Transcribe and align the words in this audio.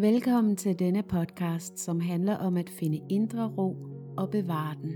Velkommen 0.00 0.56
til 0.56 0.78
denne 0.78 1.02
podcast, 1.02 1.78
som 1.78 2.00
handler 2.00 2.36
om 2.36 2.56
at 2.56 2.70
finde 2.70 3.00
indre 3.08 3.48
ro 3.48 3.76
og 4.16 4.30
bevare 4.30 4.74
den. 4.82 4.92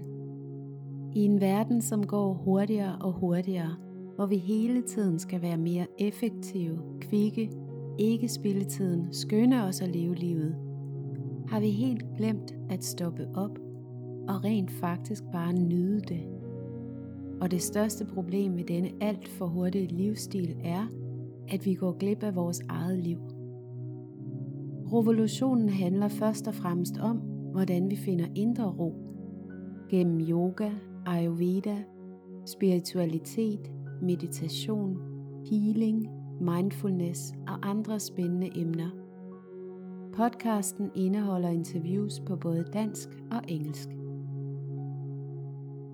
I 1.17 1.21
en 1.21 1.41
verden, 1.41 1.83
som 1.83 2.07
går 2.07 2.35
hurtigere 2.35 2.99
og 3.01 3.13
hurtigere, 3.13 3.77
hvor 4.17 4.27
vi 4.27 4.37
hele 4.37 4.83
tiden 4.83 5.19
skal 5.19 5.43
være 5.43 5.57
mere 5.57 5.87
effektive, 5.99 6.79
kvikke, 7.01 7.51
ikke 7.99 8.29
spille 8.29 8.65
tiden, 8.65 9.13
skønne 9.13 9.65
os 9.65 9.81
at 9.81 9.89
leve 9.89 10.15
livet, 10.15 10.57
har 11.49 11.61
vi 11.61 11.71
helt 11.71 12.05
glemt 12.17 12.55
at 12.71 12.85
stoppe 12.85 13.29
op 13.35 13.59
og 14.29 14.45
rent 14.45 14.71
faktisk 14.71 15.23
bare 15.33 15.53
nyde 15.53 16.01
det. 16.01 16.42
Og 17.43 17.51
det 17.51 17.63
største 17.63 18.05
problem 18.05 18.53
med 18.53 18.65
denne 18.65 18.91
alt 19.01 19.29
for 19.29 19.47
hurtige 19.47 19.87
livsstil 19.87 20.57
er, 20.65 20.87
at 21.49 21.67
vi 21.67 21.75
går 21.75 21.93
glip 21.99 22.23
af 22.23 22.35
vores 22.35 22.61
eget 22.69 22.99
liv. 22.99 23.19
Revolutionen 24.93 25.69
handler 25.69 26.09
først 26.09 26.49
og 26.49 26.55
fremmest 26.55 26.99
om, 26.99 27.17
hvordan 27.53 27.91
vi 27.91 27.97
finder 27.97 28.27
indre 28.35 28.65
ro. 28.65 28.95
Gennem 29.91 30.21
yoga, 30.21 30.71
ayurveda, 31.07 31.77
spiritualitet, 32.47 33.73
meditation, 34.03 34.99
healing, 35.51 36.09
mindfulness 36.41 37.33
og 37.49 37.71
andre 37.71 38.01
spændende 38.01 38.51
emner. 38.57 38.91
Podcasten 40.15 40.91
indeholder 40.95 41.49
interviews 41.49 42.21
på 42.27 42.37
både 42.37 42.65
dansk 42.73 43.09
og 43.31 43.41
engelsk. 43.49 44.02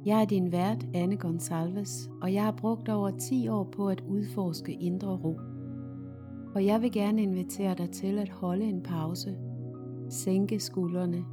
Jeg 0.08 0.20
er 0.20 0.24
din 0.24 0.52
vært, 0.52 0.86
Anne 0.94 1.16
Gonsalves, 1.16 2.10
og 2.22 2.34
jeg 2.34 2.44
har 2.44 2.52
brugt 2.52 2.88
over 2.88 3.10
10 3.10 3.48
år 3.48 3.64
på 3.64 3.88
at 3.88 4.00
udforske 4.00 4.72
indre 4.72 5.16
ro. 5.16 5.38
Og 6.54 6.66
jeg 6.66 6.82
vil 6.82 6.92
gerne 6.92 7.22
invitere 7.22 7.74
dig 7.74 7.90
til 7.90 8.18
at 8.18 8.28
holde 8.28 8.64
en 8.64 8.82
pause, 8.82 9.36
sænke 10.10 10.60
skuldrene, 10.60 11.24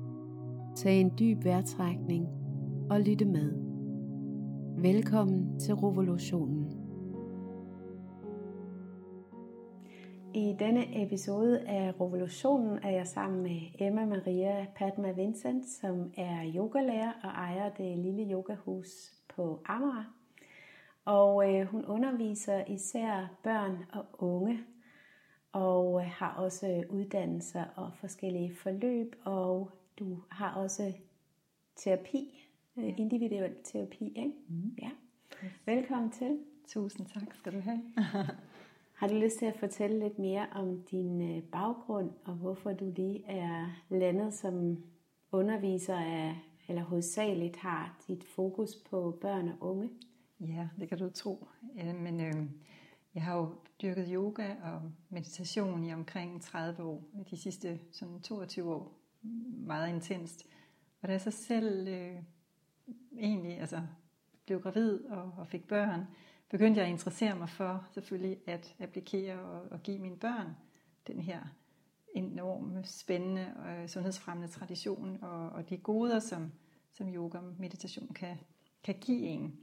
tage 0.76 1.00
en 1.00 1.12
dyb 1.20 1.46
vejrtrækning 1.46 2.28
og 2.90 3.02
lytte 3.02 3.26
med. 3.26 3.54
Velkommen 4.78 5.60
til 5.60 5.76
revolutionen. 5.76 6.85
I 10.36 10.56
denne 10.60 11.04
episode 11.06 11.60
af 11.68 11.94
Revolutionen 12.02 12.80
er 12.84 12.90
jeg 12.90 13.08
sammen 13.08 13.44
med 13.44 13.62
Emma 13.80 14.06
Maria 14.06 14.68
Padma 14.76 15.12
Vincent, 15.12 15.70
som 15.70 16.14
er 16.18 16.52
yogalærer 16.56 17.12
og 17.24 17.30
ejer 17.30 17.70
det 17.70 17.98
lille 17.98 18.34
yogahus 18.34 19.14
på 19.36 19.64
Amager. 19.66 20.16
Og 21.06 21.54
øh, 21.54 21.68
hun 21.68 21.86
underviser 21.86 22.66
især 22.66 23.38
børn 23.44 23.86
og 23.94 24.06
unge, 24.14 24.60
og 25.52 26.02
øh, 26.02 26.08
har 26.12 26.34
også 26.34 26.84
uddannelser 26.90 27.64
og 27.76 27.92
forskellige 28.00 28.56
forløb, 28.56 29.16
og 29.24 29.72
du 30.00 30.24
har 30.32 30.54
også 30.54 30.94
terapi, 31.76 32.48
øh, 32.78 32.94
individuel 33.00 33.56
terapi, 33.64 34.08
ikke? 34.08 34.34
Mm. 34.48 34.78
Ja. 34.82 34.90
Velkommen 35.66 36.12
til. 36.12 36.40
Tusind 36.68 37.08
tak 37.08 37.36
skal 37.36 37.54
du 37.54 37.60
have. 37.60 37.82
Har 38.96 39.08
du 39.08 39.14
lyst 39.16 39.40
til 39.40 39.46
at 39.46 39.58
fortælle 39.60 40.00
lidt 40.00 40.20
mere 40.20 40.48
om 40.52 40.82
din 40.92 41.22
øh, 41.22 41.44
baggrund, 41.44 42.12
og 42.26 42.34
hvorfor 42.34 42.74
du 42.74 42.94
lige 42.96 43.26
er 43.26 43.68
landet 43.90 44.34
som 44.34 44.84
underviser 45.32 45.98
af, 45.98 46.36
eller 46.68 46.84
hovedsageligt 46.84 47.56
har 47.56 48.04
dit 48.08 48.24
fokus 48.24 48.76
på 48.90 49.18
børn 49.22 49.48
og 49.48 49.56
unge? 49.60 49.90
Ja, 50.40 50.68
det 50.80 50.90
kan 50.90 50.98
du 50.98 51.10
tro. 51.10 51.48
Ja, 51.76 51.94
men 51.94 52.22
øh, 52.22 52.34
jeg 53.16 53.24
har 53.24 53.38
jo 53.38 53.56
dyrket 53.82 54.08
yoga 54.12 54.56
og 54.64 54.82
meditation 55.10 55.84
i 55.84 55.94
omkring 55.94 56.42
30 56.42 56.84
år. 56.84 57.04
De 57.30 57.38
sidste 57.38 57.80
sådan 57.92 58.22
22 58.22 58.74
år 58.74 58.94
meget 59.58 59.90
intenst. 59.90 60.48
Og 61.02 61.08
da 61.08 61.12
jeg 61.12 61.22
så 61.22 61.32
selv 61.32 61.88
øh, 61.88 62.16
egentlig 63.20 63.60
altså, 63.60 63.82
blev 64.46 64.62
gravid 64.62 65.06
og, 65.06 65.32
og 65.38 65.48
fik 65.48 65.68
børn, 65.68 66.06
begyndte 66.50 66.80
jeg 66.80 66.88
at 66.88 66.92
interessere 66.92 67.36
mig 67.36 67.50
for 67.50 67.88
selvfølgelig 67.92 68.38
at 68.48 68.76
applikere 68.80 69.40
og, 69.40 69.72
og 69.72 69.84
give 69.84 70.00
mine 70.00 70.18
børn 70.18 70.56
den 71.08 71.20
her 71.20 71.40
enorme, 72.16 72.84
spændende 72.84 73.54
og 73.58 73.90
sundhedsfremmende 73.90 74.52
tradition 74.52 75.18
og, 75.22 75.50
og 75.50 75.70
de 75.70 75.78
goder, 75.78 76.20
som, 76.20 76.52
som 76.94 77.16
yoga 77.16 77.38
og 77.38 77.54
meditation 77.60 78.14
kan, 78.14 78.38
kan 78.84 78.96
give 79.02 79.22
en. 79.22 79.58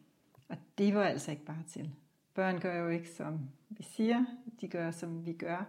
Og 0.48 0.56
det 0.78 0.94
var 0.94 1.04
altså 1.04 1.30
ikke 1.30 1.44
bare 1.44 1.62
til. 1.68 1.94
Børn 2.34 2.60
gør 2.60 2.76
jo 2.76 2.88
ikke, 2.88 3.08
som 3.08 3.40
vi 3.68 3.82
siger, 3.82 4.24
de 4.60 4.68
gør, 4.68 4.90
som 4.90 5.26
vi 5.26 5.32
gør. 5.32 5.64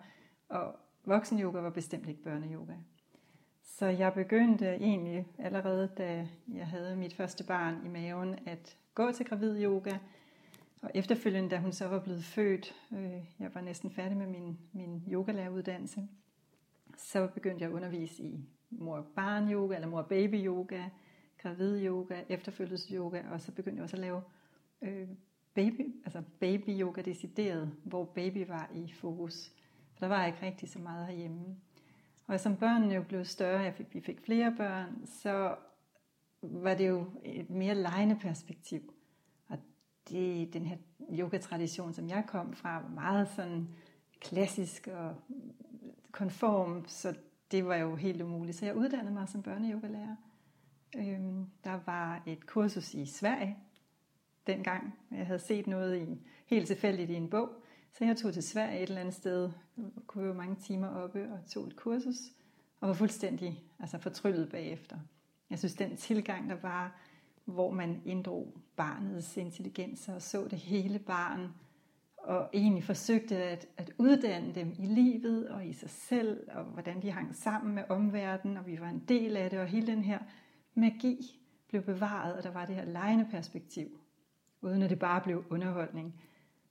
Og 0.49 0.75
voksen 1.05 1.39
yoga 1.39 1.59
var 1.59 1.69
bestemt 1.69 2.07
ikke 2.07 2.23
børneyoga. 2.23 2.73
Så 3.61 3.85
jeg 3.85 4.13
begyndte 4.13 4.75
egentlig 4.75 5.27
allerede, 5.37 5.89
da 5.97 6.27
jeg 6.53 6.67
havde 6.67 6.95
mit 6.95 7.13
første 7.13 7.43
barn 7.43 7.85
i 7.85 7.89
maven, 7.89 8.39
at 8.45 8.77
gå 8.93 9.11
til 9.11 9.25
gravid 9.25 9.63
yoga, 9.63 9.97
og 10.83 10.91
efterfølgende, 10.93 11.49
da 11.49 11.57
hun 11.57 11.71
så 11.71 11.87
var 11.87 11.99
blevet 11.99 12.23
født, 12.23 12.75
øh, 12.91 13.23
jeg 13.39 13.55
var 13.55 13.61
næsten 13.61 13.91
færdig 13.91 14.17
med 14.17 14.27
min, 14.27 14.57
min 14.73 15.03
yogalæreruddannelse, 15.11 16.07
så 16.97 17.27
begyndte 17.27 17.61
jeg 17.61 17.69
at 17.69 17.75
undervise 17.75 18.23
i 18.23 18.45
mor-barn 18.69 19.51
yoga, 19.51 19.75
eller 19.75 19.87
mor-baby 19.87 20.45
yoga, 20.45 20.83
gravid 21.37 21.85
yoga, 21.85 22.23
efterfølgelses 22.29 22.89
yoga, 22.89 23.21
og 23.31 23.41
så 23.41 23.51
begyndte 23.51 23.77
jeg 23.77 23.83
også 23.83 23.95
at 23.95 24.01
lave 24.01 24.21
øh, 24.81 25.07
baby, 25.53 25.95
altså 26.05 26.23
baby 26.39 26.69
yoga 26.69 27.01
decideret, 27.01 27.71
hvor 27.83 28.05
baby 28.05 28.47
var 28.47 28.71
i 28.75 28.91
fokus. 28.91 29.51
For 29.93 29.99
der 29.99 30.07
var 30.07 30.25
ikke 30.25 30.45
rigtig 30.45 30.69
så 30.69 30.79
meget 30.79 31.07
herhjemme. 31.07 31.55
Og 32.27 32.39
som 32.39 32.57
børnene 32.57 32.93
jo 32.93 33.03
blev 33.03 33.25
større, 33.25 33.61
jeg 33.61 33.73
fik, 33.73 33.93
vi 33.93 34.01
fik 34.01 34.21
flere 34.21 34.53
børn, 34.57 35.05
så 35.05 35.55
var 36.41 36.73
det 36.73 36.87
jo 36.87 37.05
et 37.23 37.49
mere 37.49 37.75
lejende 37.75 38.19
perspektiv 38.21 38.92
de, 40.09 40.49
den 40.53 40.65
her 40.65 40.77
yogatradition, 41.11 41.93
som 41.93 42.09
jeg 42.09 42.23
kom 42.27 42.53
fra, 42.53 42.81
var 42.81 42.89
meget 42.89 43.27
sådan 43.35 43.67
klassisk 44.21 44.87
og 44.87 45.15
konform, 46.11 46.83
så 46.87 47.15
det 47.51 47.65
var 47.65 47.75
jo 47.75 47.95
helt 47.95 48.21
umuligt. 48.21 48.57
Så 48.57 48.65
jeg 48.65 48.75
uddannede 48.75 49.13
mig 49.13 49.29
som 49.29 49.43
børneyogalærer. 49.43 50.15
Øhm, 50.97 51.45
der 51.63 51.79
var 51.85 52.23
et 52.25 52.45
kursus 52.45 52.93
i 52.93 53.05
Sverige 53.05 53.57
dengang. 54.47 54.95
Jeg 55.11 55.27
havde 55.27 55.39
set 55.39 55.67
noget 55.67 56.01
i, 56.01 56.21
helt 56.45 56.67
tilfældigt 56.67 57.09
i 57.09 57.13
en 57.13 57.29
bog, 57.29 57.49
så 57.93 58.05
jeg 58.05 58.17
tog 58.17 58.33
til 58.33 58.43
Sverige 58.43 58.79
et 58.79 58.87
eller 58.87 59.01
andet 59.01 59.13
sted, 59.13 59.51
kunne 60.07 60.25
jo 60.27 60.33
mange 60.33 60.55
timer 60.55 60.87
oppe 60.87 61.31
og 61.31 61.45
tog 61.45 61.67
et 61.67 61.75
kursus, 61.75 62.15
og 62.79 62.87
var 62.87 62.93
fuldstændig 62.93 63.63
altså 63.79 63.97
fortryllet 63.97 64.49
bagefter. 64.49 64.99
Jeg 65.49 65.59
synes, 65.59 65.73
den 65.73 65.97
tilgang, 65.97 66.49
der 66.49 66.55
var, 66.55 66.99
hvor 67.45 67.71
man 67.71 68.01
inddrog 68.05 68.57
barnets 68.75 69.37
intelligens 69.37 70.09
og 70.09 70.21
så 70.21 70.47
det 70.47 70.59
hele 70.59 70.99
barn, 70.99 71.53
og 72.17 72.49
egentlig 72.53 72.83
forsøgte 72.83 73.37
at, 73.37 73.67
at 73.77 73.91
uddanne 73.97 74.55
dem 74.55 74.75
i 74.79 74.85
livet 74.85 75.49
og 75.49 75.65
i 75.65 75.73
sig 75.73 75.89
selv, 75.89 76.47
og 76.51 76.63
hvordan 76.63 77.01
de 77.01 77.11
hang 77.11 77.35
sammen 77.35 77.75
med 77.75 77.83
omverdenen, 77.89 78.57
og 78.57 78.67
vi 78.67 78.79
var 78.79 78.89
en 78.89 79.03
del 79.07 79.37
af 79.37 79.49
det, 79.49 79.59
og 79.59 79.67
hele 79.67 79.87
den 79.87 80.03
her 80.03 80.19
magi 80.75 81.39
blev 81.67 81.81
bevaret, 81.81 82.33
og 82.33 82.43
der 82.43 82.51
var 82.51 82.65
det 82.65 82.75
her 82.75 82.85
lejende 82.85 83.27
perspektiv, 83.31 83.99
uden 84.61 84.81
at 84.81 84.89
det 84.89 84.99
bare 84.99 85.21
blev 85.21 85.43
underholdning. 85.49 86.21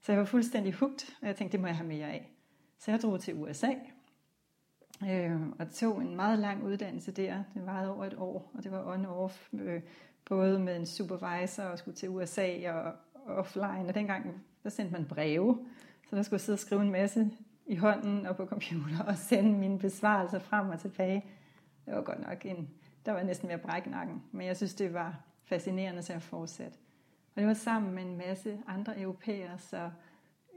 Så 0.01 0.11
jeg 0.11 0.19
var 0.19 0.25
fuldstændig 0.25 0.73
hugt, 0.73 1.17
og 1.21 1.27
jeg 1.27 1.35
tænkte, 1.35 1.51
det 1.51 1.61
må 1.61 1.67
jeg 1.67 1.77
have 1.77 1.87
mere 1.87 2.07
af. 2.07 2.31
Så 2.79 2.91
jeg 2.91 3.01
drog 3.01 3.19
til 3.19 3.35
USA, 3.35 3.71
øh, 5.09 5.41
og 5.59 5.71
tog 5.71 6.01
en 6.01 6.15
meget 6.15 6.39
lang 6.39 6.63
uddannelse 6.63 7.11
der. 7.11 7.43
Det 7.53 7.65
varede 7.65 7.95
over 7.95 8.05
et 8.05 8.13
år, 8.17 8.51
og 8.53 8.63
det 8.63 8.71
var 8.71 8.95
on-off 8.95 9.49
øh, 9.61 9.81
både 10.25 10.59
med 10.59 10.75
en 10.75 10.85
supervisor 10.85 11.63
og 11.63 11.79
skulle 11.79 11.95
til 11.95 12.09
USA 12.09 12.71
og, 12.71 12.93
offline. 13.25 13.87
Og 13.87 13.95
dengang, 13.95 14.43
der 14.63 14.69
sendte 14.69 14.93
man 14.93 15.05
breve, 15.05 15.65
så 16.09 16.15
der 16.15 16.21
skulle 16.21 16.35
jeg 16.35 16.41
sidde 16.41 16.55
og 16.55 16.59
skrive 16.59 16.81
en 16.81 16.91
masse 16.91 17.31
i 17.65 17.75
hånden 17.75 18.25
og 18.25 18.35
på 18.35 18.45
computer 18.45 19.03
og 19.07 19.17
sende 19.17 19.51
mine 19.51 19.79
besvarelser 19.79 20.39
frem 20.39 20.69
og 20.69 20.79
tilbage. 20.79 21.25
Det 21.85 21.93
var 21.93 22.01
godt 22.01 22.27
nok 22.27 22.45
en, 22.45 22.69
der 23.05 23.11
var 23.11 23.23
næsten 23.23 23.47
ved 23.47 23.53
at 23.53 23.61
brække 23.61 23.89
nakken, 23.89 24.23
men 24.31 24.47
jeg 24.47 24.57
synes, 24.57 24.73
det 24.73 24.93
var 24.93 25.19
fascinerende, 25.43 26.01
så 26.01 26.13
jeg 26.13 26.21
fortsatte. 26.21 26.77
Og 27.35 27.39
det 27.39 27.47
var 27.47 27.53
sammen 27.53 27.93
med 27.93 28.03
en 28.03 28.17
masse 28.17 28.59
andre 28.67 28.99
europæere, 28.99 29.59
så 29.59 29.89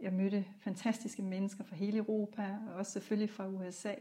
jeg 0.03 0.13
mødte 0.13 0.45
fantastiske 0.61 1.23
mennesker 1.23 1.65
fra 1.65 1.77
hele 1.77 1.99
Europa, 1.99 2.59
og 2.69 2.75
også 2.75 2.93
selvfølgelig 2.93 3.31
fra 3.31 3.49
USA. 3.49 3.95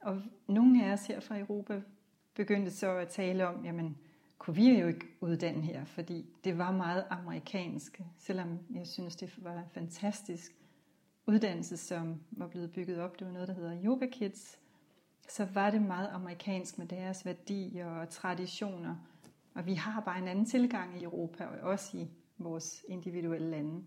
Og 0.00 0.22
nogle 0.48 0.84
af 0.84 0.92
os 0.92 1.06
her 1.06 1.20
fra 1.20 1.38
Europa 1.38 1.82
begyndte 2.34 2.70
så 2.70 2.96
at 2.96 3.08
tale 3.08 3.48
om, 3.48 3.64
jamen, 3.64 3.98
kunne 4.38 4.56
vi 4.56 4.80
jo 4.80 4.86
ikke 4.86 5.06
uddanne 5.20 5.62
her, 5.62 5.84
fordi 5.84 6.26
det 6.44 6.58
var 6.58 6.72
meget 6.72 7.04
amerikansk, 7.10 8.00
selvom 8.18 8.58
jeg 8.74 8.86
synes, 8.86 9.16
det 9.16 9.44
var 9.44 9.58
en 9.58 9.70
fantastisk 9.70 10.52
uddannelse, 11.26 11.76
som 11.76 12.20
var 12.30 12.46
blevet 12.46 12.72
bygget 12.72 13.00
op. 13.00 13.18
Det 13.18 13.26
var 13.26 13.32
noget, 13.32 13.48
der 13.48 13.54
hedder 13.54 13.82
Yoga 13.84 14.06
Kids. 14.06 14.58
Så 15.28 15.44
var 15.44 15.70
det 15.70 15.82
meget 15.82 16.08
amerikansk 16.12 16.78
med 16.78 16.86
deres 16.86 17.26
værdier 17.26 17.86
og 17.86 18.08
traditioner. 18.08 18.96
Og 19.54 19.66
vi 19.66 19.74
har 19.74 20.00
bare 20.00 20.18
en 20.18 20.28
anden 20.28 20.46
tilgang 20.46 21.00
i 21.00 21.04
Europa, 21.04 21.44
og 21.44 21.70
også 21.70 21.96
i 21.96 22.08
vores 22.38 22.84
individuelle 22.88 23.50
lande. 23.50 23.84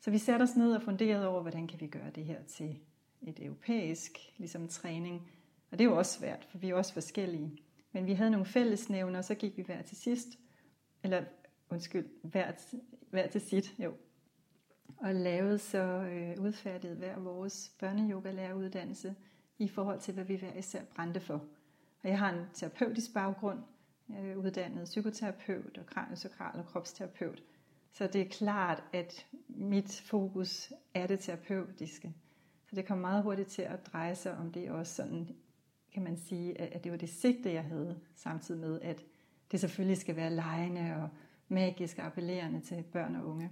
Så 0.00 0.10
vi 0.10 0.18
satte 0.18 0.42
os 0.42 0.56
ned 0.56 0.74
og 0.74 0.82
funderede 0.82 1.28
over, 1.28 1.42
hvordan 1.42 1.66
kan 1.66 1.80
vi 1.80 1.86
gøre 1.86 2.10
det 2.10 2.24
her 2.24 2.42
til 2.42 2.78
et 3.22 3.44
europæisk 3.44 4.18
ligesom 4.36 4.68
træning. 4.68 5.30
Og 5.70 5.78
det 5.78 5.84
er 5.84 5.88
jo 5.88 5.98
også 5.98 6.18
svært, 6.18 6.46
for 6.50 6.58
vi 6.58 6.70
er 6.70 6.74
også 6.74 6.92
forskellige. 6.92 7.58
Men 7.92 8.06
vi 8.06 8.12
havde 8.12 8.30
nogle 8.30 8.46
fællesnævner, 8.46 9.18
og 9.18 9.24
så 9.24 9.34
gik 9.34 9.56
vi 9.56 9.62
hver 9.62 9.82
til 9.82 9.96
sidst, 9.96 10.28
eller 11.02 11.24
undskyld, 11.70 12.06
hver, 12.22 12.52
hver 13.10 13.26
til 13.26 13.40
sit, 13.40 13.74
jo. 13.78 13.92
Og 14.96 15.14
lavede 15.14 15.58
så 15.58 15.78
øh, 15.78 16.44
udfærdiget 16.44 16.96
hver 16.96 17.18
vores 17.18 17.72
børneyoga-læreruddannelse 17.78 19.14
i 19.58 19.68
forhold 19.68 20.00
til, 20.00 20.14
hvad 20.14 20.24
vi 20.24 20.36
hver 20.36 20.54
især 20.54 20.84
brændte 20.84 21.20
for. 21.20 21.44
Og 22.02 22.08
jeg 22.08 22.18
har 22.18 22.32
en 22.32 22.44
terapeutisk 22.54 23.14
baggrund, 23.14 23.58
jeg 24.08 24.30
er 24.30 24.36
uddannet 24.36 24.84
psykoterapeut 24.84 25.78
og 25.78 25.86
kraniosakral 25.86 26.58
og 26.58 26.66
kropsterapeut. 26.66 27.42
Så 27.92 28.06
det 28.06 28.20
er 28.20 28.28
klart, 28.28 28.82
at 28.92 29.26
mit 29.48 30.02
fokus 30.06 30.72
er 30.94 31.06
det 31.06 31.20
terapeutiske. 31.20 32.14
Så 32.70 32.76
det 32.76 32.86
kom 32.86 32.98
meget 32.98 33.22
hurtigt 33.22 33.48
til 33.48 33.62
at 33.62 33.86
dreje 33.86 34.14
sig 34.14 34.36
om 34.36 34.52
det 34.52 34.70
også 34.70 34.94
sådan, 34.94 35.36
kan 35.98 36.04
man 36.04 36.16
sige, 36.16 36.60
at 36.60 36.84
det 36.84 36.92
var 36.92 36.98
det 36.98 37.08
sigte, 37.08 37.52
jeg 37.52 37.64
havde, 37.64 38.00
samtidig 38.14 38.60
med, 38.60 38.80
at 38.80 39.04
det 39.52 39.60
selvfølgelig 39.60 39.96
skal 39.96 40.16
være 40.16 40.30
lejende 40.30 40.96
og 41.02 41.08
magisk 41.48 41.98
og 41.98 42.04
appellerende 42.04 42.60
til 42.60 42.82
børn 42.82 43.16
og 43.16 43.26
unge. 43.26 43.50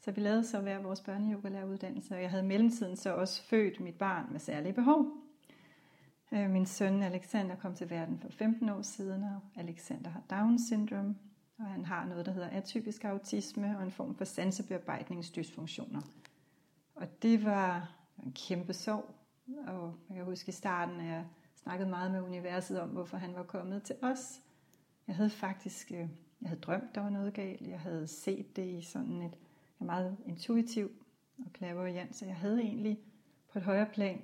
Så 0.00 0.10
vi 0.10 0.20
lavede 0.20 0.44
så 0.44 0.60
hver 0.60 0.82
vores 0.82 1.00
børneyogalæreruddannelse, 1.00 2.14
og 2.14 2.22
jeg 2.22 2.30
havde 2.30 2.42
mellemtiden 2.42 2.96
så 2.96 3.14
også 3.14 3.42
født 3.42 3.80
mit 3.80 3.94
barn 3.94 4.26
med 4.32 4.40
særlige 4.40 4.72
behov. 4.72 5.06
Øh, 6.32 6.50
min 6.50 6.66
søn 6.66 7.02
Alexander 7.02 7.56
kom 7.56 7.74
til 7.74 7.90
verden 7.90 8.18
for 8.18 8.28
15 8.28 8.68
år 8.68 8.82
siden, 8.82 9.22
og 9.22 9.40
Alexander 9.56 10.10
har 10.10 10.22
Down 10.30 10.58
syndrom, 10.58 11.16
og 11.58 11.64
han 11.64 11.84
har 11.84 12.04
noget, 12.04 12.26
der 12.26 12.32
hedder 12.32 12.48
atypisk 12.48 13.04
autisme 13.04 13.78
og 13.78 13.82
en 13.82 13.90
form 13.90 14.14
for 14.14 14.24
sansebearbejdningsdysfunktioner. 14.24 16.00
Og 16.94 17.22
det 17.22 17.44
var 17.44 17.94
en 18.24 18.32
kæmpe 18.32 18.72
sorg, 18.72 19.14
og 19.66 19.94
jeg 20.08 20.16
kan 20.16 20.24
huske 20.24 20.48
i 20.48 20.52
starten, 20.52 21.00
at 21.00 21.24
snakket 21.62 21.88
meget 21.88 22.10
med 22.10 22.20
universet 22.20 22.80
om, 22.80 22.88
hvorfor 22.88 23.16
han 23.16 23.34
var 23.34 23.42
kommet 23.42 23.82
til 23.82 23.96
os. 24.02 24.42
Jeg 25.06 25.16
havde 25.16 25.30
faktisk, 25.30 25.92
øh, 25.92 26.08
jeg 26.40 26.48
havde 26.48 26.60
drømt, 26.60 26.94
der 26.94 27.00
var 27.00 27.10
noget 27.10 27.34
galt. 27.34 27.68
Jeg 27.68 27.80
havde 27.80 28.06
set 28.06 28.56
det 28.56 28.66
i 28.66 28.82
sådan 28.82 29.22
et, 29.22 29.32
jeg 29.32 29.80
er 29.80 29.84
meget 29.84 30.16
intuitiv 30.26 30.90
og 31.38 31.52
klaverjant, 31.52 32.16
så 32.16 32.26
jeg 32.26 32.36
havde 32.36 32.60
egentlig 32.60 32.98
på 33.52 33.58
et 33.58 33.64
højere 33.64 33.86
plan 33.92 34.22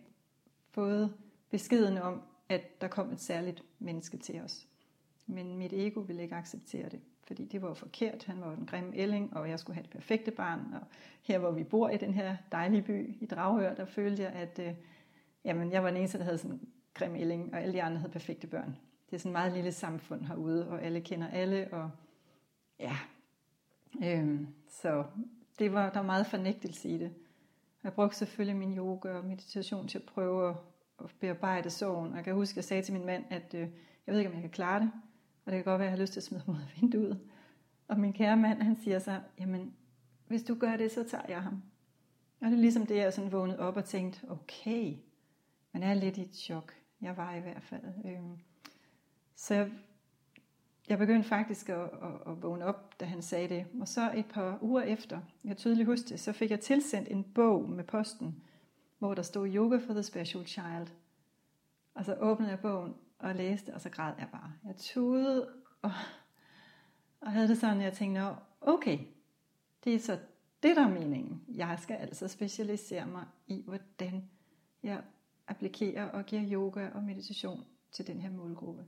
fået 0.71 1.15
beskeden 1.51 1.99
om, 1.99 2.23
at 2.49 2.81
der 2.81 2.89
kom 2.89 3.13
et 3.13 3.21
særligt 3.21 3.63
menneske 3.79 4.17
til 4.17 4.41
os. 4.41 4.69
Men 5.27 5.57
mit 5.59 5.73
ego 5.73 6.01
ville 6.01 6.23
ikke 6.23 6.35
acceptere 6.35 6.89
det, 6.89 7.01
fordi 7.27 7.45
det 7.45 7.63
var 7.63 7.75
forkert. 7.75 8.25
Han 8.25 8.41
var 8.41 8.53
en 8.53 8.67
grim 8.67 8.93
ælling, 8.95 9.37
og 9.37 9.51
jeg 9.51 9.59
skulle 9.59 9.75
have 9.75 9.83
det 9.83 9.91
perfekte 9.91 10.31
barn. 10.31 10.61
Og 10.75 10.81
her, 11.23 11.39
hvor 11.39 11.51
vi 11.51 11.65
bor 11.65 11.89
i 11.89 11.97
den 11.97 12.15
her 12.15 12.37
dejlige 12.53 12.83
by 12.83 13.23
i 13.23 13.27
Dragør, 13.27 13.75
der 13.75 13.85
følte 13.85 14.23
jeg, 14.23 14.33
at 14.33 14.59
øh, 14.59 14.75
jamen, 15.45 15.73
jeg 15.73 15.83
var 15.83 15.89
den 15.89 15.97
eneste, 15.97 16.19
der 16.19 16.25
havde 16.25 16.39
sådan 16.39 16.57
en 16.57 16.69
grim 16.99 17.15
Elling, 17.15 17.55
og 17.55 17.61
alle 17.61 17.73
de 17.73 17.83
andre 17.83 17.99
havde 17.99 18.13
perfekte 18.13 18.47
børn. 18.47 18.77
Det 19.11 19.17
er 19.17 19.19
sådan 19.19 19.31
et 19.31 19.33
meget 19.33 19.53
lille 19.53 19.73
samfund 19.73 20.25
herude, 20.25 20.69
og 20.69 20.83
alle 20.83 21.01
kender 21.01 21.29
alle, 21.29 21.69
og 21.73 21.91
ja, 22.81 22.97
øhm, 24.05 24.47
så 24.69 25.05
det 25.59 25.73
var, 25.73 25.91
der 25.91 25.99
var 25.99 26.07
meget 26.07 26.27
fornægtelse 26.27 26.89
i 26.89 26.99
det. 26.99 27.13
Jeg 27.85 27.93
brugte 27.93 28.17
selvfølgelig 28.17 28.57
min 28.57 28.79
yoga 28.79 29.09
og 29.09 29.25
meditation 29.25 29.89
til 29.89 29.99
at 29.99 30.05
prøve 30.05 30.49
at 30.49 30.57
at 31.05 31.11
bearbejde 31.21 31.71
sorgen. 31.71 32.11
Og 32.11 32.17
jeg 32.17 32.25
kan 32.25 32.35
huske, 32.35 32.53
at 32.53 32.57
jeg 32.57 32.65
sagde 32.65 32.83
til 32.83 32.95
min 32.95 33.07
mand, 33.07 33.25
at 33.31 33.55
øh, 33.55 33.61
jeg 34.07 34.13
ved 34.13 34.19
ikke, 34.19 34.29
om 34.29 34.35
jeg 34.35 34.43
kan 34.43 34.51
klare 34.51 34.81
det. 34.81 34.91
Og 35.45 35.53
det 35.53 35.59
kan 35.59 35.65
godt 35.65 35.79
være, 35.79 35.89
at 35.89 35.91
jeg 35.91 35.99
har 35.99 36.03
lyst 36.03 36.13
til 36.13 36.21
at 36.21 36.25
smide 36.25 36.43
ham 36.47 36.55
ud 36.55 36.61
af 36.61 36.81
vinduet. 36.81 37.21
Og 37.89 38.01
min 38.01 38.13
kære 38.13 38.37
mand, 38.37 38.63
han 38.63 38.77
siger 38.77 38.99
så, 38.99 39.21
jamen, 39.41 39.75
hvis 40.27 40.43
du 40.43 40.55
gør 40.55 40.77
det, 40.77 40.93
så 40.93 41.05
tager 41.09 41.25
jeg 41.29 41.43
ham. 41.43 41.63
Og 42.41 42.47
det 42.47 42.53
er 42.53 42.61
ligesom 42.61 42.87
det, 42.87 42.97
jeg 42.97 43.13
sådan 43.13 43.33
vågnede 43.33 43.59
op 43.59 43.77
og 43.77 43.85
tænkte, 43.85 44.31
okay, 44.31 44.97
man 45.73 45.83
er 45.83 45.95
lidt 45.95 46.17
i 46.17 46.23
et 46.23 46.35
chok. 46.37 46.75
Jeg 47.01 47.17
var 47.17 47.35
i 47.35 47.41
hvert 47.41 47.63
fald. 47.63 47.83
Øh. 48.05 48.39
Så 49.37 49.55
jeg, 49.55 49.71
jeg 50.89 50.99
begyndte 50.99 51.29
faktisk 51.29 51.69
at, 51.69 51.81
at, 51.81 52.33
at 52.33 52.43
vågne 52.43 52.65
op, 52.65 53.01
da 53.01 53.05
han 53.05 53.23
sagde 53.23 53.49
det. 53.49 53.67
Og 53.81 53.89
så 53.89 54.13
et 54.15 54.27
par 54.27 54.59
uger 54.63 54.83
efter, 54.83 55.21
jeg 55.45 55.57
tydeligt 55.57 55.87
huske 55.87 56.09
det, 56.09 56.21
så 56.21 56.33
fik 56.33 56.51
jeg 56.51 56.61
tilsendt 56.61 57.09
en 57.09 57.25
bog 57.25 57.69
med 57.69 57.85
posten, 57.85 58.43
hvor 58.99 59.15
der 59.15 59.23
stod 59.23 59.49
Yoga 59.49 59.77
for 59.77 59.93
the 59.93 60.03
Special 60.03 60.47
Child. 60.47 60.87
Og 61.95 62.05
så 62.05 62.15
åbnede 62.15 62.51
jeg 62.51 62.61
bogen 62.61 62.95
og 63.19 63.35
læste, 63.35 63.75
og 63.75 63.81
så 63.81 63.91
græd 63.91 64.13
jeg 64.19 64.29
bare. 64.33 64.53
Jeg 64.65 64.77
tudede 64.77 65.49
og, 65.83 65.93
og 67.21 67.33
havde 67.33 67.49
det 67.49 67.59
sådan, 67.59 67.79
at 67.79 67.85
jeg 67.85 67.93
tænkte, 67.93 68.23
okay, 68.61 68.99
det 69.85 69.95
er 69.95 69.99
så 69.99 70.19
det, 70.63 70.77
der 70.77 70.83
er 70.83 70.91
meningen. 70.91 71.43
Jeg 71.49 71.79
skal 71.83 71.97
altså 71.97 72.29
specialisere 72.29 73.07
mig 73.07 73.25
i, 73.47 73.63
hvordan 73.67 74.31
jeg 74.83 75.03
applikerer 75.49 76.05
og 76.05 76.27
giver 76.27 76.43
yoga 76.53 76.89
og 76.95 77.03
meditation 77.03 77.65
til 77.93 78.07
den 78.07 78.21
her 78.21 78.31
målgruppe. 78.31 78.85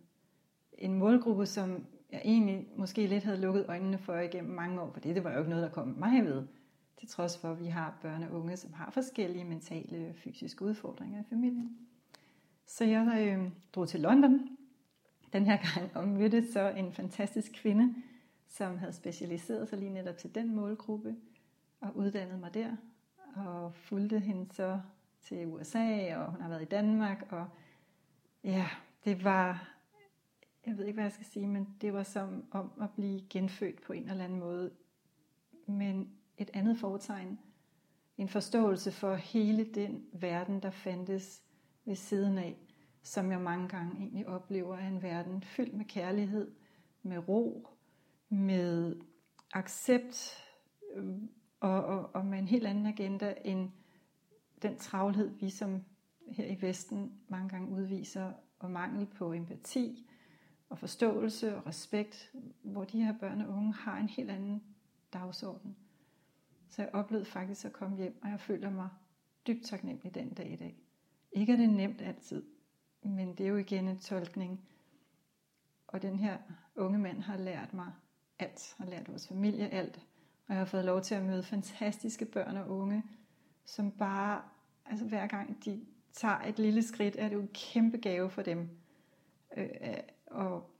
En 0.72 0.94
målgruppe, 0.94 1.46
som 1.46 1.86
jeg 2.12 2.22
egentlig 2.24 2.66
måske 2.76 3.06
lidt 3.06 3.24
havde 3.24 3.40
lukket 3.40 3.64
øjnene 3.68 3.98
for 3.98 4.16
igennem 4.18 4.54
mange 4.54 4.80
år, 4.80 4.90
for 4.92 5.00
det 5.00 5.24
var 5.24 5.32
jo 5.32 5.38
ikke 5.38 5.50
noget, 5.50 5.64
der 5.64 5.70
kom 5.70 5.88
mig 5.88 6.24
ved 6.24 6.46
til 6.98 7.08
trods 7.08 7.38
for, 7.38 7.52
at 7.52 7.60
vi 7.60 7.66
har 7.66 7.98
børn 8.02 8.22
og 8.22 8.32
unge, 8.32 8.56
som 8.56 8.72
har 8.72 8.90
forskellige 8.90 9.44
mentale 9.44 10.08
og 10.08 10.14
fysiske 10.16 10.64
udfordringer 10.64 11.20
i 11.20 11.24
familien. 11.28 11.78
Så 12.66 12.84
jeg 12.84 13.28
øh, 13.28 13.50
drog 13.74 13.88
til 13.88 14.00
London 14.00 14.48
den 15.32 15.46
her 15.46 15.56
gang 15.56 15.96
og 15.96 16.08
mødte 16.08 16.52
så 16.52 16.68
en 16.68 16.92
fantastisk 16.92 17.52
kvinde, 17.54 17.94
som 18.48 18.78
havde 18.78 18.92
specialiseret 18.92 19.68
sig 19.68 19.78
lige 19.78 19.90
netop 19.90 20.16
til 20.16 20.34
den 20.34 20.54
målgruppe 20.54 21.16
og 21.80 21.96
uddannet 21.96 22.40
mig 22.40 22.54
der 22.54 22.76
og 23.36 23.74
fulgte 23.74 24.18
hende 24.18 24.54
så 24.54 24.80
til 25.28 25.46
USA, 25.46 26.16
og 26.16 26.30
hun 26.30 26.40
har 26.40 26.48
været 26.48 26.62
i 26.62 26.64
Danmark, 26.64 27.26
og 27.30 27.48
ja, 28.44 28.66
det 29.04 29.24
var, 29.24 29.74
jeg 30.66 30.76
ved 30.76 30.84
ikke, 30.84 30.96
hvad 30.96 31.04
jeg 31.04 31.12
skal 31.12 31.26
sige, 31.26 31.46
men 31.46 31.76
det 31.80 31.92
var 31.92 32.02
som 32.02 32.44
om 32.50 32.72
at 32.80 32.90
blive 32.90 33.20
genfødt 33.30 33.82
på 33.82 33.92
en 33.92 34.08
eller 34.08 34.24
anden 34.24 34.38
måde. 34.38 34.70
Men 35.66 36.10
et 36.38 36.50
andet 36.54 36.78
foretegn. 36.78 37.38
En 38.18 38.28
forståelse 38.28 38.92
for 38.92 39.14
hele 39.14 39.64
den 39.64 40.04
verden, 40.12 40.62
der 40.62 40.70
fandtes 40.70 41.42
ved 41.84 41.96
siden 41.96 42.38
af, 42.38 42.56
som 43.02 43.32
jeg 43.32 43.40
mange 43.40 43.68
gange 43.68 43.96
egentlig 43.98 44.28
oplever 44.28 44.76
er 44.76 44.88
en 44.88 45.02
verden 45.02 45.42
fyldt 45.42 45.74
med 45.74 45.84
kærlighed, 45.84 46.50
med 47.02 47.28
ro, 47.28 47.68
med 48.28 48.96
accept 49.52 50.44
øhm, 50.94 51.30
og, 51.60 51.84
og, 51.84 52.10
og 52.14 52.26
med 52.26 52.38
en 52.38 52.48
helt 52.48 52.66
anden 52.66 52.86
agenda 52.86 53.34
end 53.44 53.70
den 54.62 54.76
travlhed, 54.76 55.28
vi 55.28 55.50
som 55.50 55.84
her 56.28 56.46
i 56.46 56.62
Vesten 56.62 57.12
mange 57.28 57.48
gange 57.48 57.68
udviser, 57.68 58.32
og 58.58 58.70
mangel 58.70 59.06
på 59.06 59.32
empati 59.32 60.08
og 60.68 60.78
forståelse 60.78 61.56
og 61.56 61.66
respekt, 61.66 62.32
hvor 62.62 62.84
de 62.84 63.04
her 63.04 63.18
børn 63.18 63.40
og 63.40 63.48
unge 63.48 63.72
har 63.72 63.98
en 63.98 64.08
helt 64.08 64.30
anden 64.30 64.62
dagsorden. 65.12 65.76
Så 66.70 66.82
jeg 66.82 66.90
oplevede 66.94 67.24
faktisk 67.24 67.64
at 67.64 67.72
komme 67.72 67.96
hjem, 67.96 68.18
og 68.22 68.30
jeg 68.30 68.40
føler 68.40 68.70
mig 68.70 68.88
dybt 69.46 69.64
taknemmelig 69.64 70.14
den 70.14 70.34
dag 70.34 70.52
i 70.52 70.56
dag. 70.56 70.78
Ikke 71.32 71.52
er 71.52 71.56
det 71.56 71.70
nemt 71.70 72.00
altid, 72.00 72.44
men 73.02 73.34
det 73.34 73.40
er 73.40 73.48
jo 73.48 73.56
igen 73.56 73.88
en 73.88 73.98
tolkning. 73.98 74.68
Og 75.86 76.02
den 76.02 76.18
her 76.18 76.38
unge 76.76 76.98
mand 76.98 77.20
har 77.22 77.36
lært 77.36 77.74
mig 77.74 77.92
alt, 78.38 78.74
har 78.78 78.86
lært 78.86 79.08
vores 79.08 79.28
familie 79.28 79.68
alt. 79.68 79.96
Og 80.46 80.54
jeg 80.54 80.58
har 80.58 80.64
fået 80.64 80.84
lov 80.84 81.02
til 81.02 81.14
at 81.14 81.24
møde 81.24 81.42
fantastiske 81.42 82.24
børn 82.24 82.56
og 82.56 82.68
unge, 82.70 83.02
som 83.68 83.90
bare, 83.90 84.42
altså 84.86 85.04
hver 85.04 85.26
gang 85.26 85.64
de 85.64 85.86
tager 86.12 86.40
et 86.40 86.58
lille 86.58 86.82
skridt, 86.82 87.16
er 87.18 87.28
det 87.28 87.36
jo 87.36 87.40
en 87.40 87.50
kæmpe 87.54 87.96
gave 87.96 88.30
for 88.30 88.42
dem. 88.42 88.68
Øh, 89.56 89.68
og 90.26 90.70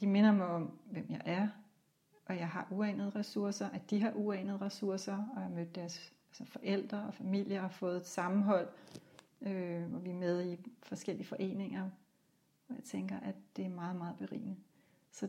de 0.00 0.06
minder 0.06 0.32
mig 0.32 0.46
om, 0.46 0.78
hvem 0.90 1.06
jeg 1.10 1.20
er, 1.24 1.48
og 2.26 2.36
jeg 2.36 2.48
har 2.48 2.66
uanede 2.70 3.10
ressourcer, 3.10 3.68
at 3.68 3.90
de 3.90 4.00
har 4.00 4.12
uanede 4.14 4.58
ressourcer, 4.58 5.12
og 5.12 5.34
jeg 5.34 5.42
har 5.42 5.50
mødt 5.50 5.74
deres 5.74 6.12
altså 6.28 6.44
forældre 6.44 6.98
og 7.06 7.14
familie 7.14 7.62
og 7.62 7.70
fået 7.70 7.96
et 7.96 8.06
sammenhold, 8.06 8.68
øh, 9.40 9.82
hvor 9.82 9.98
vi 9.98 10.10
er 10.10 10.14
med 10.14 10.52
i 10.52 10.70
forskellige 10.82 11.26
foreninger, 11.26 11.90
og 12.68 12.74
jeg 12.74 12.84
tænker, 12.84 13.20
at 13.20 13.34
det 13.56 13.64
er 13.64 13.70
meget, 13.70 13.96
meget 13.96 14.16
berigende. 14.18 14.56
Så 15.12 15.28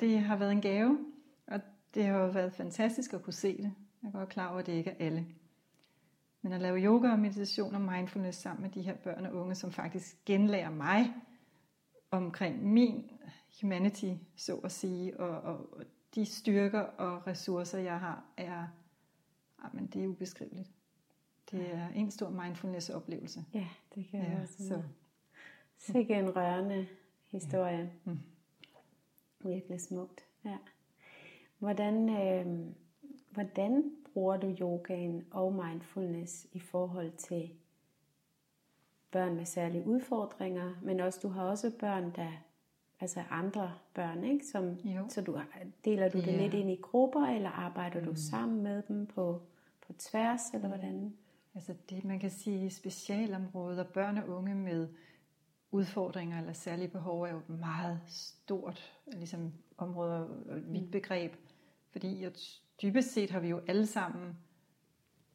det 0.00 0.20
har 0.20 0.36
været 0.36 0.52
en 0.52 0.60
gave, 0.60 0.98
og 1.46 1.60
det 1.94 2.04
har 2.04 2.18
jo 2.18 2.26
været 2.26 2.52
fantastisk 2.52 3.12
at 3.12 3.22
kunne 3.22 3.32
se 3.32 3.56
det. 3.56 3.72
Jeg 4.02 4.08
er 4.08 4.12
godt 4.12 4.28
klar 4.28 4.48
over, 4.48 4.58
at 4.58 4.66
det 4.66 4.72
ikke 4.72 4.90
er 4.90 5.06
alle. 5.06 5.26
Men 6.46 6.52
at 6.52 6.60
lave 6.60 6.78
yoga 6.78 7.10
og 7.10 7.18
meditation 7.18 7.74
og 7.74 7.80
mindfulness 7.80 8.38
sammen 8.38 8.62
med 8.62 8.70
de 8.70 8.82
her 8.82 8.94
børn 8.94 9.26
og 9.26 9.34
unge, 9.34 9.54
som 9.54 9.72
faktisk 9.72 10.24
genlærer 10.24 10.70
mig 10.70 11.14
omkring 12.10 12.66
min 12.66 13.10
humanity, 13.60 14.12
så 14.36 14.56
at 14.56 14.72
sige, 14.72 15.20
og, 15.20 15.40
og, 15.40 15.84
de 16.14 16.24
styrker 16.24 16.80
og 16.80 17.26
ressourcer, 17.26 17.78
jeg 17.78 18.00
har, 18.00 18.24
er, 18.36 18.66
jamen, 19.64 19.84
ah, 19.84 19.92
det 19.92 20.04
er 20.04 20.08
ubeskriveligt. 20.08 20.70
Det 21.50 21.74
er 21.74 21.88
en 21.88 22.10
stor 22.10 22.30
mindfulness-oplevelse. 22.30 23.44
Ja, 23.54 23.66
det 23.94 24.06
kan 24.10 24.20
jeg 24.20 24.38
også. 24.42 24.68
Så. 24.68 24.82
Sikke 25.78 26.14
en 26.14 26.36
rørende 26.36 26.86
historie. 27.26 27.92
Ja. 28.06 28.10
Mm. 28.10 28.18
Virkelig 29.40 29.80
smukt. 29.80 30.24
Ja. 30.44 30.56
Hvordan, 31.58 32.08
øh, 32.08 32.66
hvordan 33.30 33.92
bruger 34.16 34.36
du 34.36 34.56
yogaen 34.60 35.26
og 35.30 35.52
mindfulness 35.52 36.46
i 36.52 36.58
forhold 36.58 37.12
til 37.12 37.50
børn 39.10 39.34
med 39.36 39.44
særlige 39.44 39.86
udfordringer, 39.86 40.74
men 40.82 41.00
også 41.00 41.18
du 41.22 41.28
har 41.28 41.42
også 41.42 41.72
børn, 41.78 42.12
der 42.14 42.28
altså 43.00 43.22
andre 43.30 43.72
børn, 43.94 44.24
ikke? 44.24 44.46
Som, 44.46 44.72
jo. 44.74 45.06
så 45.08 45.20
du 45.20 45.40
deler 45.84 46.08
du 46.08 46.18
det 46.18 46.26
yeah. 46.28 46.40
lidt 46.40 46.54
ind 46.54 46.70
i 46.70 46.80
grupper, 46.82 47.26
eller 47.26 47.50
arbejder 47.50 48.00
mm. 48.00 48.06
du 48.06 48.14
sammen 48.14 48.62
med 48.62 48.82
dem 48.82 49.06
på, 49.06 49.42
på 49.86 49.92
tværs, 49.92 50.50
eller 50.54 50.68
hvordan? 50.68 51.16
Altså 51.54 51.74
det, 51.90 52.04
man 52.04 52.20
kan 52.20 52.30
sige, 52.30 52.70
specialområder, 52.70 53.84
børn 53.84 54.18
og 54.18 54.28
unge 54.28 54.54
med 54.54 54.88
udfordringer 55.70 56.38
eller 56.38 56.52
særlige 56.52 56.88
behov, 56.88 57.22
er 57.22 57.30
jo 57.30 57.38
et 57.38 57.48
meget 57.48 58.00
stort 58.06 58.92
ligesom 59.12 59.52
område 59.78 60.12
og 60.48 60.56
vidt 60.56 60.84
mm. 60.84 60.90
begreb. 60.90 61.32
Fordi 61.90 62.22
jeg, 62.22 62.32
dybest 62.82 63.12
set 63.12 63.30
har 63.30 63.40
vi 63.40 63.48
jo 63.48 63.60
alle 63.68 63.86
sammen 63.86 64.38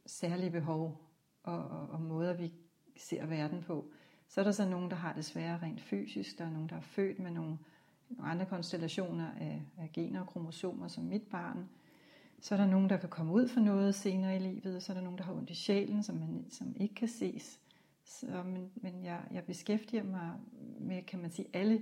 særlige 0.05 0.51
behov 0.51 1.01
og, 1.43 1.67
og, 1.67 1.89
og 1.89 2.01
måder, 2.01 2.33
vi 2.33 2.53
ser 2.97 3.25
verden 3.25 3.63
på. 3.63 3.91
Så 4.27 4.41
er 4.41 4.43
der 4.45 4.51
så 4.51 4.69
nogen, 4.69 4.89
der 4.89 4.95
har 4.95 5.13
det 5.13 5.25
sværere 5.25 5.59
rent 5.61 5.81
fysisk. 5.81 6.37
Der 6.37 6.45
er 6.45 6.51
nogen, 6.51 6.69
der 6.69 6.75
er 6.75 6.81
født 6.81 7.19
med 7.19 7.31
nogle, 7.31 7.57
nogle 8.09 8.31
andre 8.31 8.45
konstellationer 8.45 9.31
af, 9.31 9.61
af 9.77 9.91
gener 9.93 10.21
og 10.21 10.27
kromosomer, 10.27 10.87
som 10.87 11.03
mit 11.03 11.21
barn. 11.21 11.69
Så 12.41 12.55
er 12.55 12.59
der 12.59 12.67
nogen, 12.67 12.89
der 12.89 12.97
kan 12.97 13.09
komme 13.09 13.33
ud 13.33 13.47
for 13.47 13.59
noget 13.59 13.95
senere 13.95 14.35
i 14.35 14.39
livet. 14.39 14.83
Så 14.83 14.91
er 14.91 14.93
der 14.93 15.03
nogen, 15.03 15.17
der 15.17 15.23
har 15.23 15.33
ondt 15.33 15.49
i 15.49 15.55
sjælen, 15.55 16.03
som, 16.03 16.15
man, 16.15 16.45
som 16.49 16.75
ikke 16.75 16.95
kan 16.95 17.07
ses. 17.07 17.59
Så, 18.03 18.43
men 18.45 18.71
men 18.75 19.03
jeg, 19.03 19.21
jeg 19.31 19.43
beskæftiger 19.43 20.03
mig 20.03 20.31
med, 20.79 21.03
kan 21.03 21.19
man 21.19 21.31
sige, 21.31 21.47
alle 21.53 21.81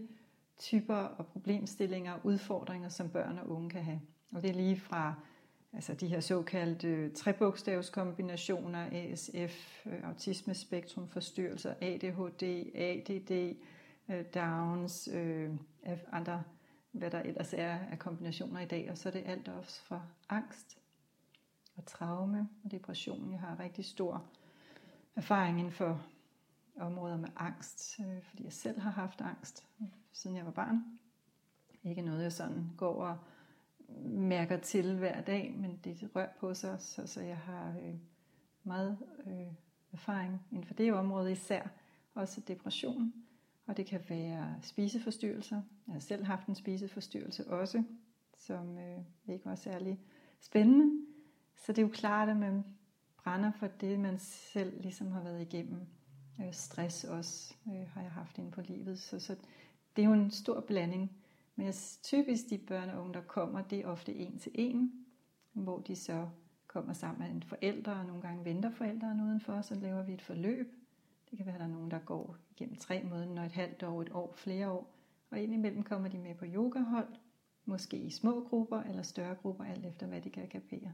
typer 0.58 0.96
og 0.96 1.26
problemstillinger 1.26 2.14
og 2.14 2.20
udfordringer, 2.24 2.90
som 2.90 3.10
børn 3.10 3.38
og 3.38 3.50
unge 3.50 3.70
kan 3.70 3.84
have. 3.84 4.02
Og 4.32 4.42
det 4.42 4.50
er 4.50 4.54
lige 4.54 4.80
fra 4.80 5.16
altså 5.74 5.94
de 5.94 6.08
her 6.08 6.20
såkaldte 6.20 7.10
trebogstavskombinationer, 7.10 8.90
ASF, 8.92 9.86
øh, 9.86 10.04
autismespektrumforstyrrelser, 10.04 11.74
ADHD, 11.82 12.44
ADD, 12.76 13.56
øh, 14.10 14.26
Downs, 14.34 15.10
øh, 15.14 15.50
andre, 16.12 16.44
hvad 16.92 17.12
der 17.12 17.20
ellers 17.20 17.54
er 17.54 17.80
af 17.92 18.00
kombinationer 18.00 18.60
i 18.60 18.66
dag. 18.66 18.92
Og 18.92 18.98
så 18.98 19.10
er 19.10 19.14
det 19.14 19.24
alt 19.26 19.48
også 19.48 19.82
fra 19.82 20.02
angst 20.30 20.78
og 21.76 21.86
traume 21.86 22.50
og 22.64 22.72
depression. 22.72 23.32
Jeg 23.32 23.40
har 23.40 23.60
rigtig 23.60 23.86
stor 23.86 24.24
erfaring 25.16 25.60
inden 25.60 25.74
for 25.74 26.06
områder 26.78 27.18
med 27.18 27.30
angst, 27.36 28.00
øh, 28.00 28.24
fordi 28.24 28.44
jeg 28.44 28.54
selv 28.54 28.80
har 28.80 28.92
haft 28.92 29.22
angst, 29.22 29.68
siden 30.14 30.38
jeg 30.38 30.46
var 30.46 30.52
barn. 30.52 30.84
Ikke 31.84 32.02
noget, 32.02 32.24
jeg 32.24 32.34
sådan 32.34 32.70
går 32.78 33.04
og 33.04 33.18
mærker 34.06 34.58
til 34.58 34.98
hver 34.98 35.22
dag, 35.22 35.56
men 35.58 35.80
det 35.84 36.10
rører 36.16 36.30
på 36.40 36.54
sig, 36.54 36.76
så, 36.80 37.08
så 37.08 37.22
jeg 37.22 37.38
har 37.38 37.76
øh, 37.84 37.96
meget 38.64 38.98
øh, 39.28 39.54
erfaring 39.92 40.42
inden 40.52 40.66
for 40.66 40.74
det 40.74 40.94
område 40.94 41.32
især. 41.32 41.68
Også 42.14 42.42
depression, 42.42 43.14
og 43.68 43.78
det 43.78 43.86
kan 43.86 44.02
være 44.10 44.56
spiseforstyrrelser. 44.62 45.62
Jeg 45.88 45.94
har 45.94 46.00
selv 46.00 46.24
haft 46.24 46.48
en 46.48 46.56
spiseforstyrrelse 46.56 47.48
også, 47.48 47.84
som 48.38 48.78
øh, 48.78 49.00
ikke 49.28 49.46
var 49.46 49.56
særlig 49.56 50.00
spændende. 50.40 51.06
Så 51.56 51.72
det 51.72 51.78
er 51.78 51.86
jo 51.86 51.94
klart, 51.94 52.30
at 52.30 52.38
man 52.38 52.64
brænder 53.24 53.52
for 53.52 53.68
det, 53.68 54.00
man 54.00 54.20
selv 54.20 54.82
ligesom 54.82 55.12
har 55.12 55.24
været 55.24 55.42
igennem. 55.42 55.82
Øh, 56.42 56.54
stress 56.54 57.04
også 57.04 57.56
øh, 57.68 57.88
har 57.94 58.02
jeg 58.02 58.12
haft 58.12 58.38
inde 58.38 58.52
på 58.52 58.62
livet. 58.62 59.00
Så, 59.00 59.20
så 59.20 59.36
det 59.96 60.02
er 60.02 60.08
jo 60.08 60.14
en 60.14 60.32
stor 60.32 60.62
blanding. 60.62 61.12
Men 61.60 61.66
jeg, 61.66 61.76
typisk 62.04 62.50
de 62.50 62.58
børn 62.58 62.90
og 62.90 63.02
unge, 63.02 63.14
der 63.14 63.22
kommer, 63.22 63.62
det 63.62 63.80
er 63.80 63.88
ofte 63.88 64.16
en 64.16 64.40
til 64.40 64.52
en, 64.56 65.06
hvor 65.54 65.80
de 65.80 65.96
så 65.96 66.28
kommer 66.68 66.94
sammen 66.94 67.20
med 67.20 67.36
en 67.36 67.44
forælder, 67.44 67.92
og 67.92 68.06
nogle 68.06 68.22
gange 68.22 68.46
venter 68.46 68.70
forældrene 68.70 69.24
udenfor, 69.24 69.62
så 69.62 69.76
laver 69.76 70.04
vi 70.04 70.14
et 70.14 70.22
forløb. 70.22 70.76
Det 71.30 71.38
kan 71.38 71.46
være, 71.46 71.56
at 71.56 71.60
der 71.60 71.66
er 71.66 71.72
nogen, 71.72 71.92
der 71.92 72.00
går 72.00 72.38
gennem 72.58 72.76
tre 72.76 73.04
måneder, 73.04 73.44
et 73.44 73.52
halvt 73.52 73.84
år, 73.84 74.02
et 74.02 74.10
år, 74.12 74.34
flere 74.36 74.72
år. 74.72 74.96
Og 75.30 75.40
indimellem 75.40 75.84
kommer 75.84 76.10
de 76.10 76.18
med 76.18 76.36
på 76.36 76.46
yogahold, 76.46 77.16
måske 77.66 77.98
i 77.98 78.10
små 78.10 78.48
grupper 78.50 78.82
eller 78.82 79.04
større 79.04 79.36
grupper, 79.36 79.64
alt 79.64 79.86
efter 79.86 80.08
hvad 80.08 80.22
de 80.22 80.30
kan 80.30 80.48
kapere. 80.48 80.94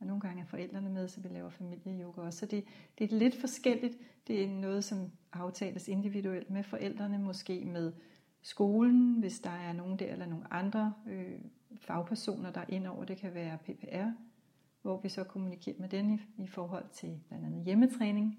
Og 0.00 0.06
nogle 0.06 0.20
gange 0.20 0.42
er 0.42 0.46
forældrene 0.46 0.90
med, 0.90 1.08
så 1.08 1.20
vi 1.20 1.28
laver 1.28 1.50
familieyoga 1.50 2.20
også. 2.20 2.38
Så 2.38 2.46
det, 2.46 2.64
det 2.98 3.12
er 3.12 3.18
lidt 3.18 3.40
forskelligt. 3.40 3.98
Det 4.26 4.44
er 4.44 4.48
noget, 4.48 4.84
som 4.84 5.10
aftales 5.32 5.88
individuelt 5.88 6.50
med 6.50 6.62
forældrene, 6.62 7.18
måske 7.18 7.64
med 7.64 7.92
skolen, 8.42 9.14
hvis 9.20 9.40
der 9.40 9.50
er 9.50 9.72
nogen 9.72 9.98
der, 9.98 10.12
eller 10.12 10.26
nogle 10.26 10.52
andre 10.52 10.92
øh, 11.06 11.38
fagpersoner, 11.76 12.52
der 12.52 12.60
er 12.60 12.66
ind 12.68 12.86
over. 12.86 13.04
Det 13.04 13.16
kan 13.16 13.34
være 13.34 13.58
PPR, 13.58 14.10
hvor 14.82 15.00
vi 15.00 15.08
så 15.08 15.24
kommunikerer 15.24 15.76
med 15.78 15.88
den 15.88 16.10
i, 16.10 16.42
i 16.42 16.46
forhold 16.46 16.84
til 16.92 17.20
blandt 17.28 17.46
andet 17.46 17.64
hjemmetræning, 17.64 18.38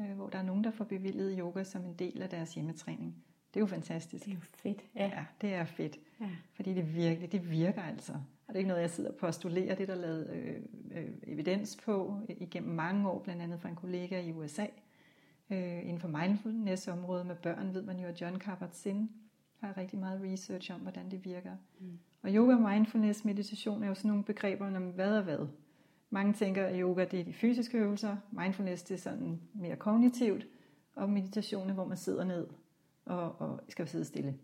øh, 0.00 0.10
hvor 0.10 0.28
der 0.28 0.38
er 0.38 0.42
nogen, 0.42 0.64
der 0.64 0.70
får 0.70 0.84
bevilget 0.84 1.36
yoga 1.38 1.64
som 1.64 1.84
en 1.84 1.94
del 1.94 2.22
af 2.22 2.28
deres 2.28 2.54
hjemmetræning. 2.54 3.24
Det 3.54 3.56
er 3.56 3.60
jo 3.60 3.66
fantastisk. 3.66 4.24
Det 4.24 4.30
er 4.30 4.34
jo 4.34 4.40
fedt. 4.40 4.84
Ja, 4.94 5.04
ja 5.04 5.24
det 5.40 5.54
er 5.54 5.64
fedt. 5.64 5.98
Ja. 6.20 6.28
Fordi 6.52 6.74
det 6.74 6.94
virkelig, 6.94 7.32
det 7.32 7.50
virker 7.50 7.82
altså. 7.82 8.12
Og 8.12 8.48
det 8.48 8.54
er 8.54 8.58
ikke 8.58 8.68
noget, 8.68 8.82
jeg 8.82 8.90
sidder 8.90 9.10
og 9.10 9.16
postulerer. 9.16 9.74
Det 9.74 9.82
er 9.82 9.94
der 9.94 10.00
lavet 10.00 10.30
øh, 10.30 10.56
øh, 10.92 11.10
evidens 11.22 11.76
på 11.84 12.20
igennem 12.28 12.74
mange 12.74 13.08
år, 13.08 13.18
blandt 13.18 13.42
andet 13.42 13.60
fra 13.60 13.68
en 13.68 13.76
kollega 13.76 14.20
i 14.20 14.32
USA. 14.32 14.66
Øh, 15.52 15.82
inden 15.82 15.98
for 15.98 16.08
mindfulness-området 16.08 17.26
med 17.26 17.34
børn 17.34 17.74
ved 17.74 17.82
man 17.82 18.00
jo, 18.00 18.06
at 18.06 18.20
John 18.20 18.36
Kabat-Zinn 18.36 19.08
har 19.60 19.76
rigtig 19.76 19.98
meget 19.98 20.20
research 20.24 20.74
om, 20.74 20.80
hvordan 20.80 21.10
det 21.10 21.24
virker. 21.24 21.56
Mm. 21.80 21.98
Og 22.22 22.30
yoga, 22.30 22.56
mindfulness, 22.56 23.24
meditation 23.24 23.82
er 23.82 23.88
jo 23.88 23.94
sådan 23.94 24.08
nogle 24.08 24.24
begreber 24.24 24.76
om 24.76 24.82
hvad 24.82 25.16
er 25.16 25.22
hvad. 25.22 25.46
Mange 26.10 26.32
tænker, 26.32 26.66
at 26.66 26.78
yoga 26.78 27.04
det 27.04 27.20
er 27.20 27.24
de 27.24 27.32
fysiske 27.32 27.78
øvelser, 27.78 28.16
mindfulness 28.30 28.82
det 28.82 28.94
er 28.94 28.98
sådan 28.98 29.40
mere 29.54 29.76
kognitivt, 29.76 30.46
og 30.94 31.10
meditation 31.10 31.70
er, 31.70 31.74
hvor 31.74 31.84
man 31.84 31.96
sidder 31.96 32.24
ned 32.24 32.46
og, 33.04 33.40
og 33.40 33.60
skal 33.68 33.88
sidde 33.88 34.04
stille. 34.04 34.34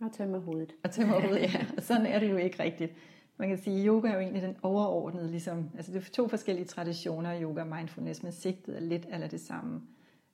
Og 0.00 0.12
tømmer 0.12 0.38
hovedet. 0.38 0.74
Og 0.84 0.90
tømmer 0.90 1.20
hovedet, 1.20 1.40
ja. 1.40 1.66
Og 1.76 1.82
sådan 1.82 2.06
er 2.06 2.18
det 2.18 2.30
jo 2.30 2.36
ikke 2.36 2.62
rigtigt. 2.62 2.92
Man 3.36 3.48
kan 3.48 3.58
sige, 3.58 3.80
at 3.80 3.86
yoga 3.86 4.08
er 4.08 4.14
jo 4.14 4.20
egentlig 4.20 4.42
den 4.42 4.56
overordnede, 4.62 5.30
ligesom, 5.30 5.70
altså 5.76 5.92
det 5.92 6.06
er 6.06 6.10
to 6.10 6.28
forskellige 6.28 6.66
traditioner, 6.66 7.42
yoga 7.42 7.60
og 7.60 7.66
mindfulness, 7.66 8.22
men 8.22 8.32
sigtet 8.32 8.76
er 8.76 8.80
lidt 8.80 9.06
eller 9.10 9.26
det 9.26 9.40
samme. 9.40 9.82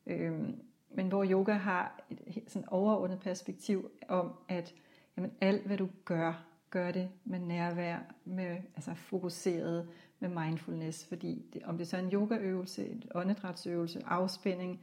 Øhm, 0.09 0.61
men 0.91 1.09
hvor 1.09 1.25
yoga 1.31 1.53
har 1.53 2.05
et 2.11 2.45
sådan 2.47 2.69
overordnet 2.69 3.21
perspektiv 3.21 3.91
om, 4.09 4.33
at 4.49 4.75
jamen, 5.17 5.33
alt 5.41 5.67
hvad 5.67 5.77
du 5.77 5.89
gør, 6.05 6.45
gør 6.71 6.91
det 6.91 7.09
med 7.25 7.39
nærvær, 7.39 7.99
med 8.25 8.57
altså 8.75 8.95
fokuseret, 8.95 9.89
med 10.21 10.29
mindfulness, 10.29 11.07
fordi 11.07 11.47
det, 11.53 11.63
om 11.63 11.79
det 11.79 11.89
så 11.89 11.97
er 11.97 12.01
en 12.01 12.13
yogaøvelse, 12.13 12.89
en 12.89 13.03
åndedrætsøvelse, 13.15 14.03
afspænding, 14.07 14.81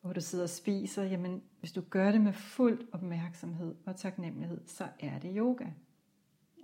hvor 0.00 0.12
du 0.12 0.20
sidder 0.20 0.44
og 0.44 0.50
spiser, 0.50 1.02
jamen 1.02 1.42
hvis 1.58 1.72
du 1.72 1.80
gør 1.90 2.12
det 2.12 2.20
med 2.20 2.32
fuld 2.32 2.86
opmærksomhed 2.92 3.74
og 3.86 3.96
taknemmelighed, 3.96 4.60
så 4.66 4.84
er 5.00 5.18
det 5.18 5.32
yoga. 5.36 5.66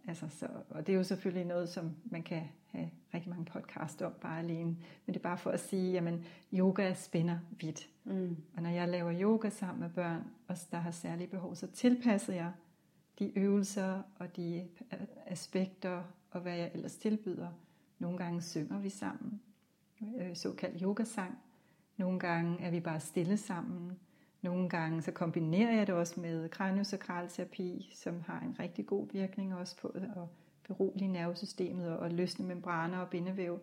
Altså, 0.09 0.27
så, 0.29 0.47
og 0.71 0.87
det 0.87 0.93
er 0.93 0.97
jo 0.97 1.05
selvfølgelig 1.05 1.45
noget, 1.45 1.69
som 1.69 1.97
man 2.05 2.23
kan 2.23 2.43
have 2.67 2.91
rigtig 3.15 3.31
mange 3.31 3.45
podcast 3.45 4.03
om 4.03 4.13
bare 4.21 4.39
alene. 4.39 4.65
Men 4.65 5.15
det 5.15 5.17
er 5.17 5.23
bare 5.23 5.39
for 5.39 5.51
at 5.51 5.61
sige, 5.61 5.93
jamen 5.93 6.25
yoga 6.53 6.95
spænder 6.95 7.39
vidt. 7.61 7.89
Mm. 8.05 8.37
Og 8.57 8.63
når 8.63 8.71
jeg 8.71 8.89
laver 8.89 9.21
yoga 9.21 9.49
sammen 9.51 9.81
med 9.81 9.91
børn, 9.91 10.25
og 10.49 10.57
der 10.71 10.79
har 10.79 10.91
særlige 10.91 11.29
behov, 11.29 11.55
så 11.55 11.67
tilpasser 11.67 12.35
jeg 12.35 12.53
de 13.19 13.39
øvelser 13.39 14.03
og 14.19 14.37
de 14.37 14.69
aspekter 15.27 16.03
og 16.31 16.41
hvad 16.41 16.57
jeg 16.57 16.71
ellers 16.75 16.97
tilbyder. 16.97 17.49
Nogle 17.99 18.19
gange 18.19 18.43
synger 18.43 18.79
vi 18.79 18.89
sammen, 18.89 19.41
øh, 20.19 20.37
såkaldt 20.37 20.83
yogasang. 20.83 21.39
Nogle 21.97 22.19
gange 22.19 22.61
er 22.61 22.71
vi 22.71 22.81
bare 22.81 23.01
stille 23.01 23.37
sammen. 23.37 23.86
Nogle 24.47 24.69
gange 24.69 25.03
så 25.03 25.13
kombinerer 25.13 25.77
jeg 25.77 25.87
det 25.87 25.95
også 25.95 26.21
med 26.21 26.49
kraniosakralterapi, 26.49 27.91
som 27.95 28.21
har 28.27 28.41
en 28.41 28.57
rigtig 28.61 28.87
god 28.87 29.07
virkning 29.13 29.55
også 29.55 29.77
på 29.77 29.89
at 29.89 30.09
berolige 30.69 31.09
nervesystemet 31.09 31.97
og 31.97 32.11
løsne 32.11 32.47
membraner 32.47 32.99
og 32.99 33.09
bindevæv. 33.09 33.61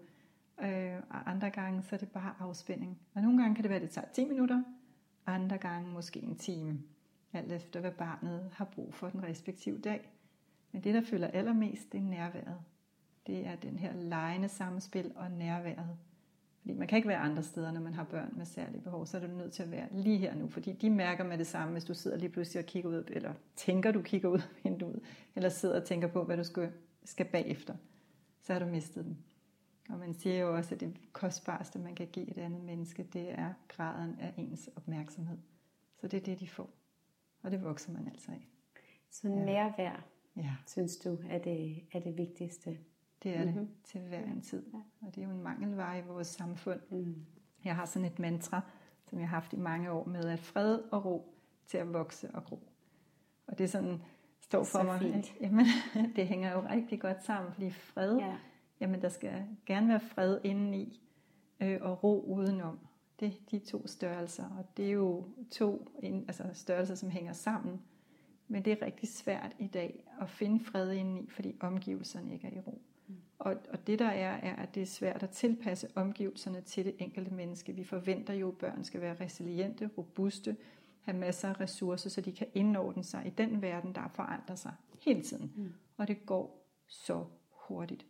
Øh, 0.63 0.95
og 1.09 1.29
andre 1.29 1.49
gange 1.49 1.83
så 1.83 1.95
er 1.95 1.99
det 1.99 2.11
bare 2.11 2.35
afspænding. 2.39 2.99
Og 3.13 3.21
nogle 3.21 3.41
gange 3.41 3.55
kan 3.55 3.63
det 3.63 3.69
være, 3.69 3.79
at 3.79 3.81
det 3.81 3.89
tager 3.89 4.07
10 4.13 4.25
minutter, 4.25 4.63
andre 5.25 5.57
gange 5.57 5.91
måske 5.91 6.19
en 6.19 6.35
time, 6.35 6.79
alt 7.33 7.51
efter 7.51 7.79
hvad 7.79 7.91
barnet 7.91 8.49
har 8.53 8.65
brug 8.65 8.93
for 8.93 9.09
den 9.09 9.23
respektive 9.23 9.79
dag. 9.79 10.09
Men 10.71 10.83
det, 10.83 10.93
der 10.93 11.01
føler 11.01 11.27
allermest, 11.27 11.91
det 11.91 11.97
er 11.97 12.03
nærværet. 12.03 12.59
Det 13.27 13.47
er 13.47 13.55
den 13.55 13.79
her 13.79 13.93
lejende 13.93 14.49
samspil 14.49 15.11
og 15.15 15.31
nærværet. 15.31 15.97
Fordi 16.63 16.73
man 16.73 16.87
kan 16.87 16.95
ikke 16.95 17.07
være 17.07 17.17
andre 17.17 17.43
steder, 17.43 17.71
når 17.71 17.81
man 17.81 17.93
har 17.93 18.03
børn 18.03 18.33
med 18.37 18.45
særlige 18.45 18.81
behov, 18.81 19.05
så 19.05 19.17
er 19.17 19.21
du 19.21 19.27
nødt 19.27 19.53
til 19.53 19.63
at 19.63 19.71
være 19.71 19.87
lige 19.91 20.17
her 20.17 20.35
nu, 20.35 20.47
fordi 20.47 20.73
de 20.73 20.89
mærker 20.89 21.23
med 21.23 21.37
det 21.37 21.47
samme, 21.47 21.71
hvis 21.71 21.83
du 21.83 21.93
sidder 21.93 22.17
lige 22.17 22.29
pludselig 22.29 22.59
og 22.59 22.65
kigger 22.65 22.89
ud, 22.89 23.03
eller 23.07 23.33
tænker 23.55 23.91
du 23.91 24.01
kigger 24.01 24.29
ud 24.29 24.37
af 24.37 24.63
vinduet, 24.63 25.01
eller 25.35 25.49
sidder 25.49 25.81
og 25.81 25.85
tænker 25.85 26.07
på, 26.07 26.23
hvad 26.23 26.37
du 26.37 26.43
skal, 26.43 26.71
skal 27.03 27.25
bagefter, 27.25 27.75
så 28.41 28.53
har 28.53 28.59
du 28.59 28.65
mistet 28.65 29.05
dem. 29.05 29.15
Og 29.89 29.99
man 29.99 30.13
siger 30.13 30.39
jo 30.39 30.55
også, 30.55 30.75
at 30.75 30.81
det 30.81 30.97
kostbarste, 31.13 31.79
man 31.79 31.95
kan 31.95 32.07
give 32.07 32.29
et 32.29 32.37
andet 32.37 32.63
menneske, 32.63 33.03
det 33.03 33.31
er 33.31 33.53
graden 33.67 34.15
af 34.19 34.33
ens 34.37 34.69
opmærksomhed. 34.75 35.37
Så 36.01 36.07
det 36.07 36.17
er 36.17 36.23
det, 36.23 36.39
de 36.39 36.47
får. 36.47 36.69
Og 37.41 37.51
det 37.51 37.63
vokser 37.63 37.91
man 37.93 38.07
altså 38.07 38.31
af. 38.31 38.47
Så 39.11 39.27
nærvær, 39.27 40.05
ja. 40.37 40.51
synes 40.67 40.97
du, 40.97 41.17
er 41.29 41.39
det, 41.39 41.83
er 41.91 41.99
det 41.99 42.17
vigtigste? 42.17 42.77
Det 43.23 43.37
er 43.37 43.45
mm-hmm. 43.45 43.59
det 43.59 43.69
til 43.83 44.01
hver 44.01 44.23
en 44.23 44.41
tid. 44.41 44.63
Ja. 44.73 44.77
Og 45.07 45.15
det 45.15 45.23
er 45.23 45.25
jo 45.25 45.31
en 45.31 45.43
mangelvare 45.43 45.99
i 45.99 46.01
vores 46.01 46.27
samfund. 46.27 46.79
Mm. 46.89 47.25
Jeg 47.65 47.75
har 47.75 47.85
sådan 47.85 48.05
et 48.05 48.19
mantra, 48.19 48.61
som 49.09 49.19
jeg 49.19 49.29
har 49.29 49.35
haft 49.35 49.53
i 49.53 49.57
mange 49.57 49.91
år 49.91 50.05
med, 50.05 50.25
at 50.25 50.39
fred 50.39 50.79
og 50.91 51.05
ro 51.05 51.35
til 51.67 51.77
at 51.77 51.93
vokse 51.93 52.31
og 52.31 52.43
gro. 52.43 52.59
Og 53.47 53.57
det 53.57 53.63
er 53.63 53.67
sådan, 53.67 54.01
står 54.41 54.63
for 54.63 54.79
Så 54.79 54.83
mig, 54.83 54.99
fint. 54.99 55.33
jamen, 55.41 55.65
det 56.15 56.27
hænger 56.27 56.51
jo 56.51 56.63
rigtig 56.69 57.01
godt 57.01 57.23
sammen, 57.23 57.53
fordi 57.53 57.69
fred, 57.71 58.17
ja. 58.17 58.35
jamen 58.79 59.01
der 59.01 59.09
skal 59.09 59.45
gerne 59.65 59.87
være 59.87 59.99
fred 59.99 60.39
indeni, 60.43 61.01
øh, 61.59 61.79
og 61.81 62.03
ro 62.03 62.21
udenom. 62.21 62.79
Det 63.19 63.27
er 63.27 63.31
de 63.51 63.59
to 63.59 63.87
størrelser, 63.87 64.49
og 64.57 64.77
det 64.77 64.87
er 64.87 64.91
jo 64.91 65.25
to 65.51 65.87
altså 66.03 66.43
størrelser, 66.53 66.95
som 66.95 67.09
hænger 67.09 67.33
sammen. 67.33 67.81
Men 68.47 68.65
det 68.65 68.73
er 68.73 68.85
rigtig 68.85 69.09
svært 69.09 69.55
i 69.59 69.67
dag 69.67 70.03
at 70.21 70.29
finde 70.29 70.65
fred 70.65 70.91
indeni, 70.91 71.29
fordi 71.29 71.55
omgivelserne 71.59 72.33
ikke 72.33 72.47
er 72.47 72.51
i 72.51 72.59
ro. 72.59 72.81
Og, 73.43 73.55
og 73.69 73.87
det 73.87 73.99
der 73.99 74.05
er, 74.05 74.33
er, 74.33 74.55
at 74.55 74.75
det 74.75 74.81
er 74.81 74.87
svært 74.87 75.23
at 75.23 75.29
tilpasse 75.29 75.87
omgivelserne 75.95 76.61
til 76.61 76.85
det 76.85 76.95
enkelte 76.99 77.33
menneske. 77.33 77.73
Vi 77.73 77.83
forventer 77.83 78.33
jo, 78.33 78.47
at 78.47 78.57
børn 78.57 78.83
skal 78.83 79.01
være 79.01 79.15
resiliente, 79.19 79.89
robuste, 79.97 80.57
have 81.01 81.17
masser 81.17 81.49
af 81.49 81.59
ressourcer, 81.59 82.09
så 82.09 82.21
de 82.21 82.31
kan 82.31 82.47
indordne 82.53 83.03
sig 83.03 83.23
i 83.25 83.29
den 83.29 83.61
verden, 83.61 83.95
der 83.95 84.07
forandrer 84.13 84.55
sig 84.55 84.71
hele 85.01 85.21
tiden. 85.21 85.51
Mm. 85.55 85.73
Og 85.97 86.07
det 86.07 86.25
går 86.25 86.67
så 86.87 87.25
hurtigt. 87.49 88.05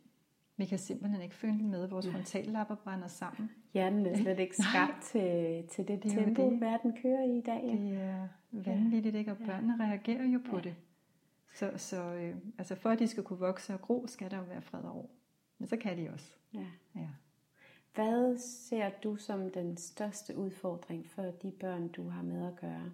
Vi 0.56 0.64
kan 0.64 0.78
simpelthen 0.78 1.22
ikke 1.22 1.34
følge 1.34 1.64
med. 1.64 1.88
Vores 1.88 2.08
frontallapper 2.08 2.74
brænder 2.74 3.08
sammen. 3.08 3.50
Hjernen 3.72 4.06
er 4.06 4.16
slet 4.16 4.38
ikke 4.38 4.56
skabt 4.56 5.02
til, 5.02 5.64
til 5.70 5.88
det, 5.88 6.02
det 6.02 6.12
tempo, 6.12 6.50
det. 6.50 6.60
verden 6.60 6.96
kører 7.02 7.24
i 7.24 7.38
i 7.38 7.40
dag. 7.40 7.62
Det 7.62 8.00
er 8.00 8.28
vanvittigt, 8.52 9.16
ikke? 9.16 9.30
Og 9.30 9.36
børnene 9.36 9.84
ja. 9.84 9.90
reagerer 9.90 10.24
jo 10.24 10.40
på 10.50 10.56
ja. 10.56 10.62
det. 10.62 10.74
Så, 11.54 11.70
så 11.76 12.14
øh, 12.14 12.36
altså 12.58 12.74
for 12.74 12.90
at 12.90 12.98
de 12.98 13.06
skal 13.06 13.22
kunne 13.22 13.38
vokse 13.38 13.74
og 13.74 13.80
gro, 13.80 14.06
skal 14.06 14.30
der 14.30 14.36
jo 14.36 14.42
være 14.42 14.62
fred 14.62 14.80
og 14.80 14.94
ro. 14.94 15.10
Men 15.58 15.68
så 15.68 15.76
kan 15.76 15.98
de 15.98 16.10
også. 16.10 16.32
Ja. 16.54 16.66
ja. 16.94 17.08
Hvad 17.94 18.38
ser 18.38 18.90
du 18.90 19.16
som 19.16 19.50
den 19.50 19.76
største 19.76 20.36
udfordring 20.36 21.06
for 21.06 21.22
de 21.22 21.50
børn, 21.50 21.88
du 21.88 22.08
har 22.08 22.22
med 22.22 22.46
at 22.46 22.56
gøre? 22.56 22.92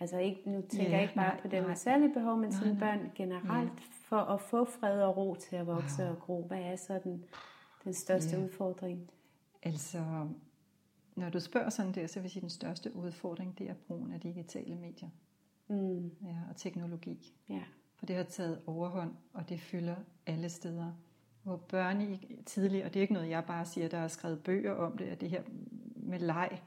Altså 0.00 0.18
ikke, 0.18 0.50
nu 0.50 0.60
tænker 0.60 0.86
ja, 0.86 0.92
jeg 0.92 1.02
ikke 1.02 1.14
bare 1.14 1.34
nej, 1.34 1.40
på 1.40 1.48
dem 1.48 1.64
med 1.64 1.76
særlige 1.76 2.12
behov, 2.12 2.36
men 2.36 2.52
sådan 2.52 2.78
børn 2.78 3.12
generelt, 3.14 3.70
ja. 3.70 3.84
for 3.90 4.16
at 4.16 4.40
få 4.40 4.64
fred 4.64 5.02
og 5.02 5.16
ro 5.16 5.34
til 5.34 5.56
at 5.56 5.66
vokse 5.66 6.02
wow. 6.02 6.10
og 6.10 6.18
gro. 6.18 6.46
Hvad 6.46 6.60
er 6.60 6.76
så 6.76 7.00
den, 7.04 7.24
den 7.84 7.94
største 7.94 8.36
ja. 8.36 8.44
udfordring? 8.44 9.10
Altså, 9.62 10.28
når 11.16 11.30
du 11.30 11.40
spørger 11.40 11.70
sådan 11.70 11.92
der, 11.92 12.06
så 12.06 12.20
vil 12.20 12.24
jeg 12.24 12.30
sige, 12.30 12.40
at 12.40 12.42
den 12.42 12.50
største 12.50 12.96
udfordring, 12.96 13.58
det 13.58 13.70
er 13.70 13.74
brugen 13.74 14.12
af 14.12 14.20
digitale 14.20 14.74
medier. 14.74 15.08
Mm. 15.68 16.10
Ja, 16.22 16.36
og 16.50 16.56
teknologi. 16.56 17.34
Ja. 17.48 17.62
For 17.96 18.06
det 18.06 18.16
har 18.16 18.22
taget 18.22 18.62
overhånd, 18.66 19.14
og 19.32 19.48
det 19.48 19.60
fylder 19.60 19.96
alle 20.26 20.48
steder. 20.48 20.92
Hvor 21.42 21.56
børn 21.56 22.00
i 22.00 22.36
tidligere, 22.46 22.86
og 22.86 22.94
det 22.94 23.00
er 23.00 23.02
ikke 23.02 23.14
noget, 23.14 23.30
jeg 23.30 23.44
bare 23.44 23.64
siger, 23.64 23.88
der 23.88 23.98
er 23.98 24.08
skrevet 24.08 24.42
bøger 24.42 24.72
om 24.72 24.98
det, 24.98 25.04
at 25.04 25.20
det 25.20 25.30
her 25.30 25.42
med 25.96 26.18
leg, 26.18 26.62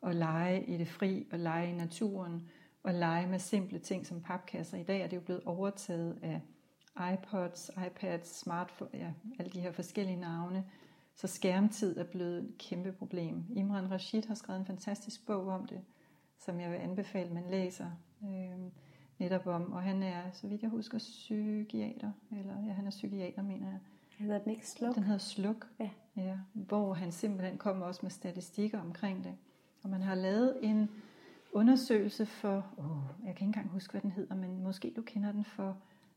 og 0.00 0.14
lege 0.14 0.64
i 0.64 0.76
det 0.76 0.88
fri, 0.88 1.26
og 1.32 1.38
lege 1.38 1.70
i 1.70 1.74
naturen, 1.74 2.48
og 2.82 2.94
lege 2.94 3.26
med 3.26 3.38
simple 3.38 3.78
ting 3.78 4.06
som 4.06 4.20
papkasser. 4.22 4.78
I 4.78 4.82
dag 4.82 5.00
er 5.00 5.06
det 5.06 5.16
jo 5.16 5.20
blevet 5.20 5.42
overtaget 5.44 6.18
af 6.22 6.40
iPods, 7.12 7.70
iPads, 7.86 8.40
smartphone, 8.40 8.90
ja, 8.94 9.12
alle 9.38 9.52
de 9.52 9.60
her 9.60 9.72
forskellige 9.72 10.20
navne. 10.20 10.64
Så 11.14 11.26
skærmtid 11.26 11.98
er 11.98 12.04
blevet 12.04 12.38
et 12.38 12.58
kæmpe 12.58 12.92
problem. 12.92 13.44
Imran 13.50 13.90
Rashid 13.90 14.22
har 14.26 14.34
skrevet 14.34 14.60
en 14.60 14.66
fantastisk 14.66 15.26
bog 15.26 15.46
om 15.46 15.66
det, 15.66 15.80
som 16.38 16.60
jeg 16.60 16.70
vil 16.70 16.76
anbefale, 16.76 17.34
man 17.34 17.50
læser 17.50 17.90
øh, 18.24 18.70
netop 19.20 19.46
om. 19.46 19.72
Og 19.72 19.82
han 19.82 20.02
er, 20.02 20.22
så 20.32 20.46
vidt 20.46 20.62
jeg 20.62 20.70
husker, 20.70 20.98
psykiater, 20.98 22.12
eller 22.30 22.54
ja, 22.66 22.72
han 22.72 22.86
er 22.86 22.90
psykiater, 22.90 23.42
mener 23.42 23.66
jeg. 23.66 23.78
Hedder 24.18 24.38
den 24.38 24.50
ikke 24.50 24.68
Sluk? 24.68 24.94
Den 24.94 25.04
hedder 25.04 25.18
Sluk, 25.18 25.66
ja. 25.78 25.90
Ja, 26.16 26.38
hvor 26.52 26.94
han 26.94 27.12
simpelthen 27.12 27.58
kommer 27.58 27.86
også 27.86 28.00
med 28.02 28.10
statistikker 28.10 28.80
omkring 28.80 29.24
det. 29.24 29.34
Og 29.82 29.90
man 29.90 30.02
har 30.02 30.14
lavet 30.14 30.56
en 30.62 30.90
undersøgelse 31.52 32.26
for, 32.26 32.66
oh, 32.76 33.26
jeg 33.26 33.34
kan 33.36 33.46
ikke 33.46 33.58
engang 33.58 33.68
huske, 33.68 33.90
hvad 33.90 34.00
den 34.00 34.10
hedder, 34.10 34.34
men 34.34 34.62
måske 34.62 34.92
du 34.96 35.02
kender 35.02 35.32
den 35.32 35.44
for 35.44 35.76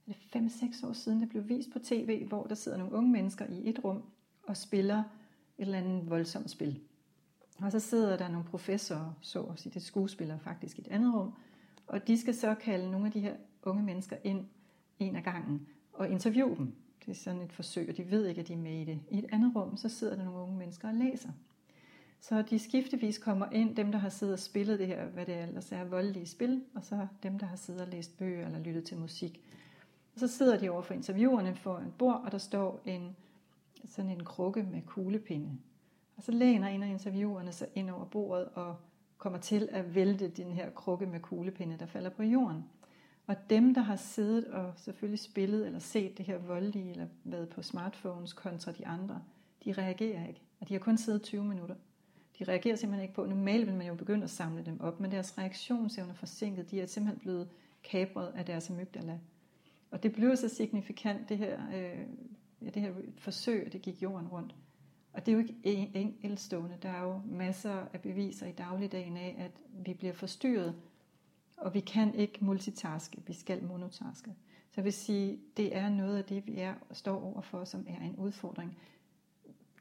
5-6 0.10 0.88
år 0.88 0.94
siden, 0.94 1.22
det 1.22 1.30
blev 1.30 1.50
vist 1.50 1.72
på 1.74 1.80
tv, 1.80 2.28
hvor 2.28 2.44
der 2.44 2.56
sidder 2.56 2.78
nogle 2.78 2.94
unge 2.94 3.12
mennesker 3.12 3.46
i 3.46 3.70
et 3.70 3.84
rum 3.84 4.04
og 4.48 4.58
spiller 4.58 4.98
et 4.98 5.04
eller 5.58 5.78
andet 5.78 6.10
voldsomt 6.10 6.50
spil. 6.50 6.80
Og 7.60 7.72
så 7.72 7.80
sidder 7.80 8.18
der 8.18 8.28
nogle 8.28 8.46
professorer, 8.46 9.14
så 9.22 9.42
at 9.44 9.60
sige, 9.60 9.74
det 9.74 9.80
er 9.80 9.82
skuespillere 9.82 10.40
faktisk 10.40 10.78
i 10.78 10.82
et 10.82 10.88
andet 10.88 11.14
rum, 11.14 11.34
og 11.88 12.08
de 12.08 12.18
skal 12.18 12.36
så 12.36 12.56
kalde 12.56 12.92
nogle 12.92 13.06
af 13.06 13.12
de 13.12 13.20
her 13.20 13.36
unge 13.64 13.84
mennesker 13.84 14.16
ind 14.24 14.46
en 15.00 15.16
af 15.16 15.24
gangen 15.24 15.68
og 15.94 16.10
interviewe 16.10 16.56
dem. 16.56 16.76
Det 17.06 17.12
er 17.12 17.16
sådan 17.16 17.42
et 17.42 17.54
forsøg, 17.54 17.90
og 17.90 17.98
de 17.98 18.12
ved 18.12 18.28
ikke, 18.28 18.42
at 18.42 18.48
de 18.48 18.54
er 18.54 18.58
med 18.58 18.82
i 18.82 18.84
det. 18.84 19.00
I 19.10 19.18
et 19.18 19.26
andet 19.32 19.56
rum, 19.56 19.78
så 19.78 19.90
sidder 19.90 20.16
der 20.16 20.24
nogle 20.24 20.40
unge 20.40 20.58
mennesker 20.58 20.88
og 20.88 20.94
læser. 20.94 21.30
Så 22.20 22.42
de 22.42 22.60
skiftevis 22.60 23.18
kommer 23.18 23.50
ind, 23.52 23.76
dem 23.76 23.92
der 23.92 24.00
har 24.00 24.10
siddet 24.10 24.34
og 24.34 24.40
spillet 24.40 24.80
det 24.80 24.88
her, 24.88 25.06
hvad 25.06 25.26
det 25.26 25.42
ellers 25.42 25.72
er, 25.72 25.84
voldelige 25.84 26.26
spil, 26.26 26.64
og 26.76 26.84
så 26.84 27.08
dem 27.24 27.40
der 27.40 27.46
har 27.46 27.56
siddet 27.56 27.82
og 27.82 27.88
læst 27.88 28.18
bøger 28.18 28.46
eller 28.46 28.60
lyttet 28.60 28.84
til 28.84 28.98
musik. 28.98 29.42
Og 30.14 30.20
så 30.20 30.28
sidder 30.28 30.58
de 30.58 30.70
over 30.70 30.82
for 30.82 30.94
interviewerne 30.94 31.56
for 31.56 31.78
en 31.78 31.94
bord, 31.98 32.22
og 32.26 32.32
der 32.32 32.38
står 32.38 32.82
en, 32.86 33.16
sådan 33.86 34.12
en 34.12 34.24
krukke 34.24 34.64
med 34.64 34.82
kuglepinde. 34.82 35.58
Og 36.18 36.24
så 36.24 36.32
læner 36.32 36.68
en 36.68 36.84
af 36.84 36.88
interviewerne 36.88 37.52
sig 37.52 37.68
ind 37.76 37.90
over 37.90 38.06
bordet 38.06 38.50
og 38.56 38.76
kommer 39.24 39.40
til 39.40 39.70
at 39.72 39.96
vælte 39.96 40.28
den 40.28 40.52
her 40.52 40.70
krukke 40.70 41.06
med 41.06 41.20
kuglepinde, 41.20 41.78
der 41.80 41.86
falder 41.86 42.10
på 42.10 42.24
jorden. 42.24 42.66
Og 43.28 43.36
dem, 43.50 43.74
der 43.74 43.82
har 43.82 43.96
siddet 43.96 44.46
og 44.46 44.74
selvfølgelig 44.78 45.20
spillet 45.20 45.66
eller 45.66 45.80
set 45.80 46.18
det 46.18 46.26
her 46.26 46.38
voldelige, 46.38 46.92
eller 46.92 47.08
været 47.24 47.50
på 47.50 47.62
smartphones 47.62 48.34
kontra 48.34 48.72
de 48.72 48.88
andre, 48.88 49.22
de 49.66 49.74
reagerer 49.74 50.28
ikke. 50.28 50.42
Og 50.60 50.70
de 50.70 50.74
har 50.74 50.80
kun 50.80 50.98
siddet 50.98 51.22
20 51.22 51.44
minutter. 51.44 51.76
De 52.40 52.44
reagerer 52.44 52.76
simpelthen 52.76 53.04
ikke 53.04 53.14
på. 53.14 53.26
Normalt 53.26 53.68
vil 53.68 53.76
man 53.76 53.88
jo 53.88 53.96
begynde 53.96 54.24
at 54.24 54.30
samle 54.30 54.66
dem 54.66 54.82
op, 54.82 55.00
men 55.00 55.12
deres 55.12 55.38
reaktionsevne 55.38 56.12
er 56.12 56.16
forsinket. 56.16 56.72
De 56.72 56.82
er 56.82 56.86
simpelthen 56.86 57.20
blevet 57.20 57.50
kapret 57.84 58.32
af 58.36 58.46
deres 58.46 58.70
amygdala. 58.70 59.20
Og 59.92 60.04
det 60.04 60.14
blev 60.14 60.36
så 60.36 60.50
signifikant, 60.50 61.30
det 61.30 61.38
her, 61.38 61.60
øh, 61.76 62.00
ja, 62.62 62.70
det 62.70 62.82
her 62.82 62.94
forsøg, 63.18 63.70
det 63.74 63.82
gik 63.82 64.02
jorden 64.04 64.28
rundt. 64.28 64.56
Og 65.14 65.26
det 65.26 65.32
er 65.32 65.36
jo 65.36 65.40
ikke 65.64 65.92
enkeltstående. 65.94 66.78
Der 66.82 66.90
er 66.90 67.04
jo 67.04 67.22
masser 67.26 67.86
af 67.94 68.02
beviser 68.02 68.48
i 68.48 68.52
dagligdagen 68.52 69.18
af, 69.18 69.36
at 69.40 69.52
vi 69.86 69.94
bliver 69.94 70.14
forstyrret, 70.14 70.76
og 71.58 71.74
vi 71.74 71.80
kan 71.80 72.16
ikke 72.16 72.46
multitaske, 72.46 73.22
vi 73.28 73.34
skal 73.34 73.64
monotaske. 73.64 74.36
Så 74.70 74.74
jeg 74.76 74.84
vil 74.86 74.94
sige, 74.94 75.40
det 75.58 75.76
er 75.76 75.90
noget 75.90 76.18
af 76.18 76.24
det, 76.24 76.48
vi 76.48 76.58
er, 76.58 76.74
står 76.92 77.24
overfor, 77.24 77.64
som 77.64 77.86
er 77.90 78.06
en 78.06 78.16
udfordring. 78.16 78.78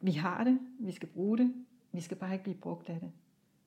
Vi 0.00 0.12
har 0.12 0.44
det, 0.44 0.58
vi 0.78 0.92
skal 0.92 1.08
bruge 1.08 1.38
det, 1.38 1.54
vi 1.92 2.00
skal 2.00 2.16
bare 2.16 2.32
ikke 2.32 2.42
blive 2.42 2.56
brugt 2.56 2.88
af 2.88 3.00
det. 3.00 3.12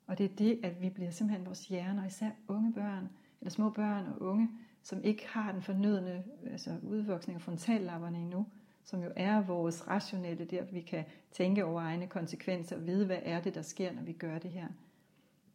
Og 0.08 0.18
det 0.18 0.32
er 0.32 0.36
det, 0.36 0.60
at 0.64 0.82
vi 0.82 0.90
bliver 0.90 1.12
simpelthen 1.12 1.46
vores 1.46 1.68
hjerner, 1.68 2.06
især 2.06 2.30
unge 2.48 2.74
børn, 2.74 3.10
eller 3.42 3.52
små 3.52 3.70
børn 3.70 4.06
og 4.08 4.22
unge, 4.22 4.50
som 4.84 5.04
ikke 5.04 5.28
har 5.28 5.52
den 5.52 5.62
fornødne 5.62 6.24
altså 6.52 6.80
udvoksning 6.84 7.36
af 7.36 7.42
frontallapperne 7.42 8.18
endnu, 8.18 8.46
som 8.86 9.04
jo 9.04 9.12
er 9.16 9.42
vores 9.42 9.88
rationelle, 9.88 10.46
der 10.46 10.64
vi 10.64 10.82
kan 10.82 11.04
tænke 11.32 11.66
over 11.66 11.82
egne 11.82 12.08
konsekvenser, 12.08 12.76
og 12.76 12.88
vide, 12.88 13.06
hvad 13.06 13.20
er 13.24 13.42
det, 13.42 13.56
der 13.56 13.62
sker, 13.62 13.94
når 13.94 14.02
vi 14.02 14.14
gør 14.14 14.40
det 14.40 14.52
her. 14.52 14.68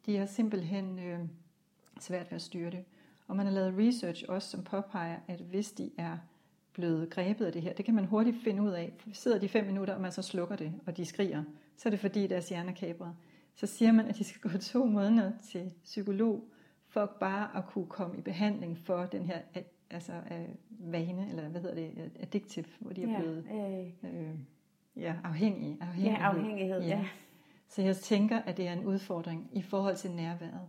De 0.07 0.17
har 0.17 0.27
simpelthen 0.27 0.99
øh, 0.99 1.19
svært 2.01 2.31
ved 2.31 2.37
at 2.37 2.43
styre 2.43 2.71
det. 2.71 2.85
Og 3.29 3.37
man 3.37 3.47
har 3.47 3.53
lavet 3.53 3.75
research 3.79 4.25
også, 4.29 4.49
som 4.49 4.65
påpeger, 4.65 5.19
at 5.29 5.41
hvis 5.41 5.73
de 5.73 5.91
er 5.99 6.19
blevet 6.73 7.11
grebet 7.11 7.47
af 7.47 7.53
det 7.53 7.63
her, 7.63 7.73
det 7.73 7.85
kan 7.85 7.95
man 7.95 8.05
hurtigt 8.05 8.37
finde 8.45 8.63
ud 8.63 8.71
af. 8.71 8.93
Sidder 9.13 9.39
de 9.39 9.49
fem 9.49 9.67
minutter, 9.67 9.95
og 9.95 10.01
man 10.01 10.13
så 10.13 10.23
slukker 10.23 10.57
det, 10.57 10.73
og 10.87 10.97
de 10.97 11.05
skriger, 11.05 11.45
så 11.77 11.89
er 11.89 11.91
det 11.91 12.01
fordi 12.01 12.27
deres 12.27 12.49
hjerne 12.49 12.71
er 12.71 12.75
kabret. 12.75 13.15
Så 13.55 13.67
siger 13.67 13.93
man, 13.93 14.07
at 14.07 14.17
de 14.17 14.25
skal 14.25 14.51
gå 14.51 14.59
to 14.59 14.85
måneder 14.85 15.33
til 15.51 15.73
psykolog, 15.85 16.45
for 16.89 17.17
bare 17.21 17.57
at 17.57 17.67
kunne 17.67 17.87
komme 17.87 18.19
i 18.19 18.21
behandling 18.21 18.79
for 18.79 19.07
den 19.07 19.27
her 19.27 19.41
altså, 19.91 20.13
uh, 20.13 20.93
vane, 20.93 21.29
eller 21.29 21.49
hvad 21.49 21.61
hedder 21.61 21.75
det, 21.75 22.11
addictive, 22.21 22.65
hvor 22.79 22.93
de 22.93 23.03
er 23.03 23.11
ja, 23.11 23.21
blevet 23.21 23.45
øh, 23.53 24.21
øh, 24.21 24.35
ja, 24.97 25.15
afhængige. 25.25 25.77
afhængighed. 25.81 26.21
Ja, 26.21 26.27
afhængighed, 26.27 26.81
ja. 26.81 26.89
ja. 26.89 27.05
Så 27.69 27.83
jeg 27.83 27.97
tænker, 27.97 28.39
at 28.39 28.57
det 28.57 28.69
er 28.69 28.73
en 28.73 28.85
udfordring 28.85 29.51
i 29.53 29.63
forhold 29.63 29.97
til 29.97 30.11
nærværet. 30.11 30.69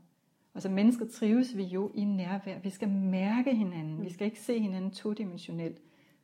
Altså 0.56 0.70
mennesker 0.70 1.06
trives 1.08 1.58
vi 1.58 1.64
jo 1.64 1.92
i 1.94 2.04
nærvær. 2.04 2.60
Vi 2.60 2.70
skal 2.70 2.90
mærke 2.90 3.56
hinanden. 3.56 3.96
Mm. 3.96 4.04
Vi 4.04 4.10
skal 4.10 4.26
ikke 4.26 4.40
se 4.40 4.60
hinanden 4.60 4.92
todimensionelt. 4.92 5.82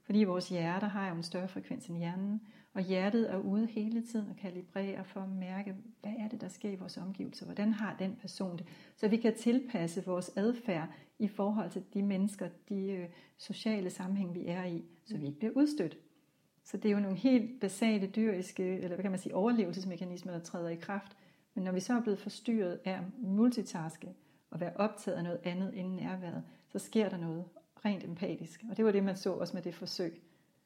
Fordi 0.07 0.23
vores 0.23 0.49
hjerter 0.49 0.87
har 0.87 1.09
jo 1.09 1.15
en 1.15 1.23
større 1.23 1.47
frekvens 1.47 1.87
end 1.87 1.97
hjernen. 1.97 2.41
Og 2.73 2.81
hjertet 2.81 3.31
er 3.33 3.37
ude 3.37 3.65
hele 3.65 4.01
tiden 4.01 4.29
og 4.29 4.35
kalibrerer 4.35 5.03
for 5.03 5.19
at 5.19 5.29
mærke, 5.29 5.75
hvad 6.01 6.13
er 6.19 6.27
det, 6.27 6.41
der 6.41 6.47
sker 6.47 6.69
i 6.69 6.75
vores 6.75 6.97
omgivelser? 6.97 7.45
Hvordan 7.45 7.73
har 7.73 7.95
den 7.99 8.15
person 8.21 8.57
det? 8.57 8.67
Så 8.95 9.07
vi 9.07 9.17
kan 9.17 9.35
tilpasse 9.35 10.05
vores 10.05 10.31
adfærd 10.35 10.89
i 11.19 11.27
forhold 11.27 11.71
til 11.71 11.83
de 11.93 12.03
mennesker, 12.03 12.49
de 12.69 12.91
øh, 12.91 13.09
sociale 13.37 13.89
sammenhæng, 13.89 14.35
vi 14.35 14.47
er 14.47 14.65
i, 14.65 14.83
så 15.05 15.17
vi 15.17 15.25
ikke 15.25 15.39
bliver 15.39 15.53
udstødt. 15.55 15.97
Så 16.63 16.77
det 16.77 16.89
er 16.89 16.93
jo 16.93 16.99
nogle 16.99 17.17
helt 17.17 17.59
basale 17.61 18.07
dyriske, 18.07 18.63
eller 18.63 18.95
hvad 18.95 19.03
kan 19.03 19.11
man 19.11 19.19
sige, 19.19 19.35
overlevelsesmekanismer, 19.35 20.31
der 20.31 20.39
træder 20.39 20.69
i 20.69 20.75
kraft. 20.75 21.17
Men 21.53 21.63
når 21.63 21.71
vi 21.71 21.79
så 21.79 21.93
er 21.93 22.01
blevet 22.01 22.19
forstyrret 22.19 22.79
af 22.85 22.99
multitaske 23.17 24.13
og 24.51 24.59
være 24.59 24.73
optaget 24.75 25.17
af 25.17 25.23
noget 25.23 25.39
andet 25.43 25.79
end 25.79 25.95
nærværet, 25.95 26.43
så 26.67 26.79
sker 26.79 27.09
der 27.09 27.17
noget 27.17 27.45
rent 27.85 28.03
empatisk. 28.03 28.63
Og 28.69 28.77
det 28.77 28.85
var 28.85 28.91
det, 28.91 29.03
man 29.03 29.15
så 29.15 29.33
også 29.33 29.53
med 29.53 29.61
det 29.61 29.75
forsøg 29.75 30.21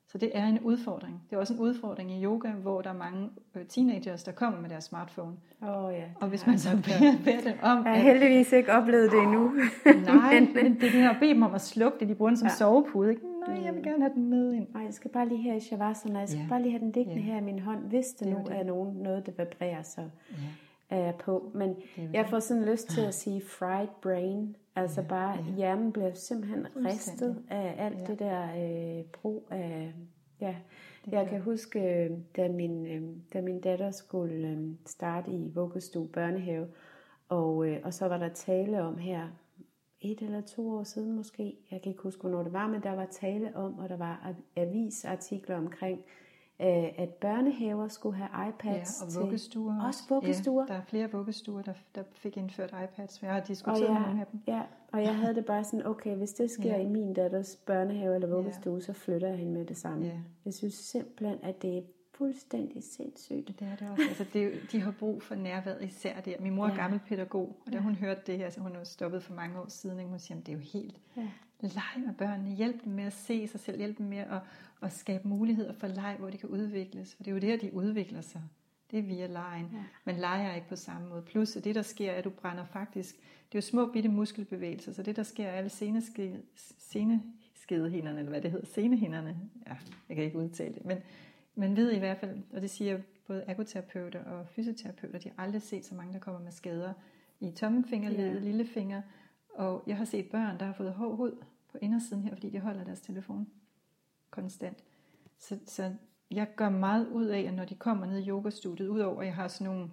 Så 0.08 0.18
det 0.18 0.32
er 0.34 0.48
en 0.48 0.60
udfordring. 0.60 1.24
Det 1.30 1.36
er 1.36 1.40
også 1.40 1.54
en 1.54 1.60
udfordring 1.60 2.12
i 2.12 2.24
yoga, 2.24 2.50
hvor 2.50 2.82
der 2.82 2.90
er 2.90 2.94
mange 2.94 3.30
øh, 3.56 3.66
teenagers, 3.66 4.24
der 4.24 4.32
kommer 4.32 4.62
med 4.62 4.70
deres 4.70 4.84
smartphone. 4.84 5.36
Oh, 5.62 5.94
ja, 5.94 6.04
og 6.16 6.28
hvis 6.28 6.48
man 6.48 6.60
så 6.60 6.70
beder, 6.70 7.18
beder 7.26 7.42
dem 7.42 7.58
om... 7.62 7.86
Jeg 7.86 7.96
har 7.96 8.02
heldigvis 8.02 8.52
ikke 8.52 8.72
oplevet 8.74 9.12
det 9.12 9.20
endnu. 9.20 9.54
nej, 10.16 10.40
men 10.40 10.76
det 10.76 10.84
er 10.84 10.92
det 10.92 10.92
her 10.92 11.10
at 11.10 11.18
bede 11.20 11.34
dem 11.34 11.42
om 11.44 11.54
at 11.54 11.62
slukke 11.62 12.00
det. 12.00 12.08
De 12.10 12.16
bruger 12.16 12.30
den 12.30 12.38
som 12.38 12.48
ja. 12.48 12.54
sovepude. 12.54 13.10
Ikke? 13.10 13.22
Nej, 13.48 13.64
jeg 13.64 13.76
vil 13.76 13.84
gerne 13.84 14.04
have 14.04 14.14
den 14.14 14.30
med 14.30 14.54
ind. 14.54 14.68
Nej, 14.74 14.84
jeg 14.84 14.94
skal 14.94 15.12
bare 15.12 15.28
lige 15.28 15.42
her 15.42 15.56
i 15.56 15.60
Shavasana. 15.60 16.20
Jeg 16.20 16.30
skal 16.30 16.42
ja. 16.42 16.48
bare 16.50 16.62
lige 16.62 16.72
have 16.72 16.80
den 16.80 16.92
liggende 16.92 17.22
ja. 17.22 17.26
her 17.26 17.38
i 17.38 17.42
min 17.42 17.60
hånd, 17.60 17.80
hvis 17.80 18.06
det, 18.06 18.28
det 18.28 18.38
nu 18.38 18.44
det. 18.48 18.60
er 18.60 18.64
nogen, 18.64 18.98
noget, 18.98 19.26
der 19.26 19.32
vibrerer, 19.32 19.82
så 19.82 20.02
ja. 20.02 20.36
Er 20.92 21.00
jeg 21.00 21.16
på. 21.16 21.52
Men 21.54 21.76
jeg 22.14 22.28
får 22.30 22.40
sådan 22.40 22.66
lyst 22.66 22.90
til 22.90 23.02
at 23.02 23.14
sige 23.14 23.42
fried 23.42 23.88
brain. 24.02 24.56
Altså 24.76 25.02
ja. 25.02 25.08
bare, 25.08 25.38
ja. 25.38 25.56
hjernen 25.56 25.92
bliver 25.92 26.14
simpelthen 26.14 26.68
ristet 26.86 27.44
af 27.50 27.76
alt 27.78 28.00
ja. 28.00 28.06
det 28.06 28.20
der 28.20 28.44
øh, 28.44 29.06
brug 29.06 29.48
af... 29.52 29.94
Ja, 30.42 30.56
det 31.06 31.12
jeg 31.12 31.28
kan 31.28 31.42
huske, 31.42 32.10
da 32.36 32.50
min, 32.50 32.86
øh, 32.86 33.02
da 33.34 33.42
min 33.42 33.62
datter 33.62 33.92
skulle 33.92 34.48
øh, 34.48 34.70
starte 34.86 35.32
i 35.32 35.52
vuggestue 35.56 36.08
børnehave, 36.08 36.68
og, 37.30 37.68
øh, 37.68 37.80
og 37.84 37.94
så 37.94 38.08
var 38.08 38.18
der 38.18 38.30
tale 38.30 38.82
om 38.82 38.98
her 38.98 39.28
et 40.02 40.22
eller 40.22 40.42
to 40.42 40.72
år 40.72 40.84
siden 40.84 41.16
måske, 41.16 41.58
jeg 41.72 41.82
kan 41.82 41.90
ikke 41.92 42.04
huske, 42.04 42.22
hvornår 42.22 42.44
det 42.44 42.54
var, 42.54 42.68
men 42.68 42.84
der 42.84 42.92
var 42.92 43.06
tale 43.12 43.56
om, 43.56 43.80
og 43.80 43.90
der 43.90 43.98
var 43.98 44.34
avisartikler 44.56 45.58
omkring, 45.58 46.00
øh, 46.00 46.31
at 46.98 47.10
børnehaver 47.10 47.88
skulle 47.88 48.18
have 48.18 48.50
iPads. 48.50 49.02
Ja, 49.02 49.06
og 49.06 49.24
vuggestuer. 49.24 49.74
Til, 49.74 49.88
også 49.88 50.04
vuggestuer. 50.10 50.66
Ja, 50.70 50.74
der 50.74 50.80
er 50.80 50.84
flere 50.84 51.12
vuggestuer, 51.12 51.62
der, 51.62 51.74
der 51.96 52.04
fik 52.12 52.38
indført 52.38 52.76
iPads, 52.84 53.22
jeg 53.22 53.34
har 53.34 53.40
diskuteret 53.40 53.88
og 53.88 53.96
ja, 53.96 54.00
nogle 54.00 54.22
af 54.22 54.28
dem. 54.32 54.40
Ja, 54.48 54.62
og 54.92 55.04
jeg 55.04 55.16
havde 55.16 55.36
det 55.36 55.46
bare 55.46 55.64
sådan, 55.64 55.86
okay, 55.86 56.16
hvis 56.16 56.34
det 56.34 56.52
sker 56.52 56.76
ja. 56.78 56.82
i 56.82 56.86
min 56.86 57.14
datters 57.14 57.56
børnehave 57.56 58.16
eller 58.16 58.28
vuggestue, 58.28 58.76
ja. 58.76 58.80
så 58.82 58.94
flytter 58.94 59.28
jeg 59.28 59.38
hende 59.38 59.54
med 59.54 59.66
det 59.66 59.78
samme. 59.78 60.06
Ja. 60.06 60.18
Jeg 60.46 60.54
synes 60.54 60.74
simpelthen, 60.74 61.40
at 61.44 61.62
det 61.62 61.78
er 61.78 61.82
fuldstændig 62.14 62.84
sindssygt. 62.84 63.48
Det 63.48 63.62
er 63.62 63.76
det 63.76 63.90
også. 63.92 64.04
Altså, 64.08 64.26
det, 64.34 64.52
de 64.72 64.82
har 64.82 64.92
brug 65.00 65.24
for 65.24 65.36
nærværet 65.36 65.84
især 65.84 66.20
der. 66.22 66.36
Min 66.40 66.56
mor 66.56 66.66
er 66.66 66.70
ja. 66.70 66.76
gammel 66.76 67.00
pædagog, 67.00 67.62
og 67.66 67.74
da 67.74 67.78
hun 67.78 67.96
hørte 67.96 68.22
det 68.28 68.38
her, 68.38 68.50
så 68.50 68.60
hun 68.60 68.76
er 68.76 68.84
stoppet 68.84 69.24
for 69.24 69.34
mange 69.34 69.60
år 69.60 69.66
siden, 69.70 70.00
ikke? 70.00 70.10
hun 70.10 70.20
siger, 70.20 70.40
det 70.40 70.50
er 70.50 70.54
jo 70.54 70.60
helt 70.60 71.02
ja. 71.18 71.28
Leg 71.68 72.06
med 72.06 72.14
børnene, 72.14 72.56
hjælp 72.56 72.84
dem 72.84 72.94
med 72.94 73.04
at 73.04 73.14
se 73.14 73.48
sig 73.48 73.60
selv, 73.60 73.78
hjælp 73.78 73.98
dem 73.98 74.06
med 74.06 74.18
at, 74.18 74.40
at 74.82 74.94
skabe 74.94 75.28
muligheder 75.28 75.74
for 75.74 75.88
leg, 75.88 76.16
hvor 76.20 76.30
de 76.30 76.38
kan 76.38 76.50
udvikles. 76.50 77.16
For 77.16 77.24
det 77.24 77.32
er 77.32 77.36
jo 77.36 77.42
der, 77.42 77.58
de 77.58 77.74
udvikler 77.74 78.22
sig. 78.22 78.42
Det 78.92 79.00
er 79.00 79.04
via 79.04 79.28
lejen. 79.28 79.70
Ja. 79.74 79.84
Men 80.06 80.16
leger 80.16 80.56
ikke 80.56 80.68
på 80.68 80.76
samme 80.76 81.10
måde. 81.10 81.22
Plus, 81.22 81.56
at 81.56 81.64
det 81.64 81.76
der 81.76 81.82
sker, 81.82 82.12
er, 82.12 82.16
at 82.16 82.24
du 82.24 82.30
brænder 82.30 82.66
faktisk, 82.66 83.16
det 83.16 83.58
er 83.58 83.58
jo 83.58 83.62
små 83.62 83.92
bitte 83.92 84.10
muskelbevægelser, 84.10 84.94
så 84.94 85.04
det 85.04 85.16
der 85.16 85.24
sker, 85.24 85.48
er 85.48 85.52
alle 85.52 85.70
seneskedehinderne, 85.70 88.20
eller 88.20 88.30
hvad 88.30 88.42
det 88.42 88.52
hedder, 88.52 88.66
senehinderne, 88.66 89.38
ja, 89.68 89.76
jeg 90.10 90.16
kan 90.16 90.26
ikke 90.26 90.38
udtale 90.38 90.74
det, 90.74 90.86
men 90.86 90.98
man 91.56 91.76
ved 91.76 91.92
i 91.92 92.00
hvert 92.00 92.18
fald, 92.18 92.38
og 92.54 92.62
det 92.62 92.70
siger 92.70 93.00
både 93.28 93.44
ergoterapeuter 93.48 94.24
og 94.24 94.48
fysioterapeuter, 94.48 95.20
de 95.20 95.30
har 95.30 95.44
aldrig 95.44 95.62
set 95.62 95.86
så 95.86 95.96
mange, 95.96 96.14
der 96.14 96.20
kommer 96.20 96.42
med 96.42 96.52
skader 96.52 96.94
i 97.40 97.52
tommelfingerledet, 97.52 98.36
ja. 98.36 98.40
lillefinger, 98.40 99.02
og 99.54 99.84
jeg 99.88 99.98
har 99.98 100.06
set 100.06 100.30
børn, 100.30 100.60
der 100.60 100.66
har 100.66 100.74
fået 100.74 100.94
hård 100.94 101.18
hud 101.18 101.44
på 101.72 101.78
indersiden 101.82 102.24
her, 102.24 102.36
fordi 102.36 102.50
de 102.50 102.60
holder 102.60 102.84
deres 102.84 103.02
telefon 103.02 103.48
konstant. 104.30 104.84
Så, 105.38 105.60
så 105.66 105.94
jeg 106.32 106.48
gør 106.56 106.70
meget 106.70 107.08
ud 107.08 107.26
af, 107.26 107.40
at 107.40 107.54
når 107.54 107.66
de 107.66 107.76
kommer 107.76 108.06
ned 108.06 108.20
i 108.20 108.30
yogastudiet, 108.30 108.88
udover 108.88 109.22
at 109.22 109.26
jeg 109.26 109.36
har 109.36 109.48
sådan 109.48 109.74
nogle 109.74 109.90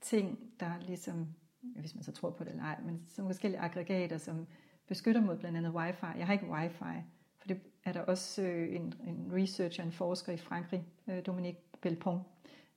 ting, 0.00 0.38
der 0.60 0.66
er 0.66 0.80
ligesom, 0.80 1.26
hvis 1.60 1.94
man 1.94 2.04
så 2.04 2.12
tror 2.12 2.30
på 2.30 2.44
det 2.44 2.50
eller 2.50 2.64
ej, 2.64 2.80
men 2.84 3.02
som 3.08 3.26
forskellige 3.26 3.60
aggregater, 3.60 4.18
som 4.18 4.46
beskytter 4.86 5.20
mod 5.20 5.36
blandt 5.36 5.58
andet 5.58 5.72
wifi. 5.72 6.06
Jeg 6.16 6.26
har 6.26 6.32
ikke 6.32 6.50
wifi, 6.50 7.02
for 7.38 7.48
det 7.48 7.60
er 7.84 7.92
der 7.92 8.00
også 8.00 8.42
øh, 8.42 8.74
en, 8.76 8.94
en 9.06 9.30
researcher, 9.32 9.84
en 9.84 9.92
forsker 9.92 10.32
i 10.32 10.36
Frankrig, 10.36 10.84
øh, 11.08 11.26
Dominique 11.26 11.60
Belpont, 11.80 12.22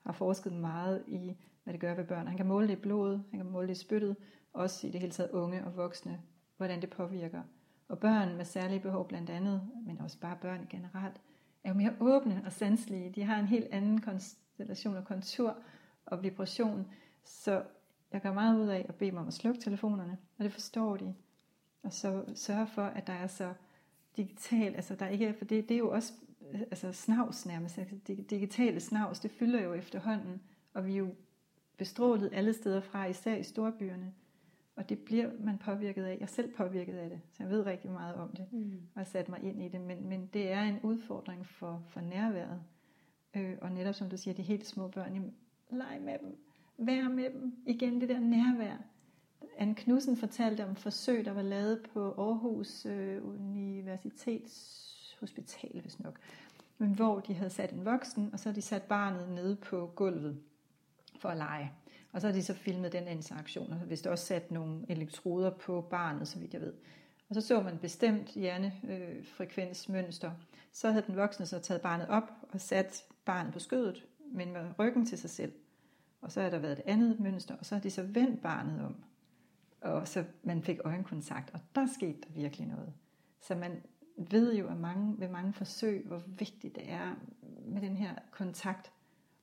har 0.05 0.13
forsket 0.13 0.53
meget 0.53 1.03
i, 1.07 1.35
hvad 1.63 1.73
det 1.73 1.81
gør 1.81 1.95
ved 1.95 2.03
børn. 2.03 2.27
Han 2.27 2.37
kan 2.37 2.45
måle 2.45 2.67
det 2.67 2.73
i 2.73 2.81
blodet, 2.81 3.23
han 3.29 3.39
kan 3.39 3.51
måle 3.51 3.67
det 3.67 3.77
i 3.77 3.79
spyttet, 3.79 4.15
også 4.53 4.87
i 4.87 4.91
det 4.91 4.99
hele 4.99 5.11
taget 5.11 5.31
unge 5.31 5.65
og 5.65 5.75
voksne, 5.75 6.21
hvordan 6.57 6.81
det 6.81 6.89
påvirker. 6.89 7.41
Og 7.87 7.99
børn 7.99 8.35
med 8.37 8.45
særlige 8.45 8.79
behov 8.79 9.07
blandt 9.07 9.29
andet, 9.29 9.69
men 9.85 10.01
også 10.01 10.19
bare 10.19 10.37
børn 10.41 10.67
generelt, 10.69 11.21
er 11.63 11.69
jo 11.69 11.75
mere 11.75 11.95
åbne 11.99 12.41
og 12.45 12.51
sanselige. 12.51 13.09
De 13.09 13.23
har 13.23 13.39
en 13.39 13.47
helt 13.47 13.67
anden 13.71 14.01
konstellation 14.01 14.95
og 14.95 15.05
kontur 15.05 15.55
og 16.05 16.23
vibration. 16.23 16.87
Så 17.23 17.63
jeg 18.11 18.21
gør 18.21 18.33
meget 18.33 18.59
ud 18.59 18.67
af 18.67 18.85
at 18.89 18.95
bede 18.95 19.11
dem 19.11 19.17
om 19.17 19.27
at 19.27 19.33
slukke 19.33 19.61
telefonerne, 19.61 20.17
og 20.37 20.43
det 20.43 20.53
forstår 20.53 20.97
de. 20.97 21.15
Og 21.83 21.93
så 21.93 22.23
sørge 22.35 22.67
for, 22.67 22.83
at 22.83 23.07
der 23.07 23.13
er 23.13 23.27
så 23.27 23.53
digital, 24.17 24.75
altså 24.75 24.95
der 24.95 25.07
ikke 25.07 25.25
er, 25.25 25.33
for 25.33 25.45
det, 25.45 25.69
det 25.69 25.75
er 25.75 25.79
jo 25.79 25.91
også 25.91 26.13
altså 26.53 26.91
snavs 26.91 27.45
nærmest, 27.45 27.77
altså 27.77 27.95
digitale 28.07 28.79
snavs, 28.79 29.19
det 29.19 29.31
fylder 29.31 29.61
jo 29.61 29.73
efterhånden, 29.73 30.41
og 30.73 30.85
vi 30.85 30.93
er 30.93 30.97
jo 30.97 31.15
bestrålet 31.77 32.29
alle 32.33 32.53
steder 32.53 32.81
fra, 32.81 33.05
især 33.05 33.35
i 33.35 33.43
storbyerne. 33.43 34.13
Og 34.79 34.89
det 34.89 34.99
bliver 34.99 35.29
man 35.39 35.57
påvirket 35.57 36.03
af. 36.03 36.13
Jeg 36.13 36.21
er 36.21 36.25
selv 36.25 36.53
påvirket 36.53 36.93
af 36.93 37.09
det, 37.09 37.21
så 37.31 37.43
jeg 37.43 37.51
ved 37.51 37.65
rigtig 37.65 37.91
meget 37.91 38.15
om 38.15 38.29
det, 38.29 38.45
mm. 38.51 38.81
og 38.95 38.99
har 38.99 39.03
sat 39.03 39.29
mig 39.29 39.43
ind 39.43 39.61
i 39.61 39.67
det. 39.67 39.81
Men, 39.81 40.09
men 40.09 40.29
det 40.33 40.51
er 40.51 40.61
en 40.61 40.79
udfordring 40.83 41.45
for, 41.45 41.83
for 41.87 42.01
nærværet. 42.01 42.61
Øh, 43.35 43.57
og 43.61 43.71
netop 43.71 43.95
som 43.95 44.09
du 44.09 44.17
siger, 44.17 44.33
de 44.33 44.41
helt 44.41 44.65
små 44.65 44.87
børn, 44.87 45.13
jamen, 45.13 45.33
leg 45.69 45.99
med 46.01 46.19
dem, 46.19 46.37
vær 46.77 47.09
med 47.09 47.29
dem. 47.29 47.55
Igen 47.65 48.01
det 48.01 48.09
der 48.09 48.19
nærvær. 48.19 48.77
Anne 49.57 49.75
Knudsen 49.75 50.17
fortalte 50.17 50.65
om 50.65 50.75
forsøg, 50.75 51.25
der 51.25 51.31
var 51.31 51.41
lavet 51.41 51.81
på 51.93 52.11
Aarhus 52.11 52.85
øh, 52.85 53.25
Universitetshospital, 53.25 55.81
hvis 55.81 55.99
nok, 55.99 56.19
men 56.77 56.93
hvor 56.93 57.19
de 57.19 57.33
havde 57.33 57.49
sat 57.49 57.71
en 57.71 57.85
voksen, 57.85 58.29
og 58.33 58.39
så 58.39 58.49
havde 58.49 58.55
de 58.55 58.61
sat 58.61 58.83
barnet 58.83 59.29
nede 59.29 59.55
på 59.55 59.91
gulvet 59.95 60.39
for 61.19 61.29
at 61.29 61.37
lege. 61.37 61.71
Og 62.11 62.21
så 62.21 62.27
har 62.27 62.33
de 62.33 62.43
så 62.43 62.53
filmet 62.53 62.91
den 62.91 63.07
interaktion, 63.07 63.73
og 63.73 63.77
hvis 63.77 64.01
der 64.01 64.09
også 64.09 64.25
sat 64.25 64.51
nogle 64.51 64.85
elektroder 64.89 65.49
på 65.49 65.81
barnet, 65.81 66.27
så 66.27 66.39
vidt 66.39 66.53
jeg 66.53 66.61
ved. 66.61 66.73
Og 67.29 67.35
så 67.35 67.41
så 67.41 67.61
man 67.61 67.77
bestemt 67.77 68.29
hjernefrekvensmønster. 68.29 70.31
Så 70.71 70.91
havde 70.91 71.05
den 71.07 71.15
voksne 71.15 71.45
så 71.45 71.59
taget 71.59 71.81
barnet 71.81 72.07
op 72.07 72.31
og 72.41 72.61
sat 72.61 73.03
barnet 73.25 73.53
på 73.53 73.59
skødet, 73.59 74.05
men 74.31 74.53
med 74.53 74.65
ryggen 74.79 75.05
til 75.05 75.17
sig 75.17 75.29
selv. 75.29 75.53
Og 76.21 76.31
så 76.31 76.41
har 76.41 76.49
der 76.49 76.59
været 76.59 76.79
et 76.79 76.85
andet 76.85 77.19
mønster, 77.19 77.55
og 77.55 77.65
så 77.65 77.75
har 77.75 77.81
de 77.81 77.89
så 77.89 78.03
vendt 78.03 78.41
barnet 78.41 78.85
om 78.85 78.95
og 79.81 80.07
så 80.07 80.25
man 80.43 80.63
fik 80.63 80.79
øjenkontakt, 80.85 81.49
og 81.53 81.59
der 81.75 81.87
skete 81.95 82.17
der 82.27 82.33
virkelig 82.33 82.67
noget. 82.67 82.93
Så 83.41 83.55
man 83.55 83.81
ved 84.17 84.55
jo 84.55 84.67
at 84.67 84.77
mange, 84.77 85.19
ved 85.19 85.27
mange 85.27 85.53
forsøg, 85.53 86.03
hvor 86.07 86.23
vigtigt 86.27 86.75
det 86.75 86.91
er 86.91 87.15
med 87.65 87.81
den 87.81 87.97
her 87.97 88.15
kontakt. 88.31 88.91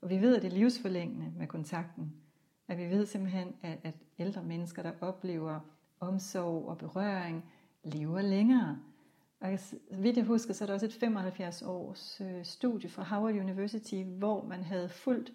Og 0.01 0.11
vi 0.11 0.21
ved, 0.21 0.37
at 0.37 0.43
det 0.43 0.53
er 0.53 0.57
livsforlængende 0.57 1.33
med 1.39 1.47
kontakten. 1.47 2.13
At 2.69 2.79
vi 2.79 2.91
ved 2.91 3.07
simpelthen, 3.07 3.55
at, 3.63 3.79
at 3.83 3.95
ældre 4.19 4.43
mennesker, 4.43 4.83
der 4.83 4.93
oplever 5.01 5.61
omsorg 6.01 6.69
og 6.69 6.79
berøring, 6.79 7.45
lever 7.85 8.23
længere. 8.23 8.79
Og 9.41 9.59
så 9.59 9.77
vidt 9.91 10.17
jeg 10.17 10.25
husker, 10.25 10.55
så 10.55 10.65
er 10.65 10.67
der 10.67 10.75
også 10.75 10.87
et 10.87 10.93
75 10.93 11.63
års 11.63 12.21
øh, 12.21 12.45
studie 12.45 12.91
fra 12.91 13.03
Howard 13.03 13.35
University, 13.35 14.03
hvor 14.03 14.45
man 14.45 14.63
havde 14.63 14.89
fulgt 14.89 15.33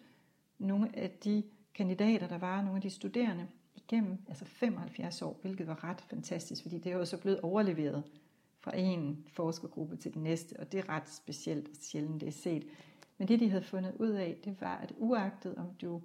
nogle 0.59 0.97
af 0.97 1.09
de 1.23 1.43
kandidater, 1.73 2.27
der 2.27 2.37
var, 2.37 2.61
nogle 2.61 2.75
af 2.75 2.81
de 2.81 2.89
studerende, 2.89 3.47
igennem 3.75 4.17
altså 4.27 4.45
75 4.45 5.21
år, 5.21 5.39
hvilket 5.41 5.67
var 5.67 5.83
ret 5.83 6.01
fantastisk, 6.01 6.61
fordi 6.61 6.77
det 6.77 6.91
er 6.91 6.97
jo 6.97 7.05
så 7.05 7.17
blevet 7.17 7.39
overleveret 7.39 8.03
fra 8.59 8.77
en 8.77 9.23
forskergruppe 9.27 9.95
til 9.95 10.13
den 10.13 10.23
næste, 10.23 10.59
og 10.59 10.71
det 10.71 10.79
er 10.79 10.89
ret 10.89 11.09
specielt 11.09 11.67
og 11.67 11.75
sjældent 11.81 12.21
det 12.21 12.27
er 12.27 12.31
set. 12.31 12.67
Men 13.17 13.27
det 13.27 13.39
de 13.39 13.49
havde 13.49 13.63
fundet 13.63 13.93
ud 13.99 14.09
af, 14.09 14.37
det 14.45 14.61
var, 14.61 14.77
at 14.77 14.93
uagtet 14.97 15.55
om 15.55 15.73
du 15.81 16.01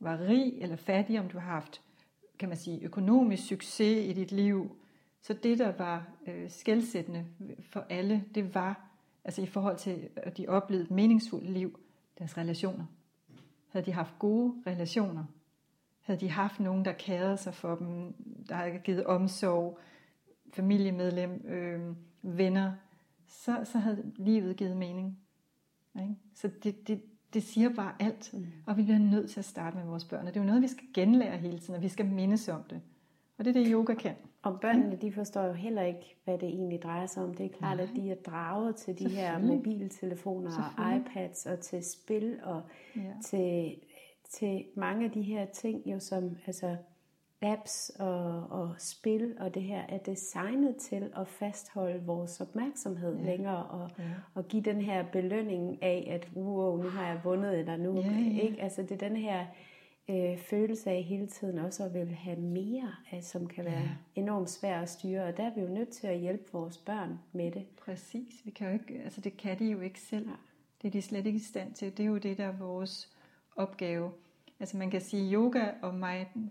var 0.00 0.20
rig 0.20 0.52
eller 0.60 0.76
fattig, 0.76 1.20
om 1.20 1.28
du 1.28 1.38
har 1.38 1.50
haft, 1.52 1.82
kan 2.38 2.48
man 2.48 2.58
sige, 2.58 2.82
økonomisk 2.82 3.46
succes 3.46 4.06
i 4.06 4.12
dit 4.12 4.32
liv, 4.32 4.76
så 5.22 5.34
det, 5.34 5.58
der 5.58 5.72
var 5.72 6.08
øh, 6.26 6.50
skældsættende 6.50 7.26
for 7.60 7.86
alle, 7.90 8.24
det 8.34 8.54
var, 8.54 8.90
altså 9.24 9.42
i 9.42 9.46
forhold 9.46 9.76
til, 9.76 10.08
at 10.16 10.36
de 10.36 10.48
oplevede 10.48 10.84
et 10.84 10.90
meningsfuldt 10.90 11.50
liv, 11.50 11.80
deres 12.18 12.38
relationer. 12.38 12.84
Havde 13.68 13.86
de 13.86 13.92
haft 13.92 14.18
gode 14.18 14.54
relationer, 14.66 15.24
havde 16.00 16.20
de 16.20 16.30
haft 16.30 16.60
nogen, 16.60 16.84
der 16.84 16.92
kærede 16.92 17.36
sig 17.36 17.54
for 17.54 17.74
dem, 17.74 18.14
der 18.48 18.54
havde 18.54 18.78
givet 18.78 19.06
omsorg, 19.06 19.78
familiemedlem, 20.52 21.46
øh, 21.46 21.94
venner, 22.22 22.72
så, 23.26 23.60
så 23.64 23.78
havde 23.78 24.12
livet 24.16 24.56
givet 24.56 24.76
mening. 24.76 25.18
Ikke? 26.02 26.14
Så 26.34 26.50
det, 26.62 26.88
det, 26.88 27.02
det 27.34 27.42
siger 27.42 27.68
bare 27.68 27.94
alt. 28.00 28.30
Mm. 28.34 28.46
Og 28.66 28.76
vi 28.76 28.82
bliver 28.82 28.98
nødt 28.98 29.30
til 29.30 29.40
at 29.40 29.44
starte 29.44 29.76
med 29.76 29.84
vores 29.84 30.04
børn. 30.04 30.26
Og 30.26 30.34
det 30.34 30.40
er 30.40 30.44
jo 30.44 30.46
noget, 30.46 30.62
vi 30.62 30.68
skal 30.68 30.86
genlære 30.94 31.36
hele 31.36 31.58
tiden, 31.58 31.74
og 31.74 31.82
vi 31.82 31.88
skal 31.88 32.06
mindes 32.06 32.48
om 32.48 32.62
det. 32.70 32.80
Og 33.38 33.44
det 33.44 33.56
er 33.56 33.62
det, 33.62 33.72
yoga 33.72 33.94
kan. 33.94 34.14
Og 34.42 34.60
børnene, 34.60 34.96
de 34.96 35.12
forstår 35.12 35.44
jo 35.44 35.52
heller 35.52 35.82
ikke, 35.82 36.16
hvad 36.24 36.38
det 36.38 36.48
egentlig 36.48 36.82
drejer 36.82 37.06
sig 37.06 37.24
om. 37.24 37.34
Det 37.34 37.46
er 37.46 37.50
klart, 37.58 37.76
Nej. 37.76 37.86
at 37.86 37.90
de 37.96 38.10
er 38.10 38.14
draget 38.14 38.76
til 38.76 38.98
de 38.98 39.08
her 39.08 39.38
mobiltelefoner 39.38 40.74
og 40.78 40.96
iPads 40.96 41.46
og 41.46 41.60
til 41.60 41.82
spil 41.84 42.38
og 42.42 42.62
ja. 42.96 43.12
til 43.24 43.76
til 44.30 44.64
mange 44.76 45.04
af 45.04 45.10
de 45.10 45.22
her 45.22 45.46
ting, 45.46 45.82
jo 45.86 46.00
som, 46.00 46.36
altså, 46.46 46.76
apps 47.42 47.92
og, 47.98 48.46
og 48.50 48.74
spil 48.78 49.36
og 49.40 49.54
det 49.54 49.62
her 49.62 49.82
er 49.88 49.98
designet 49.98 50.76
til 50.76 51.12
at 51.16 51.28
fastholde 51.28 52.04
vores 52.04 52.40
opmærksomhed 52.40 53.16
ja. 53.16 53.24
længere 53.24 53.64
og, 53.64 53.90
ja. 53.98 54.04
og 54.34 54.48
give 54.48 54.62
den 54.62 54.80
her 54.80 55.04
belønning 55.12 55.82
af, 55.82 56.08
at 56.10 56.28
wow, 56.36 56.82
nu 56.82 56.88
har 56.88 57.08
jeg 57.08 57.20
vundet, 57.24 57.58
eller 57.58 57.76
nu, 57.76 57.94
ja, 57.94 58.10
ja. 58.10 58.40
ikke? 58.40 58.62
Altså 58.62 58.82
det 58.82 58.92
er 58.92 59.08
den 59.08 59.16
her 59.16 59.46
øh, 60.08 60.38
følelse 60.38 60.90
af 60.90 61.02
hele 61.02 61.26
tiden 61.26 61.58
også 61.58 61.84
at 61.84 61.94
vil 61.94 62.14
have 62.14 62.40
mere, 62.40 62.94
af, 63.12 63.22
som 63.22 63.46
kan 63.46 63.64
være 63.64 63.80
ja. 63.80 63.88
enormt 64.14 64.50
svært 64.50 64.82
at 64.82 64.88
styre, 64.88 65.24
og 65.24 65.36
der 65.36 65.42
er 65.42 65.54
vi 65.54 65.60
jo 65.60 65.68
nødt 65.68 65.88
til 65.88 66.06
at 66.06 66.18
hjælpe 66.18 66.52
vores 66.52 66.78
børn 66.78 67.18
med 67.32 67.50
det. 67.50 67.66
Præcis, 67.84 68.44
vi 68.44 68.50
kan 68.50 68.66
jo 68.66 68.72
ikke, 68.72 69.02
altså 69.04 69.20
det 69.20 69.36
kan 69.36 69.58
de 69.58 69.64
jo 69.64 69.80
ikke 69.80 70.00
selv. 70.00 70.28
Ja. 70.28 70.34
Det 70.82 70.88
er 70.88 70.92
de 70.92 71.02
slet 71.02 71.26
ikke 71.26 71.36
i 71.36 71.42
stand 71.42 71.74
til. 71.74 71.96
Det 71.96 72.02
er 72.02 72.08
jo 72.08 72.18
det, 72.18 72.38
der 72.38 72.44
er 72.44 72.56
vores 72.58 73.10
opgave. 73.56 74.10
Altså 74.60 74.76
man 74.76 74.90
kan 74.90 75.00
sige, 75.00 75.34
yoga 75.34 75.70
og 75.82 75.94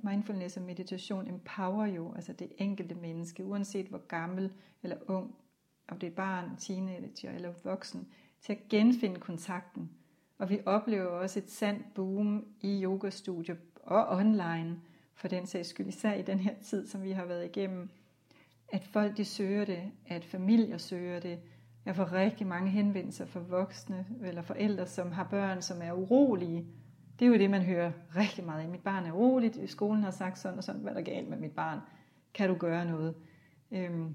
mindfulness 0.03 0.57
og 0.57 0.63
meditation 0.63 1.27
empower 1.27 1.85
jo 1.85 2.13
altså 2.13 2.33
det 2.33 2.51
enkelte 2.57 2.95
menneske, 2.95 3.45
uanset 3.45 3.85
hvor 3.87 4.07
gammel 4.07 4.51
eller 4.83 4.97
ung, 5.07 5.35
om 5.87 5.99
det 5.99 6.07
er 6.07 6.15
barn, 6.15 6.57
teenager 6.57 7.31
eller 7.31 7.53
voksen, 7.63 8.07
til 8.41 8.53
at 8.53 8.69
genfinde 8.69 9.19
kontakten. 9.19 9.91
Og 10.37 10.49
vi 10.49 10.59
oplever 10.65 11.07
også 11.07 11.39
et 11.39 11.51
sandt 11.51 11.93
boom 11.93 12.45
i 12.61 12.83
yogastudier 12.83 13.55
og 13.83 14.07
online, 14.07 14.79
for 15.13 15.27
den 15.27 15.45
sags 15.45 15.69
skyld, 15.69 15.87
især 15.87 16.13
i 16.13 16.21
den 16.21 16.39
her 16.39 16.53
tid, 16.61 16.87
som 16.87 17.03
vi 17.03 17.11
har 17.11 17.25
været 17.25 17.45
igennem, 17.45 17.89
at 18.69 18.83
folk 18.83 19.17
de 19.17 19.25
søger 19.25 19.65
det, 19.65 19.91
at 20.05 20.25
familier 20.25 20.77
søger 20.77 21.19
det. 21.19 21.39
Jeg 21.85 21.95
får 21.95 22.13
rigtig 22.13 22.47
mange 22.47 22.71
henvendelser 22.71 23.25
fra 23.25 23.39
voksne 23.39 24.05
eller 24.23 24.41
forældre, 24.41 24.87
som 24.87 25.11
har 25.11 25.23
børn, 25.23 25.61
som 25.61 25.81
er 25.81 25.91
urolige, 25.91 26.65
det 27.19 27.25
er 27.25 27.29
jo 27.29 27.37
det, 27.37 27.49
man 27.49 27.61
hører 27.61 27.91
rigtig 28.15 28.45
meget. 28.45 28.69
Mit 28.69 28.83
barn 28.83 29.05
er 29.05 29.11
roligt, 29.11 29.69
skolen 29.69 30.03
har 30.03 30.11
sagt 30.11 30.39
sådan 30.39 30.57
og 30.57 30.63
sådan, 30.63 30.81
hvad 30.81 30.91
er 30.91 30.95
der 30.95 31.01
galt 31.01 31.29
med 31.29 31.37
mit 31.37 31.51
barn? 31.51 31.79
Kan 32.33 32.49
du 32.49 32.55
gøre 32.55 32.85
noget? 32.85 33.15
Øhm, 33.71 34.13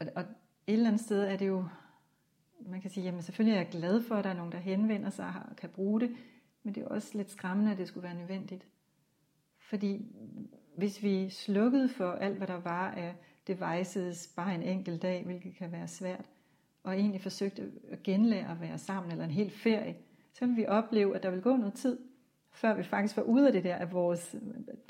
og, 0.00 0.06
og 0.14 0.22
et 0.22 0.72
eller 0.72 0.88
andet 0.88 1.00
sted 1.00 1.22
er 1.22 1.36
det 1.36 1.48
jo, 1.48 1.64
man 2.60 2.80
kan 2.80 2.90
sige, 2.90 3.04
jamen 3.04 3.22
selvfølgelig 3.22 3.56
er 3.56 3.60
jeg 3.60 3.68
glad 3.70 4.02
for, 4.02 4.14
at 4.14 4.24
der 4.24 4.30
er 4.30 4.34
nogen, 4.34 4.52
der 4.52 4.58
henvender 4.58 5.10
sig 5.10 5.32
og 5.50 5.56
kan 5.56 5.68
bruge 5.68 6.00
det, 6.00 6.16
men 6.62 6.74
det 6.74 6.82
er 6.82 6.88
også 6.88 7.10
lidt 7.14 7.30
skræmmende, 7.30 7.72
at 7.72 7.78
det 7.78 7.88
skulle 7.88 8.04
være 8.04 8.18
nødvendigt. 8.18 8.66
Fordi 9.58 10.06
hvis 10.76 11.02
vi 11.02 11.28
slukkede 11.30 11.88
for 11.88 12.12
alt, 12.12 12.36
hvad 12.36 12.46
der 12.46 12.60
var 12.60 12.90
af 12.90 13.14
devices 13.46 14.32
bare 14.36 14.54
en 14.54 14.62
enkelt 14.62 15.02
dag, 15.02 15.24
hvilket 15.24 15.54
kan 15.54 15.72
være 15.72 15.88
svært, 15.88 16.30
og 16.82 16.94
egentlig 16.94 17.20
forsøgte 17.20 17.72
at 17.90 18.02
genlære 18.02 18.50
at 18.50 18.60
være 18.60 18.78
sammen, 18.78 19.12
eller 19.12 19.24
en 19.24 19.30
hel 19.30 19.50
ferie, 19.50 19.96
så 20.32 20.46
vil 20.46 20.56
vi 20.56 20.66
opleve, 20.66 21.16
at 21.16 21.22
der 21.22 21.30
vil 21.30 21.42
gå 21.42 21.56
noget 21.56 21.74
tid, 21.74 21.98
før 22.56 22.74
vi 22.74 22.82
faktisk 22.82 23.16
var 23.16 23.22
ude 23.22 23.46
af 23.46 23.52
det 23.52 23.64
der, 23.64 23.74
at 23.74 23.92
vores 23.92 24.36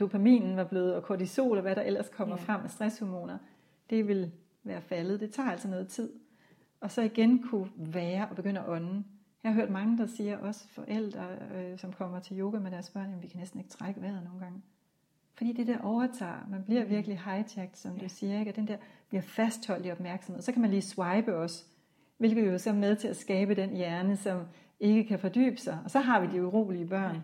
dopaminen 0.00 0.57
var 0.57 0.64
blevet, 0.64 0.94
og 0.94 1.02
kortisol 1.02 1.57
og 1.57 1.62
hvad 1.62 1.76
der 1.76 1.83
ellers 1.83 2.09
kommer 2.09 2.37
ja. 2.37 2.42
frem 2.42 2.64
af 2.64 2.70
stresshormoner, 2.70 3.38
det 3.90 4.09
vil 4.09 4.33
være 4.64 4.81
faldet. 4.81 5.20
Det 5.20 5.31
tager 5.31 5.50
altså 5.50 5.68
noget 5.68 5.88
tid. 5.88 6.12
Og 6.81 6.90
så 6.90 7.02
igen 7.02 7.42
kunne 7.42 7.70
være 7.76 8.29
og 8.29 8.37
begynde 8.37 8.61
at 8.61 8.68
ånde. 8.68 9.05
Jeg 9.44 9.52
har 9.52 9.61
hørt 9.61 9.70
mange, 9.70 9.98
der 9.98 10.07
siger, 10.07 10.38
også 10.38 10.68
forældre, 10.68 11.26
øh, 11.55 11.79
som 11.79 11.92
kommer 11.92 12.20
til 12.20 12.38
yoga 12.38 12.59
med 12.59 12.70
deres 12.70 12.90
børn, 12.90 13.14
at 13.14 13.22
vi 13.22 13.29
kan 13.29 13.38
næsten 13.38 13.61
ikke 13.61 13.70
trække 13.70 14.02
vejret 14.02 14.24
nogle 14.24 14.40
gange. 14.40 14.62
Fordi 15.35 15.52
det 15.52 15.66
der 15.66 15.79
overtager, 15.79 16.46
man 16.50 16.62
bliver 16.62 16.85
mm. 16.85 16.90
virkelig 16.90 17.20
hijacked, 17.24 17.74
som 17.74 17.96
ja. 17.96 18.02
du 18.02 18.09
siger, 18.09 18.38
ikke? 18.38 18.50
og 18.50 18.57
den 18.57 18.68
der 18.68 18.76
bliver 19.09 19.22
fastholdt 19.22 19.87
i 19.87 19.90
opmærksomhed. 19.90 20.42
Så 20.42 20.52
kan 20.52 20.62
man 20.62 20.70
lige 20.70 20.83
swipe 20.83 21.37
også, 21.37 21.64
hvilket 22.18 22.46
jo 22.46 22.59
så 22.59 22.70
er 22.70 22.74
med 22.74 22.96
til 22.96 23.09
at 23.09 23.16
skabe 23.16 23.55
den 23.55 23.70
hjerne, 23.70 24.16
som 24.16 24.42
ikke 24.81 25.05
kan 25.05 25.18
fordybe 25.18 25.57
sig. 25.57 25.79
Og 25.85 25.90
så 25.90 25.98
har 25.98 26.20
vi 26.20 26.37
de 26.37 26.46
urolige 26.46 26.87
børn. 26.87 27.16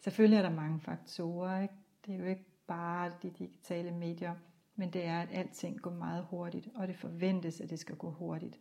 Selvfølgelig 0.00 0.38
er 0.38 0.42
der 0.42 0.50
mange 0.50 0.80
faktorer. 0.80 1.62
Ikke? 1.62 1.74
Det 2.06 2.14
er 2.14 2.18
jo 2.18 2.24
ikke 2.24 2.44
bare 2.66 3.12
de 3.22 3.30
digitale 3.30 3.90
medier, 3.90 4.34
men 4.76 4.92
det 4.92 5.04
er, 5.04 5.20
at 5.20 5.28
alting 5.32 5.82
går 5.82 5.90
meget 5.90 6.26
hurtigt, 6.30 6.68
og 6.74 6.88
det 6.88 6.96
forventes, 6.96 7.60
at 7.60 7.70
det 7.70 7.78
skal 7.78 7.96
gå 7.96 8.10
hurtigt. 8.10 8.60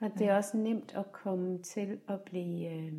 Og 0.00 0.10
det 0.18 0.28
er 0.28 0.36
også 0.36 0.56
nemt 0.56 0.94
at 0.96 1.12
komme 1.12 1.58
til 1.62 2.00
at 2.08 2.20
blive, 2.20 2.70
øh, 2.72 2.92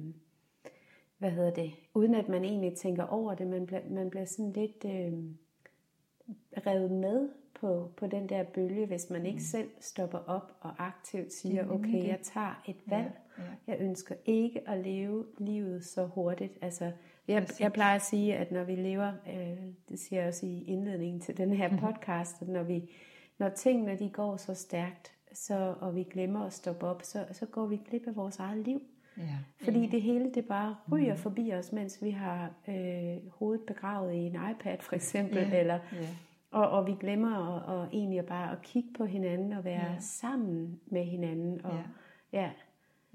hvad 1.18 1.32
hedder 1.32 1.52
det, 1.54 1.74
uden 1.94 2.16
at 2.16 2.30
man 2.30 2.44
egentlig 2.44 2.74
tænker 2.78 3.04
over 3.04 3.36
det, 3.36 3.48
man 3.48 3.66
bliver, 3.66 3.82
man 3.90 4.10
bliver 4.10 4.26
sådan 4.26 4.52
lidt 4.52 4.86
øh, 4.86 5.14
revet 6.68 6.92
med 6.92 7.30
på, 7.60 7.92
på 7.98 8.08
den 8.08 8.30
der 8.30 8.44
bølge, 8.44 8.86
hvis 8.86 9.10
man 9.10 9.26
ikke 9.26 9.38
mm. 9.38 9.44
selv 9.44 9.70
stopper 9.80 10.18
op 10.18 10.58
og 10.60 10.86
aktivt 10.86 11.34
siger, 11.34 11.70
okay, 11.70 12.08
jeg 12.08 12.20
tager 12.24 12.64
et 12.68 12.78
valg, 12.86 13.12
ja, 13.38 13.44
ja. 13.44 13.50
jeg 13.68 13.78
ønsker 13.80 14.16
ikke 14.26 14.70
at 14.70 14.80
leve 14.80 15.26
livet 15.38 15.86
så 15.86 16.06
hurtigt. 16.06 16.58
Altså, 16.62 16.92
jeg, 17.28 17.48
jeg 17.60 17.74
plejer 17.74 17.96
at 17.96 18.02
sige, 18.02 18.36
at 18.36 18.52
når 18.52 18.64
vi 18.64 18.76
lever, 18.76 19.12
øh, 19.28 19.58
det 19.90 20.00
siger 20.00 20.20
jeg 20.20 20.28
også 20.28 20.46
i 20.46 20.64
indledningen 20.64 21.22
til 21.22 21.38
den 21.38 21.54
her 21.54 21.70
mhm. 21.70 21.80
podcast, 21.80 22.42
at 22.42 22.48
når, 22.48 22.64
vi, 22.64 22.92
når 23.38 23.50
tingene 23.50 24.00
de 24.00 24.10
går 24.10 24.38
så 24.38 24.54
stærkt, 24.54 25.12
så, 25.34 25.76
og 25.80 25.96
vi 25.96 26.04
glemmer 26.04 26.46
at 26.46 26.54
stoppe 26.54 26.86
op, 26.86 27.04
så, 27.04 27.26
så 27.32 27.46
går 27.46 27.66
vi 27.66 27.82
glip 27.90 28.08
af 28.08 28.16
vores 28.16 28.40
eget 28.40 28.66
liv. 28.66 28.82
Ja, 29.18 29.64
Fordi 29.64 29.88
det 29.88 30.02
hele 30.02 30.32
det 30.34 30.46
bare 30.46 30.76
ryger 30.92 31.14
mm. 31.14 31.20
forbi 31.20 31.52
os, 31.54 31.72
mens 31.72 32.04
vi 32.04 32.12
har 32.12 32.52
øh, 32.68 33.32
hovedet 33.32 33.66
begravet 33.68 34.14
i 34.14 34.18
en 34.18 34.38
iPad 34.52 34.78
for 34.80 34.96
eksempel, 34.96 35.38
ja, 35.38 35.60
eller 35.60 35.80
ja. 35.94 36.08
Og, 36.52 36.70
og 36.70 36.88
vi 36.88 36.96
glemmer 37.00 37.56
at, 37.56 37.64
og 37.66 37.88
egentlig 37.94 38.26
bare 38.26 38.52
at 38.52 38.62
kigge 38.62 38.90
på 38.98 39.06
hinanden 39.06 39.54
og 39.54 39.64
være 39.64 39.92
ja. 39.92 40.00
sammen 40.00 40.80
med 40.86 41.04
hinanden. 41.04 41.66
Og, 41.66 41.74
ja. 42.34 42.42
ja. 42.42 42.50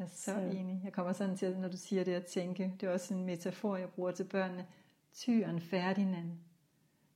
Jeg 0.02 0.08
er 0.08 0.14
så, 0.14 0.24
så 0.24 0.56
enig. 0.56 0.80
Jeg 0.84 0.92
kommer 0.92 1.12
sådan 1.12 1.36
til, 1.36 1.56
når 1.58 1.68
du 1.68 1.76
siger 1.76 2.04
det 2.04 2.12
at 2.12 2.26
tænke, 2.26 2.72
det 2.80 2.88
er 2.88 2.92
også 2.92 3.14
en 3.14 3.24
metafor, 3.24 3.76
jeg 3.76 3.88
bruger 3.88 4.10
til 4.10 4.24
børnene. 4.24 4.66
Tyren 5.14 5.60
Ferdinand. 5.60 6.30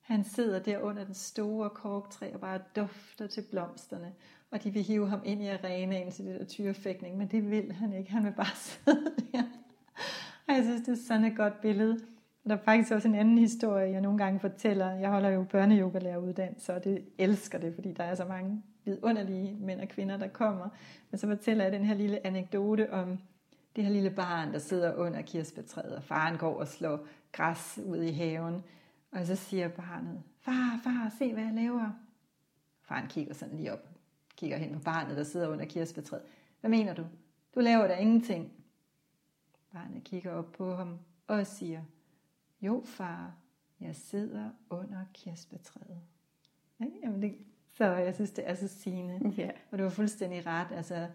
Han 0.01 0.25
sidder 0.25 0.59
der 0.59 0.79
under 0.79 1.05
den 1.05 1.15
store 1.15 1.71
korktræ 1.71 2.35
og 2.35 2.41
bare 2.41 2.61
dufter 2.77 3.27
til 3.27 3.45
blomsterne. 3.51 4.13
Og 4.51 4.65
de 4.65 4.71
vil 4.71 4.83
hive 4.83 5.09
ham 5.09 5.21
ind 5.25 5.43
i 5.43 5.49
arenaen 5.49 6.13
til 6.13 6.25
det 6.25 6.41
der 6.41 6.47
tyrefægtning, 6.47 7.17
men 7.17 7.29
det 7.29 7.51
vil 7.51 7.73
han 7.73 7.93
ikke. 7.93 8.11
Han 8.11 8.25
vil 8.25 8.33
bare 8.33 8.57
sidde 8.67 9.15
der. 9.33 9.43
Og 10.49 10.55
jeg 10.55 10.65
synes, 10.65 10.83
det 10.83 10.93
er 10.93 11.07
sådan 11.07 11.25
et 11.25 11.37
godt 11.37 11.61
billede 11.61 12.01
der 12.49 12.57
er 12.57 12.63
faktisk 12.65 12.93
også 12.93 13.09
en 13.09 13.15
anden 13.15 13.39
historie, 13.39 13.91
jeg 13.93 14.01
nogle 14.01 14.19
gange 14.19 14.41
fortæller. 14.41 14.91
Jeg 14.91 15.11
holder 15.11 15.29
jo 15.29 15.45
børneyogalæreruddannelse, 15.51 16.75
og 16.75 16.85
det 16.85 17.05
elsker 17.19 17.59
det, 17.59 17.75
fordi 17.75 17.93
der 17.93 18.05
er 18.05 18.15
så 18.15 18.25
mange 18.25 18.63
vidunderlige 18.87 19.57
mænd 19.61 19.81
og 19.81 19.89
kvinder, 19.89 20.17
der 20.17 20.29
kommer. 20.29 20.69
Men 21.11 21.19
så 21.19 21.27
fortæller 21.27 21.65
jeg 21.65 21.73
den 21.73 21.85
her 21.85 21.95
lille 21.95 22.27
anekdote 22.27 22.93
om 22.93 23.19
det 23.77 23.85
her 23.85 23.91
lille 23.91 24.11
barn, 24.11 24.53
der 24.53 24.59
sidder 24.59 24.95
under 24.95 25.23
kirsebærtræet, 25.23 25.97
og 25.97 26.03
faren 26.03 26.39
går 26.39 26.61
og 26.61 26.69
slår 26.69 27.07
græs 27.33 27.79
ud 27.87 28.03
i 28.03 28.13
haven. 28.13 28.65
Og 29.11 29.27
så 29.27 29.37
siger 29.37 29.69
barnet, 29.69 30.23
far, 30.41 30.81
far, 30.85 31.13
se 31.19 31.33
hvad 31.33 31.45
jeg 31.45 31.55
laver. 31.55 31.91
Faren 32.83 33.09
kigger 33.09 33.35
sådan 33.35 33.57
lige 33.57 33.73
op, 33.73 33.89
kigger 34.37 34.57
hen 34.57 34.73
på 34.73 34.81
barnet, 34.81 35.17
der 35.17 35.25
sidder 35.25 35.49
under 35.49 35.65
kirsebærtræet. 35.65 36.23
Hvad 36.61 36.71
mener 36.71 36.95
du? 36.95 37.07
Du 37.55 37.61
laver 37.61 37.87
da 37.87 37.97
ingenting. 37.97 38.53
Barnet 39.73 40.05
kigger 40.05 40.33
op 40.33 40.53
på 40.53 40.75
ham 40.75 40.99
og 41.27 41.47
siger, 41.47 41.83
jo 42.61 42.83
far, 42.85 43.35
jeg 43.81 43.97
sidder 43.97 44.51
under 44.71 45.05
kirsebærtræet. 45.15 46.01
Ja, 46.81 46.87
jamen 47.03 47.23
det, 47.23 47.37
så 47.77 47.85
jeg 47.85 48.15
synes, 48.15 48.31
det 48.31 48.51
er 48.51 48.55
så 48.55 48.69
sigende. 48.69 49.35
Ja. 49.37 49.51
Og 49.71 49.79
du 49.79 49.83
var 49.83 49.91
fuldstændig 49.91 50.47
ret. 50.47 50.67
Altså, 50.71 51.07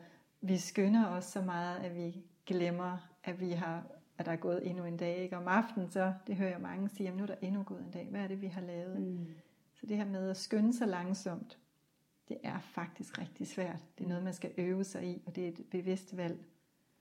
vi 0.42 0.58
skynder 0.58 1.08
os 1.08 1.26
så 1.26 1.42
meget, 1.42 1.80
at 1.80 1.96
vi 1.96 2.24
glemmer, 2.46 2.98
at 3.24 3.40
vi 3.40 3.52
har 3.52 3.84
at 4.22 4.26
der 4.26 4.32
er 4.32 4.36
gået 4.36 4.68
endnu 4.70 4.86
en 4.86 4.98
dag. 4.98 5.18
Ikke? 5.18 5.38
Om 5.38 5.48
aftenen, 5.48 5.90
så 5.90 6.14
det 6.28 6.36
hører 6.36 6.50
jeg 6.50 6.62
mange 6.62 6.90
sige, 6.90 7.10
at 7.10 7.16
nu 7.16 7.24
er 7.24 7.28
der 7.28 7.36
endnu 7.42 7.64
gået 7.64 7.82
en 7.82 7.92
dag. 7.92 8.08
Hvad 8.12 8.22
er 8.22 8.28
det, 8.28 8.42
vi 8.42 8.48
har 8.48 8.62
lavet? 8.62 9.02
Mm. 9.02 9.28
Så 9.74 9.86
det 9.86 9.98
her 9.98 10.06
med 10.06 10.30
at 10.30 10.38
skynde 10.38 10.78
sig 10.78 10.88
langsomt, 10.88 11.58
det 12.30 12.38
er 12.44 12.60
faktisk 12.60 13.20
rigtig 13.20 13.48
svært. 13.48 13.80
Det 13.98 14.04
er 14.04 14.08
noget, 14.08 14.24
man 14.24 14.34
skal 14.34 14.52
øve 14.58 14.84
sig 14.84 15.04
i, 15.04 15.22
og 15.26 15.36
det 15.36 15.44
er 15.44 15.48
et 15.48 15.66
bevidst 15.72 16.18
valg. 16.18 16.40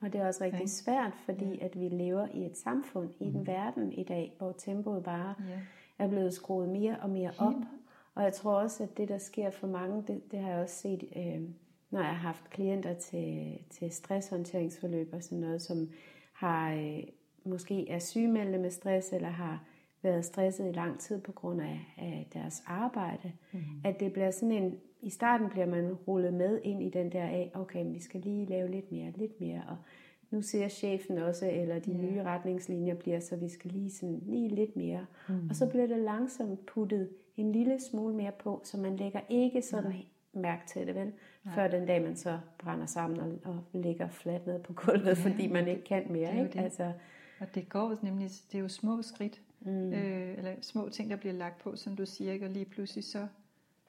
Og 0.01 0.13
det 0.13 0.21
er 0.21 0.27
også 0.27 0.45
rigtig 0.45 0.71
svært, 0.71 1.13
fordi 1.25 1.59
at 1.59 1.81
vi 1.81 1.89
lever 1.89 2.29
i 2.35 2.47
et 2.47 2.57
samfund, 2.57 3.11
i 3.21 3.25
en 3.25 3.39
mm. 3.39 3.47
verden 3.47 3.93
i 3.93 4.05
dag, 4.05 4.35
hvor 4.39 4.53
tempoet 4.53 5.03
bare 5.03 5.35
ja. 5.49 5.61
er 5.99 6.09
blevet 6.09 6.35
skruet 6.35 6.69
mere 6.69 6.97
og 7.01 7.11
mere 7.11 7.33
op. 7.39 7.55
Og 8.15 8.23
jeg 8.23 8.33
tror 8.33 8.53
også, 8.53 8.83
at 8.83 8.97
det, 8.97 9.09
der 9.09 9.19
sker 9.19 9.51
for 9.51 9.67
mange, 9.67 10.05
det, 10.07 10.23
det 10.31 10.39
har 10.39 10.51
jeg 10.51 10.59
også 10.59 10.77
set, 10.77 11.05
øh, 11.17 11.41
når 11.91 12.01
jeg 12.01 12.09
har 12.09 12.15
haft 12.15 12.51
klienter 12.51 12.95
til, 12.95 13.59
til 13.71 13.91
stresshåndteringsforløb 13.91 15.09
og 15.13 15.23
sådan 15.23 15.39
noget, 15.39 15.63
som 15.63 15.89
har 16.33 16.73
øh, 16.73 17.03
måske 17.45 17.89
er 17.89 17.99
sygemeldte 17.99 18.59
med 18.59 18.71
stress, 18.71 19.13
eller 19.13 19.29
har 19.29 19.65
været 20.03 20.25
stresset 20.25 20.69
i 20.69 20.73
lang 20.73 21.01
tid 21.01 21.21
på 21.21 21.33
grund 21.33 21.61
af, 21.61 21.81
af 21.99 22.29
deres 22.33 22.63
arbejde, 22.67 23.33
mm. 23.53 23.61
at 23.85 24.01
det 24.01 24.13
bliver 24.13 24.31
sådan 24.31 24.53
en 24.53 24.75
i 25.03 25.11
starten 25.11 25.49
bliver 25.51 25.67
man 25.67 25.95
rullet 25.95 26.35
med 26.35 26.61
ind 26.63 26.83
i 26.83 26.91
den 26.91 27.13
der 27.13 27.23
af, 27.23 27.51
okay, 27.55 27.83
men 27.83 27.95
vi 27.95 28.01
skal 28.01 28.21
lige 28.21 28.47
lave 28.47 28.71
lidt 28.71 28.93
mere, 28.93 29.13
lidt 29.17 29.41
mere, 29.41 29.63
og 29.69 29.77
nu 30.31 30.43
ser 30.43 30.69
chefen 30.69 31.19
også, 31.19 31.51
eller 31.51 31.79
de 31.79 31.91
yeah. 31.91 32.03
nye 32.03 32.23
retningslinjer 32.23 32.95
bliver, 32.95 33.21
så 33.21 33.37
vi 33.37 33.49
skal 33.49 33.71
lige 33.71 33.91
sådan 33.91 34.21
lige 34.23 34.49
lidt 34.49 34.77
mere. 34.77 35.07
Mm. 35.29 35.49
Og 35.49 35.57
så 35.57 35.67
bliver 35.67 35.87
det 35.87 35.99
langsomt 35.99 36.67
puttet 36.67 37.09
en 37.41 37.53
lille 37.53 37.81
smule 37.81 38.15
mere 38.15 38.33
på, 38.33 38.61
så 38.65 38.77
man 38.79 38.97
lægger 38.97 39.21
ikke 39.29 39.63
sådan 39.63 39.91
Nej. 39.91 40.05
mærke 40.33 40.63
til 40.67 40.87
det, 40.87 40.95
vel? 40.95 41.13
Nej. 41.45 41.55
Før 41.55 41.69
den 41.69 41.87
dag, 41.87 42.03
man 42.03 42.17
så 42.17 42.39
brænder 42.59 42.87
sammen 42.87 43.21
og, 43.21 43.53
og 43.55 43.65
ligger 43.73 44.09
fladt 44.09 44.47
ned 44.47 44.63
på 44.63 44.73
gulvet, 44.73 45.07
ja, 45.07 45.13
fordi 45.13 45.47
man 45.47 45.69
ikke 45.69 45.85
kan 45.85 46.13
mere. 46.13 46.39
Ikke? 46.39 46.53
Det. 46.53 46.61
Altså, 46.61 46.93
og 47.41 47.55
det 47.55 47.69
går 47.69 47.97
nemlig, 48.03 48.31
det 48.53 48.59
er 48.59 48.63
jo 48.63 48.69
små 48.69 49.03
skridt. 49.03 49.41
mm. 49.61 49.93
øh, 49.93 50.39
eller 50.39 50.55
små 50.61 50.89
ting, 50.89 51.11
der 51.11 51.17
bliver 51.17 51.35
lagt 51.35 51.59
på, 51.59 51.77
som 51.77 51.97
du 51.97 52.07
siger, 52.07 52.33
ikke? 52.33 52.47
og 52.47 52.51
lige 52.51 52.65
pludselig 52.65 53.05
så, 53.05 53.27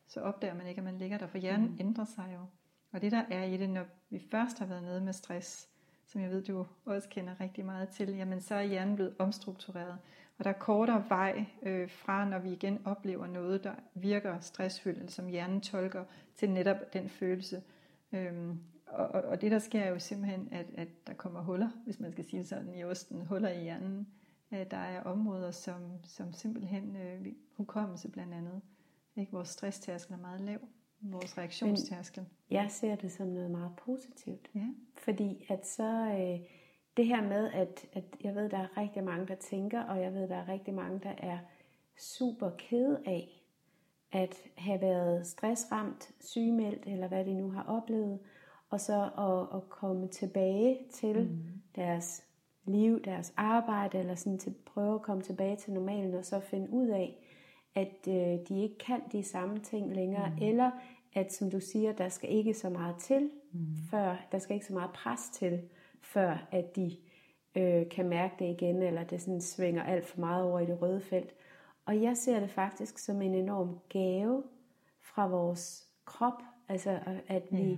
så 0.08 0.22
opdager 0.22 0.54
man 0.54 0.68
ikke, 0.68 0.80
at 0.80 0.86
man 0.86 0.98
ligger 0.98 1.18
der, 1.18 1.28
for 1.28 1.38
hjernen 1.38 1.68
mm. 1.68 1.78
ændrer 1.80 2.06
sig 2.06 2.30
jo. 2.34 2.40
Og 2.92 3.02
det 3.02 3.12
der 3.12 3.24
er 3.32 3.44
i 3.44 3.58
det, 3.58 3.70
når 3.70 3.84
vi 4.10 4.28
først 4.32 4.60
har 4.60 4.66
været 4.66 4.84
nede 4.84 5.02
med 5.02 5.14
stress, 5.14 5.70
som 6.06 6.22
jeg 6.22 6.30
ved, 6.30 6.44
du 6.44 6.66
også 6.86 7.10
kender 7.10 7.34
rigtig 7.40 7.66
meget 7.66 7.90
til, 7.90 8.16
jamen 8.16 8.42
så 8.42 8.56
er 8.56 8.64
hjernen 8.64 8.96
blevet 8.96 9.14
omstruktureret. 9.20 9.98
Og 10.38 10.44
der 10.44 10.50
er 10.50 10.60
kortere 10.60 11.04
vej 11.10 11.46
øh, 11.64 11.90
fra, 11.90 12.26
når 12.26 12.40
vi 12.40 12.52
igen 12.52 12.80
oplever 12.86 13.28
noget, 13.28 13.64
der 13.64 13.74
virker 13.94 14.40
stressfyldt, 14.40 15.12
som 15.12 15.28
hjernen 15.28 15.62
tolker, 15.62 16.04
til 16.36 16.50
netop 16.50 16.94
den 16.94 17.10
følelse. 17.10 17.64
Øhm, 18.12 18.60
og, 18.88 19.08
og, 19.08 19.22
og 19.22 19.42
det 19.42 19.52
der 19.52 19.60
sker 19.60 19.82
er 19.82 19.90
jo 19.90 20.00
simpelthen, 20.00 20.48
at, 20.52 20.66
at 20.74 20.88
der 21.08 21.14
kommer 21.14 21.42
huller, 21.42 21.70
hvis 21.86 22.00
man 22.00 22.12
skal 22.12 22.26
sige 22.26 22.46
sådan, 22.46 22.76
i 22.76 22.84
osten, 22.84 23.26
huller 23.26 23.50
i 23.50 23.62
hjernen. 23.62 24.08
Øh, 24.52 24.66
der 24.72 24.78
er 24.78 25.04
områder, 25.04 25.52
som, 25.52 25.82
som 26.04 26.34
simpelthen, 26.34 26.96
øh, 26.96 27.26
hukommelse 27.58 28.10
blandt 28.10 28.34
andet, 28.34 28.62
ikke? 29.16 29.32
vores 29.32 29.50
stresstærskel 29.50 30.14
er 30.14 30.20
meget 30.20 30.42
lav, 30.42 30.60
vores 31.02 31.38
reaktionstærskel. 31.38 32.22
Men 32.22 32.58
jeg 32.58 32.72
ser 32.72 32.96
det 32.96 33.12
som 33.12 33.28
noget 33.28 33.52
meget 33.52 33.72
positivt. 33.76 34.50
Ja. 34.56 34.68
Fordi 34.98 35.46
at 35.50 35.68
så, 35.68 36.18
øh, 36.20 36.40
det 36.98 37.06
her 37.06 37.22
med, 37.22 37.52
at, 37.52 37.86
at 37.94 38.04
jeg 38.24 38.36
ved, 38.36 38.50
der 38.50 38.58
er 38.58 38.78
rigtig 38.78 39.04
mange, 39.04 39.28
der 39.28 39.36
tænker, 39.36 39.84
og 39.84 40.02
jeg 40.02 40.14
ved, 40.14 40.28
der 40.28 40.36
er 40.36 40.48
rigtig 40.48 40.74
mange, 40.74 41.00
der 41.04 41.14
er 41.18 41.38
super 41.98 42.50
ked 42.58 42.98
af, 43.06 43.44
at 44.12 44.36
have 44.58 44.82
været 44.82 45.28
stressramt, 45.28 46.12
sygemeldt, 46.20 46.84
eller 46.86 47.08
hvad 47.08 47.26
de 47.26 47.34
nu 47.34 47.52
har 47.52 47.64
oplevet, 47.64 48.20
og 48.70 48.80
så 48.80 49.10
at, 49.18 49.58
at 49.58 49.70
komme 49.70 50.08
tilbage 50.08 50.80
til 50.94 51.30
mm. 51.30 51.62
deres 51.76 52.24
liv, 52.66 53.04
deres 53.04 53.34
arbejde, 53.38 53.98
eller 53.98 54.16
sådan 54.16 54.40
til 54.40 54.56
prøve 54.66 54.96
at 54.96 55.02
komme 55.02 55.24
tilbage 55.24 55.56
til 55.56 55.74
normalen, 55.74 56.14
og 56.14 56.26
så 56.26 56.40
finde 56.40 56.70
ud 56.70 56.88
af, 56.88 57.28
at 57.76 58.08
øh, 58.08 58.48
de 58.50 58.62
ikke 58.62 58.78
kan 58.78 59.02
de 59.12 59.24
samme 59.24 59.60
ting 59.60 59.96
længere, 59.96 60.30
mm. 60.30 60.38
eller 60.42 60.72
at, 61.14 61.34
som 61.34 61.52
du 61.52 61.60
siger, 61.60 61.94
der 61.94 62.10
skal 62.10 62.32
ikke 62.32 62.54
så 62.54 62.70
meget 62.70 62.96
til, 62.96 63.30
mm. 63.52 63.76
før 63.92 64.28
der 64.32 64.40
skal 64.40 64.54
ikke 64.54 64.66
så 64.66 64.74
meget 64.74 64.92
pres 64.94 65.30
til, 65.30 65.62
før 66.02 66.48
at 66.52 66.76
de 66.76 66.98
øh, 67.56 67.90
kan 67.90 68.10
mærke 68.10 68.36
det 68.40 68.46
igen, 68.46 68.82
eller 68.82 69.04
det 69.04 69.22
sådan 69.22 69.42
svinger 69.42 69.84
alt 69.84 70.06
for 70.06 70.20
meget 70.20 70.44
over 70.44 70.60
i 70.60 70.66
det 70.66 70.82
røde 70.82 71.02
felt. 71.02 71.36
Og 71.86 72.02
jeg 72.02 72.18
ser 72.18 72.40
det 72.40 72.50
faktisk 72.50 72.98
som 72.98 73.22
en 73.22 73.36
enorm 73.36 73.80
gave 73.90 74.44
fra 75.00 75.28
vores 75.28 75.88
krop, 76.06 76.42
altså 76.70 77.00
at 77.28 77.44
vi, 77.52 77.78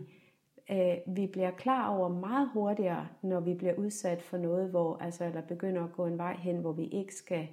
ja. 0.69 0.91
øh, 0.91 1.15
vi 1.15 1.27
bliver 1.27 1.51
klar 1.51 1.97
over 1.97 2.07
meget 2.09 2.49
hurtigere, 2.53 3.07
når 3.21 3.39
vi 3.39 3.53
bliver 3.53 3.73
udsat 3.73 4.21
for 4.21 4.37
noget, 4.37 4.69
hvor 4.69 4.97
altså 4.97 5.25
eller 5.25 5.41
begynder 5.41 5.83
at 5.83 5.93
gå 5.93 6.05
en 6.05 6.17
vej 6.17 6.35
hen, 6.35 6.57
hvor 6.57 6.71
vi 6.71 6.87
ikke 6.87 7.15
skal. 7.15 7.47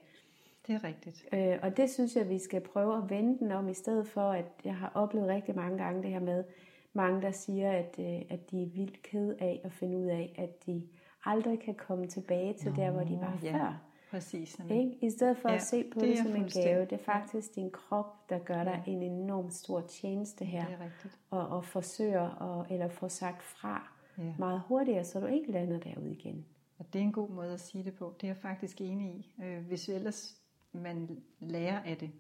Det 0.66 0.74
er 0.74 0.84
rigtigt. 0.84 1.24
Øh, 1.32 1.58
og 1.62 1.76
det 1.76 1.90
synes 1.90 2.16
jeg, 2.16 2.28
vi 2.28 2.38
skal 2.38 2.60
prøve 2.60 2.96
at 2.96 3.10
vende 3.10 3.38
den 3.38 3.52
om, 3.52 3.68
i 3.68 3.74
stedet 3.74 4.06
for, 4.06 4.30
at 4.30 4.44
jeg 4.64 4.76
har 4.76 4.92
oplevet 4.94 5.28
rigtig 5.28 5.56
mange 5.56 5.78
gange 5.78 6.02
det 6.02 6.10
her 6.10 6.20
med, 6.20 6.44
mange 6.92 7.22
der 7.22 7.30
siger, 7.30 7.72
at, 7.72 7.96
øh, 7.98 8.22
at 8.30 8.50
de 8.50 8.62
er 8.62 8.66
vildt 8.66 9.02
ked 9.02 9.34
af 9.38 9.60
at 9.64 9.72
finde 9.72 9.98
ud 9.98 10.06
af, 10.06 10.34
at 10.38 10.66
de 10.66 10.88
aldrig 11.24 11.60
kan 11.60 11.74
komme 11.74 12.06
tilbage 12.06 12.54
til 12.54 12.70
Nå, 12.70 12.76
der, 12.76 12.90
hvor 12.90 13.04
de 13.04 13.18
var 13.20 13.38
ja. 13.42 13.52
før. 13.52 13.82
Præcis. 14.10 14.60
Ikke? 14.70 14.98
I 15.02 15.10
stedet 15.10 15.36
for 15.36 15.48
ja, 15.48 15.54
at 15.54 15.62
se 15.62 15.84
på 15.92 16.00
det, 16.00 16.08
det 16.08 16.18
som 16.18 16.36
en 16.36 16.48
gave, 16.48 16.84
det 16.84 16.92
er 16.92 17.04
faktisk 17.04 17.54
din 17.54 17.70
krop, 17.70 18.30
der 18.30 18.38
gør 18.38 18.64
dig 18.64 18.82
ja. 18.86 18.92
en 18.92 19.02
enorm 19.02 19.50
stor 19.50 19.80
tjeneste 19.80 20.44
her. 20.44 20.64
Det 20.64 20.74
er 20.74 20.84
rigtigt. 20.84 21.18
Og, 21.30 21.48
og 21.48 21.64
forsøger, 21.64 22.60
at, 22.60 22.70
eller 22.70 22.88
få 22.88 23.08
sagt 23.08 23.42
fra 23.42 23.92
ja. 24.18 24.34
meget 24.38 24.62
hurtigere, 24.66 25.04
så 25.04 25.20
du 25.20 25.26
ikke 25.26 25.52
lander 25.52 25.78
derude 25.78 26.12
igen. 26.12 26.46
Og 26.78 26.86
det 26.92 26.98
er 26.98 27.02
en 27.02 27.12
god 27.12 27.30
måde 27.30 27.52
at 27.52 27.60
sige 27.60 27.84
det 27.84 27.94
på. 27.94 28.14
Det 28.20 28.26
er 28.26 28.28
jeg 28.28 28.36
faktisk 28.36 28.80
enig 28.80 29.14
i. 29.14 29.34
Øh, 29.44 29.66
hvis 29.66 29.88
ellers 29.88 30.40
man 30.72 31.22
lærer 31.40 31.82
af 31.82 31.96
det. 31.96 32.10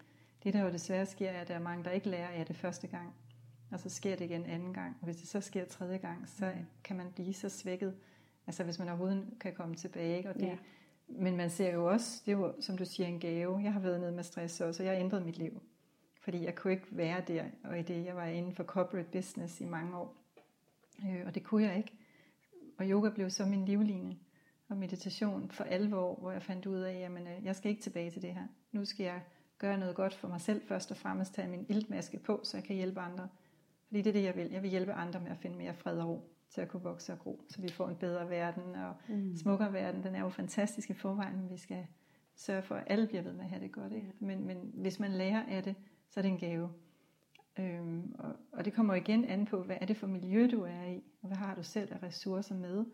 Det 0.44 0.54
der 0.54 0.64
jo 0.64 0.70
desværre 0.70 1.06
sker, 1.06 1.30
er, 1.30 1.40
at 1.40 1.48
der 1.48 1.54
er 1.54 1.60
mange, 1.60 1.84
der 1.84 1.90
ikke 1.90 2.08
lærer 2.08 2.28
af 2.28 2.46
det 2.46 2.56
første 2.56 2.86
gang. 2.86 3.14
Og 3.70 3.80
så 3.80 3.88
sker 3.88 4.16
det 4.16 4.24
igen 4.24 4.46
anden 4.46 4.74
gang. 4.74 4.96
Og 5.00 5.04
hvis 5.04 5.16
det 5.16 5.28
så 5.28 5.40
sker 5.40 5.64
tredje 5.64 5.98
gang, 5.98 6.28
så 6.28 6.52
mm. 6.56 6.66
kan 6.84 6.96
man 6.96 7.06
blive 7.14 7.34
så 7.34 7.48
svækket. 7.48 7.94
Altså 8.46 8.64
hvis 8.64 8.78
man 8.78 8.88
overhovedet 8.88 9.26
kan 9.40 9.54
komme 9.54 9.74
tilbage. 9.74 10.28
Og 10.28 10.34
det, 10.34 10.42
ja 10.42 10.56
men 11.10 11.36
man 11.36 11.50
ser 11.50 11.74
jo 11.74 11.86
også, 11.86 12.22
det 12.26 12.32
er 12.32 12.36
jo, 12.36 12.54
som 12.60 12.78
du 12.78 12.84
siger, 12.84 13.06
en 13.06 13.20
gave. 13.20 13.60
Jeg 13.62 13.72
har 13.72 13.80
været 13.80 14.00
nede 14.00 14.12
med 14.12 14.22
stress 14.22 14.60
også, 14.60 14.82
og 14.82 14.86
jeg 14.86 14.94
har 14.94 15.00
ændret 15.00 15.26
mit 15.26 15.38
liv. 15.38 15.62
Fordi 16.20 16.44
jeg 16.44 16.54
kunne 16.54 16.72
ikke 16.72 16.86
være 16.90 17.22
der, 17.28 17.44
og 17.64 17.78
i 17.78 17.82
det, 17.82 18.04
jeg 18.04 18.16
var 18.16 18.24
inden 18.24 18.54
for 18.54 18.64
corporate 18.64 19.08
business 19.12 19.60
i 19.60 19.64
mange 19.64 19.96
år. 19.96 20.16
Øh, 21.04 21.26
og 21.26 21.34
det 21.34 21.44
kunne 21.44 21.62
jeg 21.62 21.76
ikke. 21.76 21.92
Og 22.78 22.90
yoga 22.90 23.10
blev 23.10 23.30
så 23.30 23.46
min 23.46 23.64
livline, 23.64 24.16
og 24.68 24.76
meditation 24.76 25.50
for 25.50 25.64
alvor, 25.64 26.14
hvor 26.14 26.30
jeg 26.30 26.42
fandt 26.42 26.66
ud 26.66 26.78
af, 26.78 26.94
at 26.94 27.10
øh, 27.10 27.44
jeg 27.44 27.56
skal 27.56 27.70
ikke 27.70 27.82
tilbage 27.82 28.10
til 28.10 28.22
det 28.22 28.34
her. 28.34 28.46
Nu 28.72 28.84
skal 28.84 29.04
jeg 29.04 29.22
gøre 29.58 29.78
noget 29.78 29.96
godt 29.96 30.14
for 30.14 30.28
mig 30.28 30.40
selv 30.40 30.62
først 30.68 30.90
og 30.90 30.96
fremmest, 30.96 31.34
tage 31.34 31.48
min 31.48 31.66
iltmaske 31.68 32.18
på, 32.18 32.40
så 32.44 32.56
jeg 32.56 32.64
kan 32.64 32.76
hjælpe 32.76 33.00
andre. 33.00 33.28
Fordi 33.90 34.02
det 34.02 34.10
er 34.10 34.12
det, 34.12 34.22
jeg 34.22 34.36
vil. 34.36 34.50
Jeg 34.50 34.62
vil 34.62 34.70
hjælpe 34.70 34.92
andre 34.92 35.20
med 35.20 35.30
at 35.30 35.38
finde 35.38 35.56
mere 35.56 35.74
fred 35.74 35.98
og 35.98 36.08
ro 36.08 36.30
til 36.50 36.60
at 36.60 36.68
kunne 36.68 36.82
vokse 36.82 37.12
og 37.12 37.18
gro, 37.18 37.44
så 37.48 37.60
vi 37.60 37.68
får 37.68 37.88
en 37.88 37.96
bedre 37.96 38.30
verden 38.30 38.74
og 38.74 38.94
mm. 39.08 39.36
smukkere 39.36 39.72
verden. 39.72 40.02
Den 40.02 40.14
er 40.14 40.20
jo 40.20 40.28
fantastisk 40.28 40.90
i 40.90 40.94
forvejen, 40.94 41.36
men 41.36 41.50
vi 41.50 41.56
skal 41.56 41.86
sørge 42.34 42.62
for, 42.62 42.74
at 42.74 42.84
alle 42.86 43.06
bliver 43.06 43.22
ved 43.22 43.32
med 43.32 43.44
at 43.44 43.50
have 43.50 43.62
det 43.62 43.72
godt. 43.72 43.92
Ikke? 43.92 44.12
Men, 44.18 44.46
men 44.46 44.70
hvis 44.74 45.00
man 45.00 45.10
lærer 45.10 45.46
af 45.48 45.62
det, 45.62 45.74
så 46.08 46.20
er 46.20 46.22
det 46.22 46.30
en 46.30 46.38
gave. 46.38 46.70
Øhm, 47.58 48.14
og, 48.18 48.36
og 48.52 48.64
det 48.64 48.72
kommer 48.72 48.94
igen 48.94 49.24
an 49.24 49.46
på, 49.46 49.62
hvad 49.62 49.76
er 49.80 49.86
det 49.86 49.96
for 49.96 50.06
miljø, 50.06 50.48
du 50.52 50.62
er 50.62 50.84
i, 50.84 51.02
og 51.22 51.28
hvad 51.28 51.36
har 51.36 51.54
du 51.54 51.62
selv 51.62 51.92
af 51.92 52.02
ressourcer 52.02 52.54
med 52.54 52.84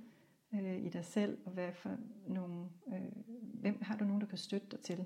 øh, 0.55 0.85
i 0.85 0.89
dig 0.89 1.05
selv, 1.05 1.39
og 1.45 1.53
hvad 1.53 1.73
for 1.73 1.97
nogle, 2.29 2.69
øh, 2.89 3.13
hvem 3.55 3.79
har 3.83 3.97
du 3.97 4.05
nogen, 4.05 4.21
der 4.21 4.27
kan 4.27 4.39
støtte 4.39 4.67
dig 4.71 4.81
til? 4.81 5.05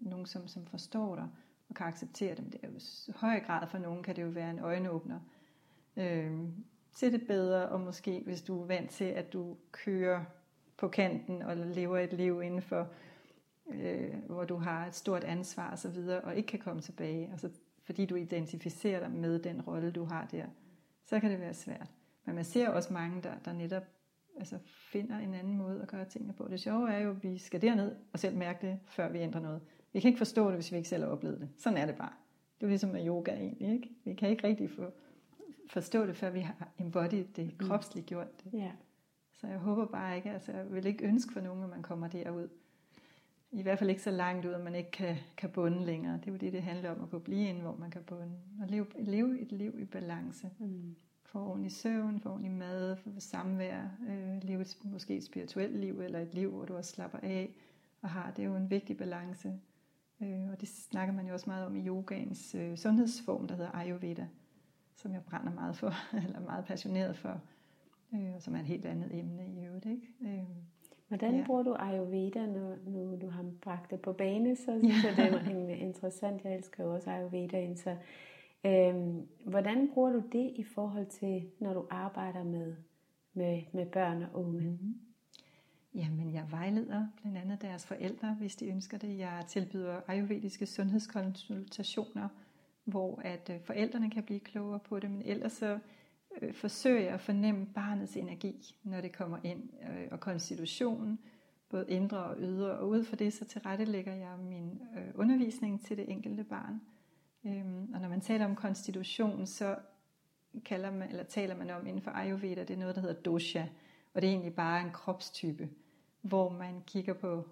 Nogen, 0.00 0.26
som, 0.26 0.46
som 0.46 0.66
forstår 0.66 1.16
dig 1.16 1.28
og 1.74 1.76
kan 1.76 1.86
acceptere 1.86 2.34
dem. 2.34 2.50
Det 2.50 2.60
er 2.62 2.68
jo 2.68 2.74
i 3.08 3.12
høj 3.16 3.40
grad 3.40 3.66
for 3.66 3.78
nogen, 3.78 4.02
kan 4.02 4.16
det 4.16 4.22
jo 4.22 4.28
være 4.28 4.50
en 4.50 4.58
øjenåbner. 4.58 5.20
Øh, 5.96 6.32
til 6.94 7.12
det 7.12 7.26
bedre, 7.26 7.68
og 7.68 7.80
måske 7.80 8.22
hvis 8.26 8.42
du 8.42 8.62
er 8.62 8.66
vant 8.66 8.90
til, 8.90 9.04
at 9.04 9.32
du 9.32 9.56
kører 9.72 10.24
på 10.76 10.88
kanten 10.88 11.42
og 11.42 11.56
lever 11.56 11.98
et 11.98 12.12
liv 12.12 12.42
inden 12.42 12.62
for, 12.62 12.88
øh, 13.70 14.14
hvor 14.26 14.44
du 14.44 14.56
har 14.56 14.86
et 14.86 14.94
stort 14.94 15.24
ansvar 15.24 15.70
og 15.70 15.78
så 15.78 15.88
videre, 15.88 16.20
og 16.20 16.36
ikke 16.36 16.46
kan 16.46 16.58
komme 16.58 16.82
tilbage, 16.82 17.28
altså 17.32 17.50
fordi 17.82 18.06
du 18.06 18.14
identificerer 18.14 19.00
dig 19.00 19.10
med 19.10 19.38
den 19.38 19.62
rolle, 19.62 19.90
du 19.90 20.04
har 20.04 20.26
der, 20.26 20.46
så 21.04 21.20
kan 21.20 21.30
det 21.30 21.40
være 21.40 21.54
svært. 21.54 21.90
Men 22.24 22.34
man 22.34 22.44
ser 22.44 22.68
også 22.68 22.92
mange, 22.92 23.22
der, 23.22 23.34
der 23.44 23.52
netop 23.52 23.84
altså 24.38 24.58
finder 24.92 25.18
en 25.18 25.34
anden 25.34 25.56
måde 25.56 25.82
at 25.82 25.88
gøre 25.88 26.04
tingene 26.04 26.32
på. 26.32 26.48
Det 26.50 26.60
sjove 26.60 26.92
er 26.92 26.98
jo, 26.98 27.10
at 27.10 27.22
vi 27.22 27.38
skal 27.38 27.62
derned 27.62 27.96
og 28.12 28.18
selv 28.18 28.36
mærke 28.36 28.66
det, 28.66 28.78
før 28.86 29.08
vi 29.08 29.18
ændrer 29.18 29.40
noget. 29.40 29.60
Vi 29.94 30.00
kan 30.00 30.08
ikke 30.08 30.18
forstå 30.18 30.46
det, 30.46 30.54
hvis 30.54 30.72
vi 30.72 30.76
ikke 30.76 30.88
selv 30.88 31.04
har 31.04 31.10
oplevet 31.10 31.40
det. 31.40 31.48
Sådan 31.58 31.78
er 31.78 31.86
det 31.86 31.96
bare. 31.96 32.12
Det 32.54 32.62
er 32.62 32.66
jo 32.66 32.68
ligesom 32.68 32.90
med 32.90 33.06
yoga 33.06 33.32
egentlig. 33.32 33.72
Ikke? 33.72 33.90
Vi 34.04 34.14
kan 34.14 34.28
ikke 34.28 34.46
rigtig 34.46 34.70
få 34.70 34.92
forstå 35.70 36.06
det, 36.06 36.16
før 36.16 36.30
vi 36.30 36.40
har 36.40 36.68
embodied 36.78 37.24
det, 37.36 37.46
mm. 37.60 37.66
kropsligt 37.66 38.06
gjort 38.06 38.44
det. 38.44 38.58
Ja. 38.58 38.70
Så 39.32 39.46
jeg 39.46 39.58
håber 39.58 39.86
bare 39.86 40.16
ikke, 40.16 40.30
altså 40.30 40.52
jeg 40.52 40.72
vil 40.72 40.86
ikke 40.86 41.04
ønske 41.04 41.32
for 41.32 41.40
nogen, 41.40 41.62
at 41.62 41.70
man 41.70 41.82
kommer 41.82 42.08
derud. 42.08 42.48
I 43.52 43.62
hvert 43.62 43.78
fald 43.78 43.90
ikke 43.90 44.02
så 44.02 44.10
langt 44.10 44.46
ud, 44.46 44.52
at 44.52 44.60
man 44.60 44.74
ikke 44.74 44.90
kan, 44.90 45.16
kan 45.36 45.50
bunde 45.50 45.84
længere. 45.84 46.14
Det 46.14 46.26
er 46.26 46.32
jo 46.32 46.36
det, 46.36 46.52
det 46.52 46.62
handler 46.62 46.90
om, 46.90 47.02
at 47.02 47.10
kunne 47.10 47.20
blive 47.20 47.48
ind, 47.48 47.60
hvor 47.60 47.76
man 47.76 47.90
kan 47.90 48.02
bunde. 48.02 48.32
Og 48.62 48.68
leve, 48.68 48.86
leve 48.98 49.40
et 49.40 49.52
liv 49.52 49.80
i 49.80 49.84
balance. 49.84 50.50
Mm. 50.58 50.96
Få 51.24 51.38
ordentlig 51.38 51.72
søvn, 51.72 52.20
få 52.20 52.28
ordentlig 52.28 52.52
mad, 52.52 52.96
få 52.96 53.10
samvær, 53.18 53.88
øh, 54.08 54.42
leve 54.42 54.60
et, 54.60 54.78
måske 54.84 55.16
et 55.16 55.24
spirituelt 55.24 55.76
liv, 55.76 56.00
eller 56.00 56.20
et 56.20 56.34
liv, 56.34 56.50
hvor 56.50 56.64
du 56.64 56.76
også 56.76 56.90
slapper 56.90 57.18
af 57.22 57.56
og 58.02 58.10
har. 58.10 58.30
Det 58.30 58.42
er 58.42 58.46
jo 58.46 58.56
en 58.56 58.70
vigtig 58.70 58.96
balance. 58.96 59.52
Øh, 60.22 60.50
og 60.52 60.60
det 60.60 60.68
snakker 60.68 61.14
man 61.14 61.26
jo 61.26 61.32
også 61.32 61.50
meget 61.50 61.66
om 61.66 61.76
i 61.76 61.86
yogaens 61.86 62.54
øh, 62.54 62.76
sundhedsform, 62.76 63.48
der 63.48 63.56
hedder 63.56 63.74
Ayurveda 63.74 64.26
som 65.04 65.12
jeg 65.12 65.22
brænder 65.24 65.52
meget 65.52 65.76
for, 65.76 65.92
eller 66.26 66.40
meget 66.40 66.64
passioneret 66.64 67.16
for, 67.16 67.40
øh, 68.14 68.34
og 68.34 68.42
som 68.42 68.54
er 68.54 68.60
et 68.60 68.66
helt 68.66 68.86
andet 68.86 69.18
emne 69.18 69.46
i 69.48 69.66
øvrigt. 69.66 69.86
Ikke? 69.86 70.08
Øh, 70.22 70.44
Hvordan 71.08 71.36
ja. 71.36 71.44
bruger 71.46 71.62
du 71.62 71.76
Ayurveda, 71.78 72.46
når, 72.46 72.76
når 72.86 73.16
du 73.16 73.28
har 73.28 73.44
bragt 73.60 73.90
det 73.90 74.00
på 74.00 74.12
bane? 74.12 74.56
Så 74.56 74.78
synes 74.78 75.04
ja. 75.04 75.08
jeg, 75.08 75.16
det 75.16 75.50
er 75.50 75.50
en, 75.50 75.70
interessant. 75.70 76.44
Jeg 76.44 76.54
elsker 76.54 76.84
jo 76.84 76.94
også 76.94 77.10
Ayurveda. 77.10 77.74
Så, 77.74 77.96
øh, 78.64 78.94
hvordan 79.44 79.90
bruger 79.94 80.12
du 80.12 80.22
det 80.32 80.52
i 80.56 80.62
forhold 80.62 81.06
til, 81.06 81.50
når 81.60 81.74
du 81.74 81.86
arbejder 81.90 82.42
med, 82.42 82.74
med, 83.34 83.62
med 83.72 83.86
børn 83.86 84.22
og 84.22 84.28
unge? 84.34 84.60
Mm-hmm. 84.60 84.94
Jamen, 85.94 86.34
jeg 86.34 86.50
vejleder 86.50 87.06
blandt 87.20 87.38
andet 87.38 87.62
deres 87.62 87.86
forældre, 87.86 88.34
hvis 88.34 88.56
de 88.56 88.66
ønsker 88.66 88.98
det. 88.98 89.18
Jeg 89.18 89.44
tilbyder 89.48 90.00
ayurvediske 90.06 90.66
sundhedskonsultationer, 90.66 92.28
hvor 92.84 93.20
at 93.24 93.50
øh, 93.54 93.60
forældrene 93.60 94.10
kan 94.10 94.22
blive 94.22 94.40
klogere 94.40 94.80
på 94.80 94.98
det, 94.98 95.10
men 95.10 95.22
ellers 95.22 95.52
så 95.52 95.78
øh, 96.42 96.54
forsøger 96.54 97.00
jeg 97.00 97.14
at 97.14 97.20
fornemme 97.20 97.66
barnets 97.66 98.16
energi, 98.16 98.76
når 98.82 99.00
det 99.00 99.12
kommer 99.12 99.38
ind, 99.42 99.62
øh, 99.82 100.08
og 100.10 100.20
konstitutionen, 100.20 101.18
både 101.68 101.84
indre 101.88 102.18
og 102.18 102.36
ydre, 102.38 102.70
og 102.70 102.88
ud 102.88 103.04
fra 103.04 103.16
det 103.16 103.32
så 103.32 103.44
tilrettelægger 103.44 104.14
jeg 104.14 104.38
min 104.38 104.82
øh, 104.96 105.12
undervisning 105.14 105.84
til 105.84 105.96
det 105.96 106.10
enkelte 106.10 106.44
barn. 106.44 106.80
Øhm, 107.44 107.92
og 107.94 108.00
når 108.00 108.08
man 108.08 108.20
taler 108.20 108.44
om 108.44 108.56
konstitution, 108.56 109.46
så 109.46 109.76
kalder 110.64 110.90
man, 110.90 111.08
eller 111.08 111.24
taler 111.24 111.56
man 111.56 111.70
om 111.70 111.86
inden 111.86 112.02
for 112.02 112.10
Ayurveda, 112.10 112.60
det 112.60 112.70
er 112.70 112.78
noget, 112.78 112.94
der 112.94 113.00
hedder 113.00 113.22
dosha, 113.22 113.64
og 114.14 114.22
det 114.22 114.28
er 114.28 114.32
egentlig 114.32 114.54
bare 114.54 114.80
en 114.80 114.90
kropstype, 114.92 115.68
hvor 116.24 116.48
man 116.48 116.82
kigger 116.86 117.12
på, 117.12 117.44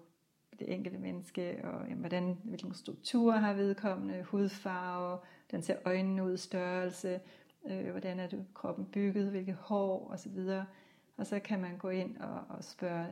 det 0.59 0.73
enkelte 0.73 0.97
menneske, 0.97 1.59
og 1.63 1.83
jamen, 1.83 1.99
hvordan, 1.99 2.37
hvilken 2.43 2.73
struktur 2.73 3.31
har 3.31 3.53
vedkommende, 3.53 4.23
hudfarve, 4.23 5.19
den 5.51 5.61
ser 5.61 5.75
øjnene 5.85 6.23
ud, 6.23 6.37
størrelse, 6.37 7.19
øh, 7.65 7.89
hvordan 7.89 8.19
er 8.19 8.27
det 8.27 8.45
kroppen 8.53 8.85
bygget, 8.85 9.29
hvilke 9.29 9.53
hår 9.53 10.11
osv. 10.11 10.39
Og 11.17 11.27
så 11.27 11.39
kan 11.39 11.61
man 11.61 11.77
gå 11.77 11.89
ind 11.89 12.17
og, 12.17 12.41
og 12.49 12.63
spørge 12.63 13.07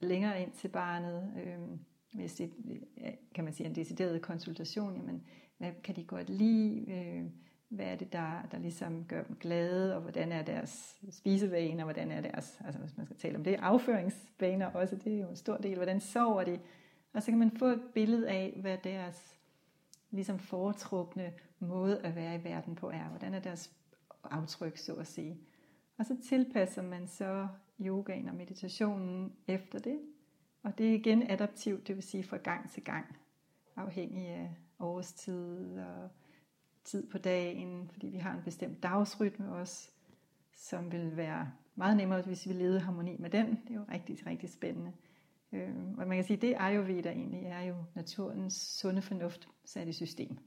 længere 0.00 0.42
ind 0.42 0.52
til 0.52 0.68
barnet, 0.68 1.32
øh, 1.44 1.58
hvis 2.12 2.34
det 2.34 2.52
kan 3.34 3.44
man 3.44 3.52
sige 3.52 3.66
en 3.66 3.74
decideret 3.74 4.22
konsultation, 4.22 4.96
jamen, 4.96 5.22
hvad 5.58 5.72
kan 5.84 5.96
de 5.96 6.04
godt 6.04 6.30
lide, 6.30 6.92
øh, 6.92 7.24
hvad 7.68 7.86
er 7.86 7.96
det, 7.96 8.12
der, 8.12 8.42
der 8.50 8.58
ligesom 8.58 9.04
gør 9.04 9.22
dem 9.22 9.36
glade, 9.36 9.94
og 9.94 10.00
hvordan 10.00 10.32
er 10.32 10.42
deres 10.42 11.00
spisevaner, 11.10 11.84
hvordan 11.84 12.10
er 12.10 12.20
deres, 12.20 12.60
altså 12.64 12.80
hvis 12.80 12.96
man 12.96 13.06
skal 13.06 13.18
tale 13.18 13.36
om 13.36 13.44
det, 13.44 13.54
afføringsvaner 13.54 14.66
også, 14.66 14.96
det 14.96 15.14
er 15.14 15.20
jo 15.20 15.28
en 15.28 15.36
stor 15.36 15.56
del, 15.56 15.76
hvordan 15.76 16.00
sover 16.00 16.44
de, 16.44 16.60
og 17.12 17.22
så 17.22 17.30
kan 17.30 17.38
man 17.38 17.50
få 17.50 17.66
et 17.66 17.82
billede 17.94 18.28
af, 18.28 18.58
hvad 18.60 18.78
deres 18.84 19.40
ligesom 20.10 20.38
foretrukne 20.38 21.32
måde 21.58 22.00
at 22.02 22.16
være 22.16 22.34
i 22.34 22.44
verden 22.44 22.74
på 22.74 22.90
er, 22.90 23.04
hvordan 23.04 23.34
er 23.34 23.40
deres 23.40 23.72
aftryk, 24.24 24.76
så 24.76 24.94
at 24.94 25.06
sige. 25.06 25.38
Og 25.98 26.06
så 26.06 26.16
tilpasser 26.28 26.82
man 26.82 27.06
så 27.06 27.48
yogaen 27.80 28.28
og 28.28 28.34
meditationen 28.34 29.32
efter 29.46 29.78
det, 29.78 30.00
og 30.62 30.78
det 30.78 30.90
er 30.90 30.94
igen 30.94 31.30
adaptivt, 31.30 31.88
det 31.88 31.96
vil 31.96 32.02
sige 32.02 32.24
fra 32.24 32.36
gang 32.36 32.70
til 32.70 32.84
gang, 32.84 33.16
afhængig 33.76 34.28
af 34.28 34.50
årstid 34.78 35.78
og 35.78 36.10
tid 36.86 37.06
på 37.10 37.18
dagen, 37.18 37.88
fordi 37.92 38.06
vi 38.06 38.18
har 38.18 38.34
en 38.34 38.42
bestemt 38.44 38.82
dagsrytme 38.82 39.52
også, 39.52 39.90
som 40.56 40.92
vil 40.92 41.16
være 41.16 41.52
meget 41.74 41.96
nemmere, 41.96 42.22
hvis 42.22 42.48
vi 42.48 42.52
levede 42.52 42.80
harmoni 42.80 43.16
med 43.18 43.30
den. 43.30 43.46
Det 43.46 43.70
er 43.70 43.74
jo 43.74 43.84
rigtig, 43.92 44.26
rigtig 44.26 44.50
spændende. 44.50 44.92
Øh, 45.52 45.74
og 45.98 46.08
man 46.08 46.16
kan 46.16 46.24
sige, 46.24 46.36
at 46.36 46.42
det 46.42 46.54
Ayurveda 46.58 47.10
egentlig 47.10 47.42
er 47.44 47.60
jo 47.60 47.74
naturens 47.94 48.54
sunde 48.54 49.02
fornuft 49.02 49.48
sat 49.64 49.88
i 49.88 49.92
system. 49.92 50.38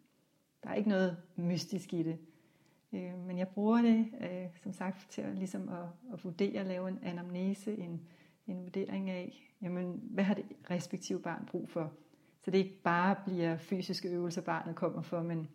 Der 0.64 0.70
er 0.70 0.74
ikke 0.74 0.90
noget 0.90 1.18
mystisk 1.36 1.94
i 1.94 2.04
det. 2.04 2.18
Øh, 2.94 3.18
men 3.18 3.38
jeg 3.38 3.48
bruger 3.48 3.82
det, 3.82 4.06
øh, 4.22 4.48
som 4.64 4.74
sagt, 4.74 5.10
til 5.10 5.22
at, 5.22 5.36
ligesom 5.36 5.70
at, 5.70 5.86
at 6.14 6.24
vurdere, 6.24 6.60
at 6.60 6.68
lave 6.68 6.88
en 6.88 7.00
anamnese, 7.04 7.78
en, 7.78 8.02
en 8.48 8.64
vurdering 8.64 9.10
af, 9.10 9.54
jamen, 9.62 10.00
hvad 10.04 10.24
har 10.24 10.34
det 10.34 10.46
respektive 10.72 11.20
barn 11.22 11.46
brug 11.46 11.70
for. 11.70 11.94
Så 12.42 12.52
det 12.52 12.58
ikke 12.58 12.82
bare 12.84 13.16
bliver 13.26 13.58
fysiske 13.58 14.10
øvelser, 14.10 14.42
barnet 14.42 14.76
kommer 14.76 15.02
for, 15.02 15.24
men 15.24 15.48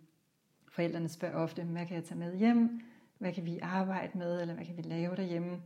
Forældrene 0.75 1.09
spørger 1.09 1.37
ofte, 1.37 1.63
hvad 1.63 1.87
kan 1.87 1.97
jeg 1.97 2.05
tage 2.05 2.19
med 2.19 2.37
hjem? 2.37 2.81
Hvad 3.19 3.33
kan 3.33 3.45
vi 3.45 3.59
arbejde 3.59 4.19
med, 4.19 4.41
eller 4.41 4.55
hvad 4.55 4.65
kan 4.65 4.77
vi 4.77 4.83
lave 4.83 5.17
derhjemme? 5.17 5.63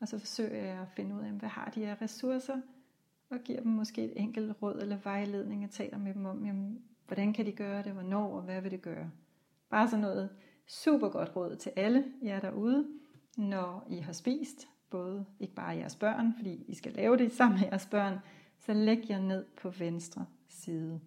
Og 0.00 0.08
så 0.08 0.18
forsøger 0.18 0.64
jeg 0.64 0.80
at 0.80 0.88
finde 0.96 1.14
ud 1.14 1.20
af, 1.20 1.30
hvad 1.30 1.48
har 1.48 1.70
de 1.74 1.86
af 1.86 2.02
ressourcer, 2.02 2.60
og 3.30 3.38
giver 3.44 3.60
dem 3.60 3.72
måske 3.72 4.04
et 4.04 4.12
enkelt 4.16 4.62
råd 4.62 4.78
eller 4.80 4.96
vejledning, 5.04 5.64
og 5.64 5.70
taler 5.70 5.98
med 5.98 6.14
dem 6.14 6.26
om, 6.26 6.46
jamen, 6.46 6.82
hvordan 7.06 7.32
kan 7.32 7.46
de 7.46 7.52
gøre 7.52 7.82
det, 7.82 7.92
hvornår, 7.92 8.36
og 8.36 8.42
hvad 8.42 8.60
vil 8.60 8.70
det 8.70 8.82
gøre? 8.82 9.10
Bare 9.70 9.88
sådan 9.88 10.02
noget 10.02 10.30
super 10.66 11.08
godt 11.08 11.36
råd 11.36 11.56
til 11.56 11.72
alle 11.76 12.04
jer 12.22 12.40
derude, 12.40 12.86
når 13.36 13.86
I 13.90 13.98
har 13.98 14.12
spist, 14.12 14.68
både 14.90 15.24
ikke 15.40 15.54
bare 15.54 15.76
jeres 15.76 15.96
børn, 15.96 16.34
fordi 16.36 16.64
I 16.68 16.74
skal 16.74 16.92
lave 16.92 17.16
det 17.16 17.32
sammen 17.32 17.58
med 17.60 17.68
jeres 17.68 17.86
børn, 17.86 18.18
så 18.58 18.72
læg 18.72 19.10
jer 19.10 19.20
ned 19.20 19.44
på 19.62 19.70
venstre 19.70 20.26
side. 20.48 21.00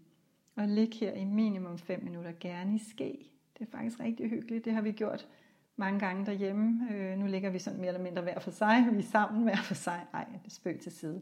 Og 0.56 0.68
læg 0.68 0.90
her 0.94 1.14
i 1.14 1.24
minimum 1.24 1.78
5 1.78 2.04
minutter, 2.04 2.32
gerne 2.40 2.76
i 2.76 2.78
ske. 2.78 3.30
Det 3.60 3.68
er 3.68 3.72
faktisk 3.72 4.00
rigtig 4.00 4.30
hyggeligt. 4.30 4.66
Det 4.66 4.74
har 4.74 4.82
vi 4.82 4.92
gjort 4.92 5.28
mange 5.76 6.00
gange 6.00 6.26
derhjemme. 6.26 6.88
Øh, 6.94 7.18
nu 7.18 7.28
ligger 7.28 7.50
vi 7.50 7.60
sådan 7.60 7.80
mere 7.80 7.88
eller 7.88 8.04
mindre 8.04 8.22
hver 8.22 8.40
for 8.40 8.52
sig. 8.52 8.88
Vi 8.92 8.98
er 8.98 9.02
sammen 9.04 9.44
hver 9.44 9.56
for 9.56 9.74
sig. 9.74 10.06
Ej, 10.14 10.26
det 10.44 10.54
spøg 10.54 10.80
til 10.80 10.92
side. 10.92 11.22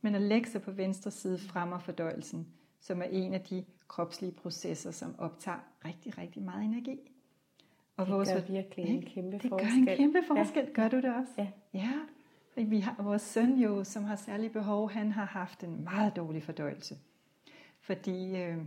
Men 0.00 0.14
at 0.14 0.22
lægge 0.22 0.48
sig 0.50 0.62
på 0.62 0.70
venstre 0.70 1.10
side 1.10 1.38
fremmer 1.38 1.78
fordøjelsen, 1.78 2.46
som 2.80 3.02
er 3.02 3.06
en 3.10 3.34
af 3.34 3.40
de 3.40 3.64
kropslige 3.88 4.32
processer, 4.32 4.90
som 4.90 5.14
optager 5.18 5.58
rigtig, 5.84 6.18
rigtig 6.18 6.42
meget 6.42 6.64
energi. 6.64 6.98
Og 7.96 8.06
det 8.06 8.14
vores, 8.14 8.32
gør 8.32 8.40
virkelig 8.40 8.86
en 8.86 9.02
kæmpe 9.02 9.38
det 9.38 9.48
forskel. 9.48 9.76
Det 9.76 9.86
gør 9.86 9.92
en 9.92 9.96
kæmpe 9.96 10.22
forskel. 10.26 10.64
Ja. 10.64 10.72
Gør 10.72 10.88
du 10.88 10.96
det 10.96 11.14
også? 11.14 11.32
Ja. 11.38 11.48
Ja. 11.74 11.92
Vi 12.56 12.80
har, 12.80 13.02
vores 13.02 13.22
søn 13.22 13.58
jo, 13.58 13.84
som 13.84 14.04
har 14.04 14.16
særlige 14.16 14.50
behov, 14.50 14.90
han 14.90 15.12
har 15.12 15.24
haft 15.24 15.64
en 15.64 15.84
meget 15.84 16.16
dårlig 16.16 16.42
fordøjelse. 16.42 16.98
Fordi 17.80 18.36
øh, 18.36 18.58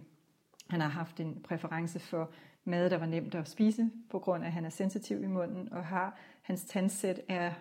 han 0.70 0.82
har 0.82 0.90
haft 0.90 1.20
en 1.20 1.42
præference 1.44 2.00
for 2.00 2.32
mad, 2.66 2.90
der 2.90 2.98
var 2.98 3.06
nemt 3.06 3.36
at 3.36 3.48
spise, 3.48 3.90
på 4.10 4.20
grund 4.20 4.44
af, 4.44 4.48
at 4.48 4.54
han 4.54 4.66
er 4.66 4.70
sensitiv 4.70 5.24
i 5.24 5.28
munden, 5.28 5.74
og 5.74 5.86
har 5.86 6.18
hans 6.42 6.66
tandsæt 6.66 7.22
er, 7.28 7.52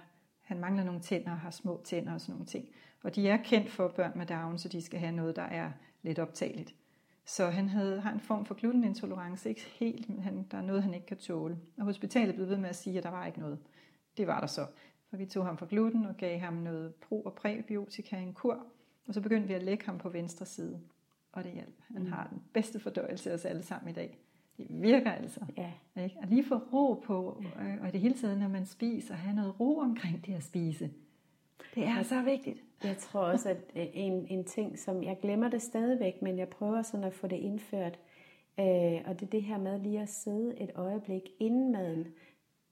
han 0.40 0.58
mangler 0.58 0.84
nogle 0.84 1.00
tænder, 1.00 1.34
har 1.34 1.50
små 1.50 1.80
tænder 1.84 2.14
og 2.14 2.20
sådan 2.20 2.32
nogle 2.32 2.46
ting. 2.46 2.68
Og 3.02 3.14
de 3.14 3.28
er 3.28 3.36
kendt 3.36 3.70
for 3.70 3.88
børn 3.88 4.12
med 4.16 4.26
Down, 4.26 4.58
så 4.58 4.68
de 4.68 4.82
skal 4.82 5.00
have 5.00 5.12
noget, 5.12 5.36
der 5.36 5.42
er 5.42 5.70
lidt 6.02 6.18
optageligt. 6.18 6.74
Så 7.24 7.50
han 7.50 7.68
havde, 7.68 8.00
har 8.00 8.12
en 8.12 8.20
form 8.20 8.46
for 8.46 8.54
glutenintolerance, 8.54 9.48
ikke 9.48 9.60
helt, 9.60 10.08
men 10.08 10.18
han, 10.18 10.46
der 10.50 10.58
er 10.58 10.62
noget, 10.62 10.82
han 10.82 10.94
ikke 10.94 11.06
kan 11.06 11.16
tåle. 11.16 11.58
Og 11.78 11.84
hospitalet 11.84 12.34
blev 12.34 12.48
ved 12.48 12.56
med 12.56 12.68
at 12.68 12.76
sige, 12.76 12.98
at 12.98 13.04
der 13.04 13.10
var 13.10 13.26
ikke 13.26 13.40
noget. 13.40 13.58
Det 14.16 14.26
var 14.26 14.40
der 14.40 14.46
så. 14.46 14.66
For 15.10 15.16
vi 15.16 15.26
tog 15.26 15.46
ham 15.46 15.58
for 15.58 15.66
gluten 15.66 16.06
og 16.06 16.16
gav 16.16 16.38
ham 16.38 16.52
noget 16.52 16.94
pro- 16.94 17.22
og 17.22 17.34
præbiotika 17.34 18.16
i 18.16 18.22
en 18.22 18.34
kur. 18.34 18.66
Og 19.08 19.14
så 19.14 19.20
begyndte 19.20 19.48
vi 19.48 19.54
at 19.54 19.62
lægge 19.62 19.86
ham 19.86 19.98
på 19.98 20.08
venstre 20.08 20.46
side. 20.46 20.80
Og 21.32 21.44
det 21.44 21.52
hjalp. 21.52 21.74
Han 21.94 22.06
har 22.06 22.26
den 22.30 22.42
bedste 22.52 22.80
fordøjelse 22.80 23.30
af 23.30 23.34
os 23.34 23.44
alle 23.44 23.62
sammen 23.62 23.90
i 23.90 23.92
dag. 23.92 24.18
Det 24.56 24.66
virker 24.70 25.12
altså. 25.12 25.40
Ja. 25.56 25.72
Ikke? 26.02 26.16
At 26.22 26.28
lige 26.28 26.44
få 26.44 26.54
ro 26.72 26.94
på, 26.94 27.42
øh, 27.60 27.82
og 27.82 27.88
i 27.88 27.90
det 27.90 28.00
hele 28.00 28.14
taget, 28.14 28.38
når 28.38 28.48
man 28.48 28.66
spiser, 28.66 29.14
have 29.14 29.36
noget 29.36 29.60
ro 29.60 29.78
omkring 29.78 30.26
det 30.26 30.34
at 30.34 30.42
spise. 30.42 30.90
Det 31.74 31.84
er 31.84 32.02
så 32.02 32.22
vigtigt. 32.22 32.64
Jeg 32.84 32.96
tror 32.98 33.20
også, 33.20 33.48
at 33.48 33.56
øh, 33.76 33.86
en, 33.94 34.26
en 34.30 34.44
ting, 34.44 34.78
som 34.78 35.02
jeg 35.02 35.18
glemmer 35.22 35.48
det 35.48 35.62
stadigvæk, 35.62 36.22
men 36.22 36.38
jeg 36.38 36.48
prøver 36.48 36.82
sådan 36.82 37.04
at 37.04 37.14
få 37.14 37.26
det 37.26 37.36
indført, 37.36 37.98
øh, 38.60 39.00
og 39.06 39.20
det 39.20 39.22
er 39.22 39.30
det 39.30 39.42
her 39.42 39.58
med 39.58 39.80
lige 39.80 40.00
at 40.00 40.08
sidde 40.08 40.60
et 40.60 40.70
øjeblik 40.74 41.22
inden 41.38 41.72
maden. 41.72 42.06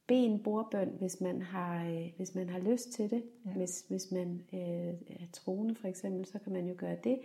Be 0.07 0.15
en 0.15 0.43
bordbøn, 0.43 0.93
hvis 0.99 1.21
man 1.21 1.43
har, 1.43 1.85
øh, 1.85 2.07
hvis 2.17 2.35
man 2.35 2.49
har 2.49 2.59
lyst 2.59 2.93
til 2.93 3.11
det. 3.11 3.23
Ja. 3.47 3.51
Hvis, 3.51 3.85
hvis 3.89 4.13
man 4.13 4.43
øh, 4.53 4.95
er 5.11 5.27
troende 5.33 5.75
for 5.75 5.89
eksempel, 5.89 6.27
så 6.27 6.39
kan 6.39 6.53
man 6.53 6.67
jo 6.67 6.75
gøre 6.79 6.97
det. 7.05 7.19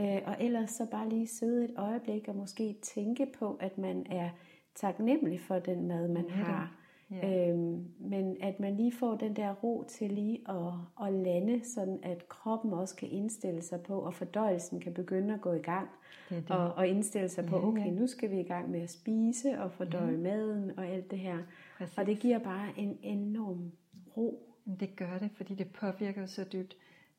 Øh, 0.00 0.22
og 0.26 0.36
ellers 0.40 0.70
så 0.70 0.86
bare 0.90 1.08
lige 1.08 1.26
sidde 1.26 1.64
et 1.64 1.72
øjeblik 1.76 2.28
og 2.28 2.36
måske 2.36 2.76
tænke 2.82 3.26
på, 3.38 3.56
at 3.60 3.78
man 3.78 4.06
er 4.10 4.30
taknemmelig 4.74 5.40
for 5.40 5.58
den 5.58 5.88
mad, 5.88 6.08
man 6.08 6.24
ja, 6.28 6.34
har. 6.34 6.76
Ja. 7.10 7.50
Øhm, 7.50 7.84
men 7.98 8.36
at 8.40 8.60
man 8.60 8.76
lige 8.76 8.92
får 8.92 9.14
den 9.16 9.36
der 9.36 9.54
ro 9.54 9.84
til 9.88 10.12
lige 10.12 10.40
at, 10.48 11.06
at 11.06 11.12
lande, 11.12 11.64
sådan 11.64 11.98
at 12.02 12.28
kroppen 12.28 12.72
også 12.72 12.96
kan 12.96 13.08
indstille 13.10 13.62
sig 13.62 13.80
på, 13.80 13.98
og 13.98 14.14
fordøjelsen 14.14 14.80
kan 14.80 14.94
begynde 14.94 15.34
at 15.34 15.40
gå 15.40 15.52
i 15.52 15.62
gang. 15.62 15.88
Det 16.28 16.48
det. 16.48 16.56
Og, 16.56 16.72
og 16.72 16.88
indstille 16.88 17.28
sig 17.28 17.46
på, 17.46 17.56
okay, 17.56 17.86
nu 17.86 18.06
skal 18.06 18.30
vi 18.30 18.40
i 18.40 18.44
gang 18.44 18.70
med 18.70 18.80
at 18.80 18.90
spise 18.90 19.60
og 19.60 19.72
fordøje 19.72 20.10
ja. 20.10 20.16
maden 20.16 20.78
og 20.78 20.86
alt 20.86 21.10
det 21.10 21.18
her. 21.18 21.38
Præcis. 21.78 21.98
Og 21.98 22.06
det 22.06 22.18
giver 22.18 22.38
bare 22.38 22.68
en 22.76 22.98
enorm 23.02 23.72
ro. 24.16 24.46
Det 24.80 24.96
gør 24.96 25.18
det, 25.18 25.30
fordi 25.34 25.54
det 25.54 25.72
påvirker 25.72 26.26
så 26.26 26.44
dybt. 26.52 26.76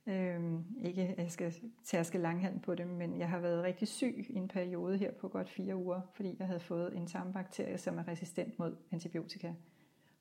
Øhm, 0.07 0.65
ikke 0.81 1.01
at 1.01 1.23
jeg 1.23 1.31
skal 1.31 1.53
tærske 1.83 2.17
langhand 2.17 2.61
på 2.61 2.75
det, 2.75 2.87
men 2.87 3.19
jeg 3.19 3.29
har 3.29 3.39
været 3.39 3.63
rigtig 3.63 3.87
syg 3.87 4.25
i 4.29 4.35
en 4.35 4.47
periode 4.47 4.97
her 4.97 5.11
på 5.11 5.27
godt 5.27 5.49
fire 5.49 5.75
uger, 5.75 6.01
fordi 6.13 6.35
jeg 6.39 6.47
havde 6.47 6.59
fået 6.59 6.97
en 6.97 7.07
tarmbakterie, 7.07 7.77
som 7.77 7.97
er 7.97 8.07
resistent 8.07 8.59
mod 8.59 8.75
antibiotika. 8.91 9.53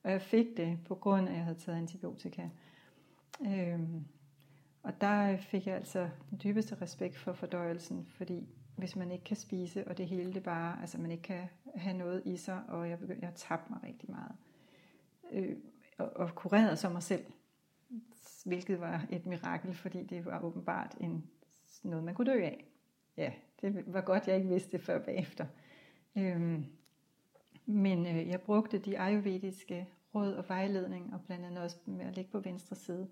Og 0.03 0.11
jeg 0.11 0.23
fik 0.23 0.47
det 0.57 0.79
på 0.85 0.95
grund 0.95 1.29
af, 1.29 1.33
at 1.33 1.37
jeg 1.37 1.45
havde 1.45 1.59
taget 1.59 1.79
antibiotika. 1.79 2.49
Øhm, 3.47 4.05
og 4.83 5.01
der 5.01 5.37
fik 5.37 5.67
jeg 5.67 5.75
altså 5.75 6.09
den 6.31 6.41
dybeste 6.45 6.77
respekt 6.83 7.17
for 7.17 7.33
fordøjelsen, 7.33 8.07
fordi 8.07 8.49
hvis 8.77 8.97
man 8.97 9.11
ikke 9.11 9.25
kan 9.25 9.37
spise, 9.37 9.89
og 9.89 9.99
det 9.99 10.07
hele 10.07 10.35
det 10.35 10.43
bare, 10.43 10.81
altså 10.81 10.99
man 11.01 11.11
ikke 11.11 11.23
kan 11.23 11.49
have 11.75 11.97
noget 11.97 12.23
i 12.25 12.37
sig, 12.37 12.63
og 12.69 12.89
jeg 12.89 12.99
begyndte 12.99 13.27
at 13.27 13.35
tabe 13.35 13.63
mig 13.71 13.79
rigtig 13.83 14.11
meget. 14.11 14.33
Øh, 15.33 15.57
og, 15.99 16.17
og 16.17 16.35
kurerede 16.35 16.77
så 16.77 16.89
mig 16.89 17.03
selv 17.03 17.25
hvilket 18.45 18.81
var 18.81 19.07
et 19.11 19.27
mirakel, 19.27 19.75
fordi 19.75 20.03
det 20.03 20.27
var 20.27 20.41
åbenbart 20.41 20.97
en, 21.01 21.25
noget, 21.83 22.05
man 22.05 22.15
kunne 22.15 22.33
dø 22.33 22.43
af. 22.43 22.65
Ja, 23.17 23.33
det 23.63 23.85
var 23.87 24.01
godt, 24.01 24.29
jeg 24.29 24.37
ikke 24.37 24.49
vidste 24.49 24.73
det 24.73 24.81
før 24.81 24.99
bagefter. 24.99 25.47
Øhm, 26.17 26.65
men 27.67 28.07
øh, 28.07 28.29
jeg 28.29 28.41
brugte 28.41 28.79
de 28.79 28.99
ayurvediske 28.99 29.89
råd 30.15 30.33
og 30.33 30.45
vejledning, 30.49 31.15
og 31.15 31.21
blandt 31.27 31.45
andet 31.45 31.63
også 31.63 31.77
med 31.87 32.07
at 32.07 32.17
ligge 32.17 32.31
på 32.31 32.41
venstre 32.41 32.77
side. 32.77 33.09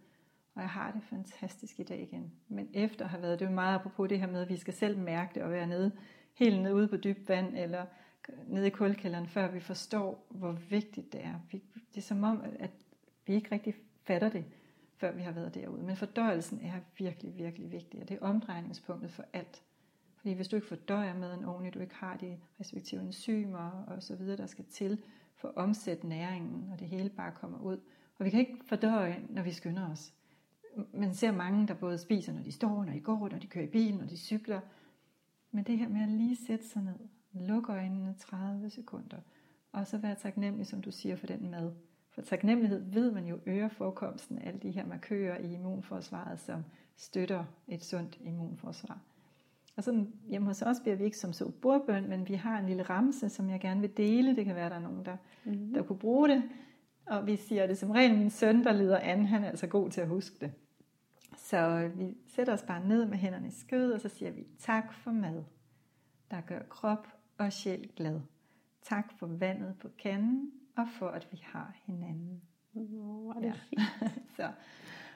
Og 0.55 0.62
jeg 0.62 0.70
har 0.70 0.93
det 0.93 1.03
fantastisk 1.03 1.81
i 1.81 1.83
dag 1.83 2.01
igen. 2.01 2.33
Men 2.49 2.68
efter 2.74 3.05
at 3.05 3.11
have 3.11 3.22
været, 3.22 3.41
det 3.41 3.47
er 3.47 3.51
meget 3.51 3.74
apropos 3.74 4.09
det 4.09 4.20
her 4.20 4.26
med, 4.26 4.43
at 4.43 4.49
vi 4.49 4.57
skal 4.57 4.74
selv 4.74 4.99
mærke 4.99 5.35
det 5.35 5.43
og 5.43 5.51
være 5.51 5.66
nede, 5.66 5.93
helt 6.35 6.62
nede 6.62 6.74
ude 6.74 6.89
på 6.89 6.97
dybt 6.97 7.29
vand, 7.29 7.57
eller 7.57 7.87
nede 8.47 8.66
i 8.66 8.70
kulkælderen, 8.70 9.26
før 9.26 9.51
vi 9.51 9.61
forstår, 9.61 10.26
hvor 10.31 10.53
vigtigt 10.53 11.12
det 11.12 11.24
er. 11.24 11.41
det 11.51 11.97
er 11.97 12.01
som 12.01 12.24
om, 12.24 12.43
at 12.59 12.70
vi 13.26 13.35
ikke 13.35 13.53
rigtig 13.53 13.74
fatter 14.05 14.29
det 14.29 14.45
før 14.99 15.12
vi 15.12 15.22
har 15.22 15.32
været 15.32 15.55
derude. 15.55 15.82
Men 15.82 15.96
fordøjelsen 15.96 16.61
er 16.61 16.80
virkelig, 16.99 17.38
virkelig 17.38 17.72
vigtig, 17.72 18.03
og 18.03 18.09
det 18.09 18.14
er 18.14 18.26
omdrejningspunktet 18.26 19.11
for 19.11 19.24
alt. 19.32 19.62
Fordi 20.16 20.32
hvis 20.32 20.49
du 20.49 20.57
ikke 20.57 20.68
fordøjer 20.68 21.18
maden 21.18 21.44
ordentligt, 21.44 21.74
du 21.74 21.80
ikke 21.80 21.94
har 21.94 22.16
de 22.16 22.38
respektive 22.61 23.01
enzymer 23.01 23.84
og 23.86 24.03
så 24.03 24.16
videre, 24.16 24.36
der 24.36 24.46
skal 24.46 24.64
til 24.64 25.03
for 25.36 25.49
at 25.49 25.57
omsætte 25.57 26.07
næringen, 26.07 26.70
og 26.72 26.78
det 26.78 26.88
hele 26.88 27.09
bare 27.09 27.32
kommer 27.32 27.59
ud. 27.59 27.80
Og 28.18 28.24
vi 28.24 28.30
kan 28.30 28.40
ikke 28.40 28.59
fordøje, 28.66 29.22
når 29.28 29.42
vi 29.42 29.53
skynder 29.53 29.90
os. 29.90 30.14
man 30.92 31.14
ser 31.14 31.32
mange, 31.32 31.68
der 31.68 31.74
både 31.74 31.99
spiser, 31.99 32.32
når 32.32 32.42
de 32.42 32.53
står, 32.53 32.84
når 32.84 32.92
de 32.92 33.01
går, 33.01 33.28
når 33.28 33.38
de 33.38 33.46
kører 33.46 33.64
i 33.64 33.70
bil, 33.70 33.96
når 33.96 34.07
de 34.07 34.16
cykler. 34.16 34.61
Men 35.51 35.64
det 35.64 35.78
her 35.78 35.88
med 35.88 36.03
at 36.03 36.09
lige 36.09 36.36
sætte 36.46 36.66
sig 36.66 36.82
ned, 36.82 36.99
lukke 37.32 37.72
øjnene 37.72 38.14
30 38.18 38.70
sekunder, 38.70 39.18
og 39.72 39.86
så 39.86 39.99
være 39.99 40.14
taknemmelig, 40.14 40.66
som 40.66 40.82
du 40.82 40.90
siger, 40.90 41.16
for 41.16 41.26
den 41.26 41.51
mad. 41.51 41.72
For 42.19 42.23
taknemmelighed 42.23 42.93
ved 42.93 43.12
man 43.12 43.27
jo 43.27 43.39
øger 43.47 43.69
forekomsten 43.69 44.39
af 44.39 44.49
alle 44.49 44.61
de 44.61 44.71
her 44.71 44.87
markører 44.87 45.39
i 45.39 45.53
immunforsvaret, 45.55 46.41
som 46.41 46.64
støtter 46.97 47.45
et 47.69 47.85
sundt 47.85 48.19
immunforsvar. 48.21 48.99
Og 49.77 49.85
sådan, 49.85 50.12
hjemme 50.29 50.47
hos 50.47 50.62
os 50.62 50.81
bliver 50.81 50.97
vi 50.97 51.05
ikke 51.05 51.19
som 51.19 51.33
så 51.33 51.51
bordbøn, 51.62 52.09
men 52.09 52.29
vi 52.29 52.35
har 52.35 52.59
en 52.59 52.66
lille 52.66 52.83
ramse, 52.83 53.29
som 53.29 53.51
jeg 53.51 53.61
gerne 53.61 53.81
vil 53.81 53.97
dele. 53.97 54.37
Det 54.37 54.45
kan 54.45 54.55
være, 54.55 54.69
der 54.69 54.77
er 54.77 54.81
nogen, 54.81 55.05
der, 55.05 55.16
mm-hmm. 55.45 55.73
der 55.75 55.83
kunne 55.83 55.99
bruge 55.99 56.29
det. 56.29 56.43
Og 57.07 57.27
vi 57.27 57.37
siger 57.37 57.66
det 57.66 57.79
som 57.79 57.91
regel, 57.91 58.19
min 58.19 58.31
søn, 58.31 58.64
der 58.64 58.73
leder 58.73 58.99
an, 58.99 59.27
han 59.27 59.45
er 59.45 59.49
altså 59.49 59.66
god 59.66 59.91
til 59.91 60.01
at 60.01 60.09
huske 60.09 60.37
det. 60.41 60.53
Så 61.37 61.91
vi 61.95 62.16
sætter 62.27 62.53
os 62.53 62.62
bare 62.62 62.89
ned 62.89 63.07
med 63.07 63.19
hænderne 63.19 63.49
i 63.49 63.51
skød, 63.51 63.93
og 63.93 64.01
så 64.01 64.09
siger 64.09 64.31
vi 64.31 64.47
tak 64.59 64.93
for 64.93 65.11
mad, 65.11 65.45
der 66.31 66.41
gør 66.41 66.61
krop 66.69 67.09
og 67.39 67.53
sjæl 67.53 67.91
glad. 67.97 68.21
Tak 68.83 69.12
for 69.19 69.27
vandet 69.27 69.75
på 69.81 69.89
kanden, 69.99 70.53
og 70.79 70.89
for 70.89 71.09
at 71.09 71.29
vi 71.33 71.41
har 71.43 71.76
hinanden. 71.87 72.43
Oh, 72.74 73.35
det 73.35 73.43
ja. 73.43 73.53
fint. 73.53 73.81
så, 74.37 74.53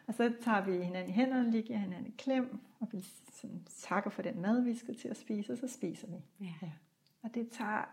og 0.06 0.14
så 0.14 0.32
tager 0.40 0.64
vi 0.64 0.84
hinanden 0.84 1.10
i 1.10 1.12
hænderne, 1.12 1.50
lige 1.50 1.62
giver 1.62 1.78
hinanden 1.78 2.06
et 2.06 2.16
klem, 2.16 2.60
og 2.80 2.88
vi 2.92 3.00
sådan, 3.32 3.66
takker 3.68 4.10
for 4.10 4.22
den 4.22 4.40
mad, 4.40 4.62
vi 4.62 4.74
skal 4.74 4.96
til 4.96 5.08
at 5.08 5.16
spise, 5.16 5.52
og 5.52 5.58
så 5.58 5.68
spiser 5.68 6.06
vi. 6.06 6.16
Ja. 6.40 6.52
Ja. 6.62 6.70
Og 7.22 7.34
det 7.34 7.48
tager 7.50 7.84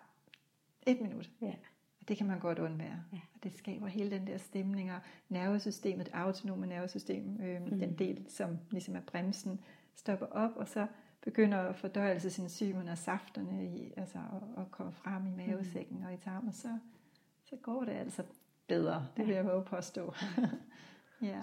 et 0.88 1.02
minut. 1.02 1.32
Ja. 1.42 1.54
Og 2.02 2.08
det 2.08 2.18
kan 2.18 2.28
man 2.28 2.40
godt 2.40 2.60
undvære. 2.60 3.04
Ja. 3.14 3.20
Og 3.36 3.44
det 3.44 3.54
skaber 3.54 3.88
hele 3.88 4.12
den 4.12 4.28
der 4.28 4.38
stemning, 4.38 4.92
og 4.92 5.00
nervesystemet, 5.30 6.10
autonome 6.14 6.68
nervesystem, 6.68 7.42
øh, 7.42 7.62
mm. 7.62 7.80
den 7.80 7.98
del, 7.98 8.26
som 8.30 8.58
ligesom 8.72 8.96
er 8.96 9.02
bremsen, 9.02 9.60
stopper 9.96 10.26
op, 10.26 10.52
og 10.56 10.68
så 10.68 10.88
begynder 11.22 11.74
fordøjelsesenzymerne 11.74 12.92
og 12.92 12.98
safterne 12.98 13.66
i, 13.66 13.94
altså, 13.98 14.18
at, 14.18 14.64
at 14.64 14.72
komme 14.72 14.92
frem 14.92 15.28
i 15.28 15.32
mavesækken 15.32 15.98
mm. 15.98 16.06
og 16.06 16.14
i 16.14 16.18
tarmen, 16.18 16.54
så, 16.54 16.78
så 17.50 17.56
går 17.56 17.84
det 17.84 17.92
altså 17.92 18.24
bedre. 18.68 19.08
Det 19.18 19.28
vil 19.28 19.36
jeg 19.36 19.46
våge 19.46 19.64
påstå. 19.64 20.14
ja. 21.22 21.42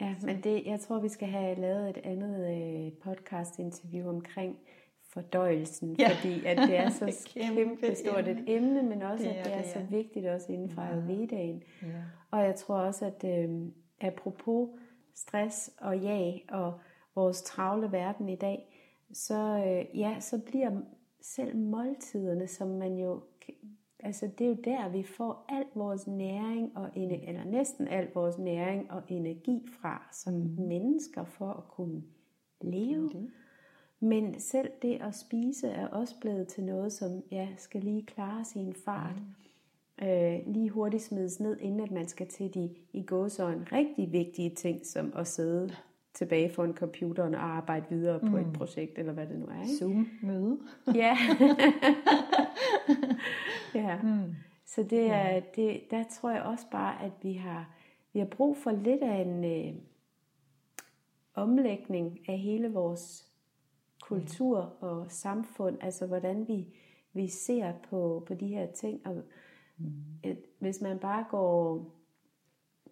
Ja, 0.00 0.14
men 0.22 0.42
det, 0.42 0.66
jeg 0.66 0.80
tror, 0.80 0.98
vi 0.98 1.08
skal 1.08 1.28
have 1.28 1.60
lavet 1.60 1.90
et 1.90 1.98
andet 1.98 2.50
øh, 2.50 2.92
podcast-interview 2.92 4.08
omkring 4.08 4.58
fordøjelsen, 5.12 5.96
ja. 5.98 6.08
fordi 6.08 6.44
at 6.44 6.56
det 6.56 6.76
er 6.76 6.90
så 7.00 7.30
kæmpe, 7.34 7.54
kæmpe 7.54 7.94
stort 7.94 8.28
et 8.28 8.44
emne, 8.46 8.82
men 8.82 9.02
også 9.02 9.24
det 9.24 9.36
er, 9.36 9.40
at 9.40 9.44
det 9.44 9.52
er, 9.52 9.62
det 9.62 9.68
er. 9.68 9.72
så 9.72 9.86
vigtigt 9.90 10.26
også 10.26 10.52
inden 10.52 10.70
for 10.70 10.82
Ayurvedaen. 10.82 11.62
Ja. 11.82 12.02
Og 12.30 12.44
jeg 12.44 12.54
tror 12.54 12.76
også, 12.76 13.06
at 13.06 13.24
øh, 13.24 13.68
apropos 14.00 14.68
stress 15.14 15.70
og 15.78 15.98
ja 15.98 16.32
og 16.48 16.80
vores 17.14 17.42
travle 17.42 17.92
verden 17.92 18.28
i 18.28 18.36
dag, 18.36 18.76
så, 19.12 19.64
øh, 19.66 20.00
ja, 20.00 20.20
så 20.20 20.38
bliver 20.38 20.80
selv 21.22 21.56
måltiderne, 21.56 22.46
som 22.46 22.68
man 22.68 22.98
jo 22.98 23.22
Altså 24.02 24.30
det 24.38 24.44
er 24.44 24.48
jo 24.48 24.56
der, 24.64 24.88
vi 24.88 25.02
får 25.02 25.44
al 25.48 25.64
vores 25.74 26.06
næring, 26.06 26.76
og 26.76 26.90
eller 26.94 27.44
næsten 27.44 27.88
al 27.88 28.08
vores 28.14 28.38
næring 28.38 28.90
og 28.90 29.02
energi 29.08 29.68
fra 29.80 30.08
som 30.12 30.34
mm. 30.34 30.56
mennesker 30.58 31.24
for 31.24 31.50
at 31.50 31.68
kunne 31.68 32.02
leve. 32.60 33.04
Okay. 33.04 33.28
Men 34.00 34.40
selv 34.40 34.70
det 34.82 35.02
at 35.02 35.14
spise 35.14 35.68
er 35.68 35.86
også 35.86 36.14
blevet 36.20 36.48
til 36.48 36.64
noget, 36.64 36.92
som 36.92 37.22
ja, 37.30 37.48
skal 37.56 37.80
lige 37.80 38.06
klare 38.06 38.44
sin 38.44 38.74
fart. 38.84 39.16
Mm. 39.16 40.06
Øh, 40.08 40.38
lige 40.46 40.70
hurtigt 40.70 41.02
smides 41.02 41.40
ned, 41.40 41.56
inden 41.60 41.80
at 41.80 41.90
man 41.90 42.08
skal 42.08 42.26
til 42.26 42.54
de 42.54 42.70
i 42.92 43.02
gåsøjne 43.02 43.66
rigtig 43.72 44.12
vigtige 44.12 44.50
ting, 44.50 44.86
som 44.86 45.12
at 45.16 45.26
sidde 45.26 45.70
tilbage 46.14 46.50
for 46.50 46.64
en 46.64 46.74
computer 46.74 47.24
og 47.24 47.44
arbejde 47.44 47.86
videre 47.90 48.20
på 48.20 48.26
mm. 48.26 48.36
et 48.36 48.52
projekt, 48.52 48.98
eller 48.98 49.12
hvad 49.12 49.26
det 49.26 49.38
nu 49.38 49.46
er. 49.46 49.62
Ikke? 49.62 49.76
Zoom-møde. 49.76 50.58
ja. 50.94 51.16
ja. 53.74 54.02
Mm. 54.02 54.34
Så 54.66 54.82
det 54.82 55.10
er, 55.10 55.40
det, 55.40 55.80
der 55.90 56.04
tror 56.04 56.30
jeg 56.30 56.42
også 56.42 56.66
bare, 56.70 57.02
at 57.02 57.12
vi 57.22 57.32
har, 57.32 57.74
vi 58.12 58.18
har 58.18 58.26
brug 58.26 58.56
for 58.56 58.70
lidt 58.70 59.02
af 59.02 59.16
en 59.16 59.44
øh, 59.44 59.74
omlægning 61.34 62.18
af 62.28 62.38
hele 62.38 62.72
vores 62.72 63.30
kultur 64.02 64.64
mm. 64.64 64.88
og 64.88 65.10
samfund, 65.10 65.78
altså 65.80 66.06
hvordan 66.06 66.48
vi, 66.48 66.66
vi 67.12 67.28
ser 67.28 67.72
på, 67.90 68.24
på 68.26 68.34
de 68.34 68.46
her 68.46 68.66
ting. 68.66 69.06
Og 69.06 69.22
mm. 69.78 69.92
et, 70.22 70.42
hvis 70.58 70.80
man 70.80 70.98
bare 70.98 71.24
går, 71.30 71.84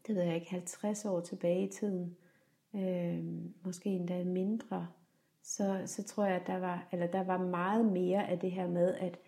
det 0.07 0.15
ved 0.15 0.23
jeg 0.23 0.35
ikke, 0.35 0.51
50 0.51 1.05
år 1.05 1.21
tilbage 1.21 1.67
i 1.67 1.71
tiden, 1.71 2.17
øh, 2.75 3.25
måske 3.65 3.91
endda 3.91 4.25
mindre, 4.25 4.89
så, 5.43 5.83
så 5.87 6.03
tror 6.03 6.25
jeg, 6.25 6.37
at 6.37 6.47
der 6.47 6.59
var, 6.59 6.89
eller 6.93 7.07
der 7.07 7.25
var 7.25 7.39
meget 7.39 7.93
mere 7.93 8.29
af 8.29 8.39
det 8.39 8.53
her 8.53 8.69
med, 8.69 8.95
at 8.95 9.19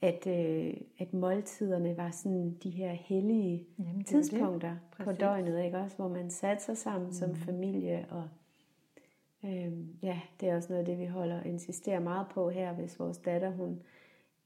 at, 0.00 0.26
øh, 0.26 0.74
at 0.98 1.14
måltiderne 1.14 1.96
var 1.96 2.10
sådan 2.10 2.56
de 2.62 2.70
her 2.70 2.92
hellige 2.92 3.66
Jamen, 3.78 4.04
tidspunkter 4.04 4.76
på 5.04 5.12
døgnet, 5.12 5.64
ikke 5.64 5.78
også, 5.78 5.96
hvor 5.96 6.08
man 6.08 6.30
satte 6.30 6.64
sig 6.64 6.76
sammen 6.76 7.06
mm. 7.06 7.12
som 7.12 7.34
familie, 7.34 8.06
og 8.10 8.28
øh, 9.44 9.72
ja, 10.02 10.20
det 10.40 10.48
er 10.48 10.56
også 10.56 10.72
noget 10.72 10.80
af 10.80 10.86
det, 10.86 10.98
vi 10.98 11.06
holder 11.06 11.42
insisterer 11.42 12.00
meget 12.00 12.26
på 12.30 12.50
her, 12.50 12.72
hvis 12.72 12.98
vores 12.98 13.18
datter, 13.18 13.50
hun 13.50 13.82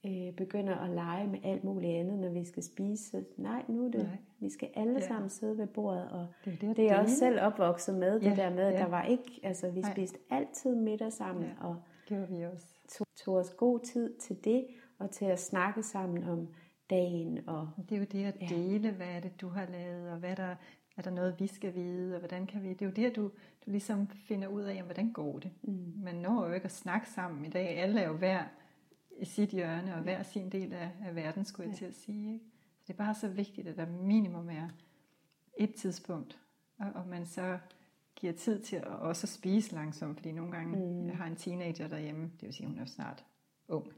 øh, 0.07 0.33
begynder 0.37 0.75
at 0.75 0.91
lege 0.91 1.27
med 1.27 1.39
alt 1.45 1.65
muligt 1.65 1.93
andet, 1.93 2.19
når 2.19 2.29
vi 2.29 2.45
skal 2.45 2.63
spise. 2.63 3.11
Så 3.11 3.25
nej, 3.37 3.65
nu 3.69 3.87
er 3.87 3.91
det, 3.91 4.03
nej. 4.03 4.17
vi 4.39 4.51
skal 4.51 4.69
alle 4.75 4.93
ja. 4.93 5.07
sammen 5.07 5.31
sidde 5.31 5.59
ved 5.59 5.67
bordet, 5.67 6.11
og 6.11 6.27
det, 6.45 6.61
det, 6.61 6.77
det 6.77 6.85
er 6.85 6.93
jeg 6.93 7.01
også 7.01 7.17
selv 7.17 7.41
opvokset 7.41 7.95
med, 7.95 8.21
ja, 8.21 8.29
det 8.29 8.37
der 8.37 8.51
med, 8.51 8.65
at 8.65 8.73
ja. 8.73 8.79
der 8.79 8.89
var 8.89 9.05
ikke, 9.05 9.41
altså 9.43 9.71
vi 9.71 9.81
nej. 9.81 9.93
spiste 9.93 10.19
altid 10.31 10.75
middag 10.75 11.13
sammen, 11.13 11.45
ja, 11.45 11.67
og 11.67 11.77
gjorde 12.07 12.29
vi 12.29 12.45
også. 12.45 12.67
Tog, 12.89 13.07
tog 13.17 13.35
os 13.35 13.55
god 13.55 13.81
tid 13.81 14.15
til 14.15 14.45
det, 14.45 14.67
og 15.01 15.11
til 15.11 15.25
at 15.25 15.41
snakke 15.41 15.83
sammen 15.83 16.25
om 16.25 16.49
dagen. 16.91 17.49
Og, 17.49 17.71
det 17.89 17.95
er 17.95 17.99
jo 17.99 18.07
det 18.13 18.25
at 18.25 18.41
dele, 18.41 18.89
ja. 18.89 18.95
hvad 18.95 19.07
er 19.07 19.21
det, 19.21 19.41
du 19.41 19.49
har 19.49 19.67
lavet, 19.67 20.11
og 20.11 20.19
hvad 20.19 20.37
der, 20.37 20.55
er 20.97 21.03
der 21.03 21.11
noget, 21.11 21.41
vi 21.41 21.47
skal 21.47 21.75
vide, 21.75 22.15
og 22.15 22.19
hvordan 22.19 22.47
kan 22.47 22.63
vi... 22.63 22.69
Det 22.69 22.83
er 22.83 22.87
jo 22.87 22.93
det, 22.93 23.17
du, 23.17 23.23
du 23.67 23.71
ligesom 23.71 24.09
finder 24.09 24.49
ud 24.49 24.63
af, 24.63 24.83
hvordan 24.83 25.13
går 25.13 25.39
det. 25.39 25.51
Mm. 25.63 25.93
Man 25.97 26.15
når 26.15 26.47
jo 26.47 26.53
ikke 26.53 26.65
at 26.65 26.73
snakke 26.73 27.11
sammen 27.11 27.45
i 27.45 27.49
dag. 27.49 27.69
Alle 27.79 28.01
er 28.01 28.09
jo 28.09 28.17
hver 28.17 28.45
i 29.21 29.25
sit 29.25 29.51
hjørne, 29.51 29.95
og 29.95 30.03
hver 30.03 30.23
sin 30.23 30.51
del 30.51 30.73
af, 30.73 30.91
af 31.07 31.17
verden, 31.17 31.45
skulle 31.45 31.69
jeg 31.69 31.75
ja. 31.75 31.79
til 31.79 31.85
at 31.85 31.95
sige. 31.95 32.33
Ikke? 32.33 32.45
Så 32.79 32.85
det 32.87 32.93
er 32.93 33.05
bare 33.05 33.15
så 33.15 33.29
vigtigt, 33.29 33.69
at 33.69 33.77
der 33.77 33.87
minimum 33.87 34.51
er 34.51 34.69
et 35.57 35.75
tidspunkt, 35.75 36.39
og, 36.79 36.87
og 36.95 37.09
man 37.09 37.27
så 37.27 37.59
giver 38.17 38.33
tid 38.33 38.61
til 38.61 38.77
at 38.77 38.85
også 38.85 39.27
spise 39.27 39.75
langsomt, 39.75 40.17
fordi 40.17 40.33
nogle 40.33 40.53
gange, 40.53 40.77
mm. 40.77 41.07
jeg 41.07 41.17
har 41.17 41.27
en 41.27 41.37
teenager 41.37 41.89
derhjemme, 41.89 42.23
det 42.23 42.43
vil 42.43 42.55
sige, 42.55 42.67
hun 42.67 42.79
er 42.79 42.85
snart 42.85 43.25
ung, 43.69 43.93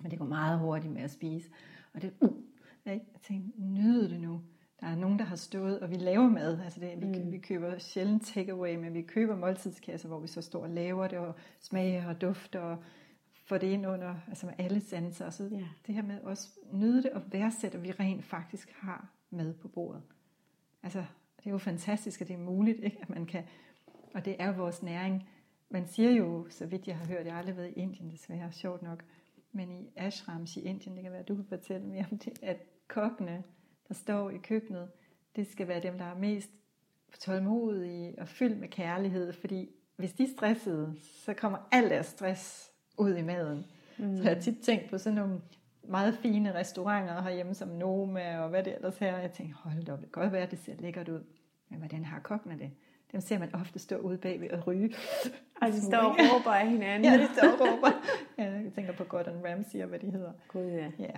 men 0.00 0.10
det 0.10 0.18
går 0.18 0.26
meget 0.26 0.58
hurtigt 0.58 0.92
med 0.92 1.02
at 1.02 1.10
spise. 1.10 1.50
Og 1.94 2.02
det, 2.02 2.12
uh, 2.20 2.36
jeg 2.86 3.00
tænkte, 3.22 3.62
nyd 3.62 4.08
det 4.08 4.20
nu. 4.20 4.40
Der 4.80 4.86
er 4.86 4.96
nogen, 4.96 5.18
der 5.18 5.24
har 5.24 5.36
stået, 5.36 5.80
og 5.80 5.90
vi 5.90 5.96
laver 5.96 6.28
mad. 6.28 6.60
Altså 6.64 6.80
det, 6.80 7.00
vi, 7.00 7.06
mm. 7.06 7.32
vi 7.32 7.38
køber 7.38 7.78
sjældent 7.78 8.26
takeaway, 8.26 8.76
men 8.76 8.94
vi 8.94 9.02
køber 9.02 9.36
måltidskasser, 9.36 10.08
hvor 10.08 10.20
vi 10.20 10.28
så 10.28 10.42
står 10.42 10.62
og 10.62 10.70
laver 10.70 11.06
det, 11.06 11.18
og 11.18 11.34
smager 11.60 12.08
og 12.08 12.20
dufter, 12.20 12.60
og 12.60 12.82
får 13.46 13.58
det 13.58 13.66
ind 13.66 13.86
under 13.86 14.14
altså 14.28 14.46
med 14.46 14.54
alle 14.58 14.80
sanser. 14.80 15.26
Og 15.26 15.32
så 15.32 15.48
yeah. 15.52 15.62
det 15.86 15.94
her 15.94 16.02
med 16.02 16.20
også 16.20 16.48
nyde 16.72 17.02
det 17.02 17.10
og 17.10 17.22
værdsætte, 17.32 17.78
at 17.78 17.84
vi 17.84 17.90
rent 17.90 18.24
faktisk 18.24 18.70
har 18.72 19.08
mad 19.30 19.54
på 19.54 19.68
bordet. 19.68 20.02
Altså, 20.82 21.04
det 21.38 21.46
er 21.46 21.50
jo 21.50 21.58
fantastisk, 21.58 22.20
at 22.20 22.28
det 22.28 22.34
er 22.34 22.38
muligt, 22.38 22.80
ikke? 22.82 22.98
at 23.00 23.10
man 23.10 23.26
kan, 23.26 23.44
og 24.14 24.24
det 24.24 24.36
er 24.38 24.52
vores 24.52 24.82
næring. 24.82 25.28
Man 25.70 25.86
siger 25.86 26.10
jo, 26.10 26.46
så 26.50 26.66
vidt 26.66 26.86
jeg 26.86 26.96
har 26.96 27.06
hørt, 27.06 27.26
jeg 27.26 27.32
har 27.32 27.38
aldrig 27.38 27.56
været 27.56 27.68
i 27.68 27.80
Indien 27.80 28.10
desværre, 28.10 28.52
sjovt 28.52 28.82
nok, 28.82 29.04
men 29.58 29.72
i 29.72 29.90
ashrams 29.96 30.56
i 30.56 30.60
Indien, 30.60 30.94
det 30.94 31.02
kan 31.02 31.12
være, 31.12 31.20
at 31.20 31.28
du 31.28 31.34
kan 31.34 31.44
fortælle 31.44 31.86
mere 31.86 32.04
om 32.12 32.18
det, 32.18 32.38
at 32.42 32.56
kokkene, 32.88 33.42
der 33.88 33.94
står 33.94 34.30
i 34.30 34.36
køkkenet, 34.36 34.88
det 35.36 35.46
skal 35.46 35.68
være 35.68 35.82
dem, 35.82 35.98
der 35.98 36.04
er 36.04 36.18
mest 36.18 36.50
tålmodige 37.18 38.14
og 38.18 38.28
fyldt 38.28 38.60
med 38.60 38.68
kærlighed, 38.68 39.32
fordi 39.32 39.70
hvis 39.96 40.12
de 40.12 40.22
er 40.22 40.28
stressede, 40.36 40.94
så 41.02 41.34
kommer 41.34 41.58
al 41.72 41.90
deres 41.90 42.06
stress 42.06 42.70
ud 42.98 43.16
i 43.16 43.22
maden. 43.22 43.66
Mm. 43.98 44.16
Så 44.16 44.22
jeg 44.22 44.34
har 44.34 44.40
tit 44.40 44.58
tænkt 44.62 44.90
på 44.90 44.98
sådan 44.98 45.16
nogle 45.16 45.40
meget 45.82 46.14
fine 46.14 46.54
restauranter 46.54 47.22
herhjemme, 47.22 47.54
som 47.54 47.68
Noma 47.68 48.38
og 48.38 48.48
hvad 48.48 48.64
det 48.64 48.74
ellers 48.74 48.98
her. 48.98 49.18
Jeg 49.18 49.32
tænker, 49.32 49.56
hold 49.56 49.84
da 49.84 49.92
op, 49.92 50.00
det 50.00 50.12
kan 50.12 50.22
godt 50.22 50.32
være, 50.32 50.46
det 50.50 50.58
ser 50.58 50.74
lækkert 50.78 51.08
ud. 51.08 51.24
Men 51.68 51.78
hvordan 51.78 52.04
har 52.04 52.20
kokkene 52.20 52.58
det? 52.58 52.70
Dem 53.12 53.20
ser 53.20 53.38
man 53.38 53.54
ofte 53.54 53.78
stå 53.78 53.96
ude 53.96 54.18
bagved 54.18 54.50
og 54.50 54.66
ryge. 54.66 54.94
Og 55.62 55.68
de 55.68 55.80
står 55.82 55.98
og 55.98 56.16
råber 56.18 56.50
af 56.50 56.70
hinanden. 56.70 57.12
ja, 57.12 57.18
de 57.18 57.28
står 57.36 57.48
og 57.48 57.60
råber. 57.60 57.90
Ja, 58.38 58.44
jeg 58.44 58.72
tænker 58.74 58.92
på 58.92 59.04
Gordon 59.04 59.46
Ramsay 59.46 59.82
og 59.82 59.88
hvad 59.88 59.98
de 59.98 60.10
hedder. 60.10 60.32
God, 60.48 60.66
ja. 60.66 60.90
ja. 60.98 61.16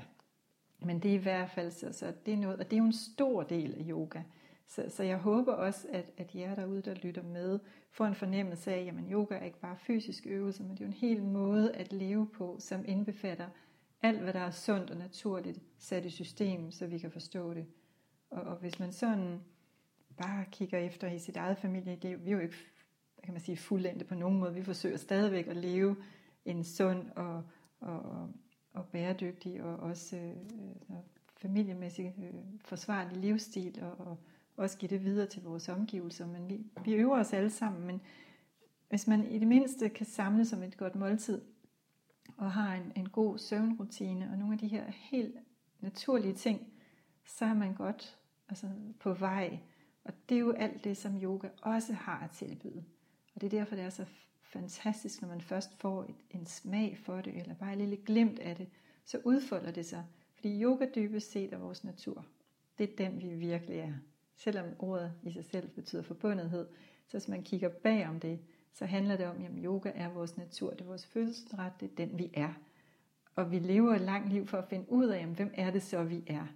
Men 0.79 0.99
det 0.99 1.11
er 1.11 1.15
i 1.15 1.23
hvert 1.23 1.51
fald, 1.51 1.71
så, 1.71 1.93
så 1.93 2.13
det 2.27 2.35
er 2.35 2.39
noget, 2.39 2.59
og 2.59 2.65
det 2.65 2.73
er 2.73 2.79
jo 2.79 2.85
en 2.85 2.93
stor 2.93 3.43
del 3.43 3.75
af 3.75 3.85
yoga. 3.89 4.21
Så, 4.67 4.85
så 4.89 5.03
jeg 5.03 5.17
håber 5.17 5.53
også, 5.53 5.87
at, 5.93 6.11
at 6.17 6.35
jer 6.35 6.55
derude, 6.55 6.83
der 6.83 6.95
lytter 6.95 7.23
med, 7.23 7.59
får 7.91 8.07
en 8.07 8.15
fornemmelse 8.15 8.73
af, 8.73 8.93
at 8.99 9.05
yoga 9.13 9.35
er 9.35 9.45
ikke 9.45 9.61
bare 9.61 9.77
fysisk 9.77 10.27
øvelse, 10.27 10.63
men 10.63 10.71
det 10.73 10.81
er 10.81 10.85
jo 10.85 10.89
en 10.89 10.97
hel 10.97 11.23
måde 11.23 11.73
at 11.73 11.93
leve 11.93 12.27
på, 12.27 12.57
som 12.59 12.85
indbefatter 12.89 13.47
alt, 14.03 14.21
hvad 14.21 14.33
der 14.33 14.41
er 14.41 14.51
sundt 14.51 14.91
og 14.91 14.97
naturligt 14.97 15.59
sat 15.79 16.05
i 16.05 16.11
system, 16.11 16.71
så 16.71 16.87
vi 16.87 16.99
kan 16.99 17.11
forstå 17.11 17.55
det. 17.55 17.67
Og, 18.31 18.43
og 18.43 18.57
hvis 18.57 18.79
man 18.79 18.93
sådan 18.93 19.41
bare 20.23 20.45
kigger 20.53 20.79
efter 20.79 21.11
i 21.11 21.19
sit 21.19 21.37
eget 21.37 21.59
familieliv. 21.59 22.25
Vi 22.25 22.31
er 22.31 22.35
jo 22.35 22.41
ikke 22.41 22.57
kan 23.23 23.35
man 23.35 23.41
sige, 23.41 23.57
fuldendte 23.57 24.05
på 24.05 24.15
nogen 24.15 24.39
måde. 24.39 24.55
Vi 24.55 24.63
forsøger 24.63 24.97
stadigvæk 24.97 25.47
at 25.47 25.57
leve 25.57 25.97
en 26.45 26.65
sund 26.65 27.11
og, 27.17 27.43
og, 27.81 28.29
og 28.73 28.87
bæredygtig 28.87 29.63
og 29.63 29.77
også 29.77 30.17
øh, 30.17 30.97
familiemæssig 31.37 32.15
øh, 32.19 32.41
forsvarlig 32.65 33.17
livsstil 33.17 33.83
og, 33.83 34.07
og 34.07 34.19
også 34.57 34.79
give 34.79 34.89
det 34.89 35.05
videre 35.05 35.27
til 35.27 35.43
vores 35.43 35.69
omgivelser. 35.69 36.27
Men 36.27 36.49
vi, 36.49 36.61
vi 36.85 36.93
øver 36.93 37.19
os 37.19 37.33
alle 37.33 37.51
sammen, 37.51 37.87
men 37.87 38.01
hvis 38.89 39.07
man 39.07 39.25
i 39.31 39.39
det 39.39 39.49
mindste 39.49 39.89
kan 39.89 40.07
samle 40.07 40.45
som 40.45 40.63
et 40.63 40.77
godt 40.77 40.95
måltid, 40.95 41.41
og 42.37 42.53
har 42.53 42.75
en, 42.75 42.93
en 42.97 43.09
god 43.09 43.39
søvnrutine, 43.39 44.31
og 44.33 44.39
nogle 44.39 44.53
af 44.53 44.59
de 44.59 44.69
her 44.69 44.85
helt 44.91 45.37
naturlige 45.81 46.35
ting, 46.35 46.73
så 47.25 47.45
er 47.45 47.55
man 47.55 47.75
godt 47.75 48.19
altså, 48.49 48.67
på 49.01 49.13
vej. 49.13 49.59
Og 50.05 50.13
det 50.29 50.35
er 50.35 50.41
jo 50.41 50.53
alt 50.53 50.85
det, 50.85 50.97
som 50.97 51.23
yoga 51.23 51.49
også 51.63 51.93
har 51.93 52.25
at 52.25 52.31
tilbyde. 52.31 52.85
Og 53.35 53.41
det 53.41 53.47
er 53.47 53.59
derfor, 53.59 53.77
det 53.77 53.85
er 53.85 53.91
så 53.91 54.05
fantastisk, 54.43 55.23
når 55.23 55.29
man 55.29 55.41
først 55.41 55.79
får 55.79 56.03
et, 56.05 56.15
en 56.31 56.47
smag 56.47 56.99
for 56.99 57.21
det, 57.21 57.37
eller 57.37 57.55
bare 57.55 57.73
et 57.73 57.79
lille 57.79 57.97
glimt 57.97 58.39
af 58.39 58.57
det, 58.57 58.69
så 59.05 59.21
udfolder 59.25 59.71
det 59.71 59.87
sig. 59.87 60.05
Fordi 60.35 60.63
yoga 60.63 60.87
dybest 60.95 61.33
set 61.33 61.53
er 61.53 61.59
vores 61.59 61.85
natur. 61.85 62.27
Det 62.79 62.91
er 62.91 62.97
den, 62.97 63.23
vi 63.23 63.29
virkelig 63.29 63.79
er. 63.79 63.93
Selvom 64.37 64.67
ordet 64.79 65.13
i 65.23 65.33
sig 65.33 65.45
selv 65.45 65.69
betyder 65.69 66.03
forbundethed, 66.03 66.67
så 67.07 67.19
hvis 67.19 67.29
man 67.29 67.43
kigger 67.43 67.69
bag 67.69 68.09
om 68.09 68.21
det, 68.21 68.41
så 68.73 68.87
handler 68.87 69.17
det 69.17 69.27
om, 69.27 69.45
at 69.45 69.51
yoga 69.65 69.93
er 69.95 70.09
vores 70.09 70.37
natur, 70.37 70.71
det 70.71 70.81
er 70.81 70.85
vores 70.85 71.07
fødselsret, 71.07 71.73
det 71.81 71.91
er 71.91 71.95
den, 71.97 72.19
vi 72.19 72.31
er. 72.35 72.53
Og 73.35 73.51
vi 73.51 73.59
lever 73.59 73.95
et 73.95 74.01
langt 74.01 74.33
liv 74.33 74.47
for 74.47 74.59
at 74.59 74.69
finde 74.69 74.93
ud 74.93 75.07
af, 75.07 75.21
jamen, 75.21 75.37
hvem 75.37 75.51
er 75.55 75.71
det 75.71 75.83
så, 75.83 76.05
vi 76.05 76.23
er. 76.27 76.47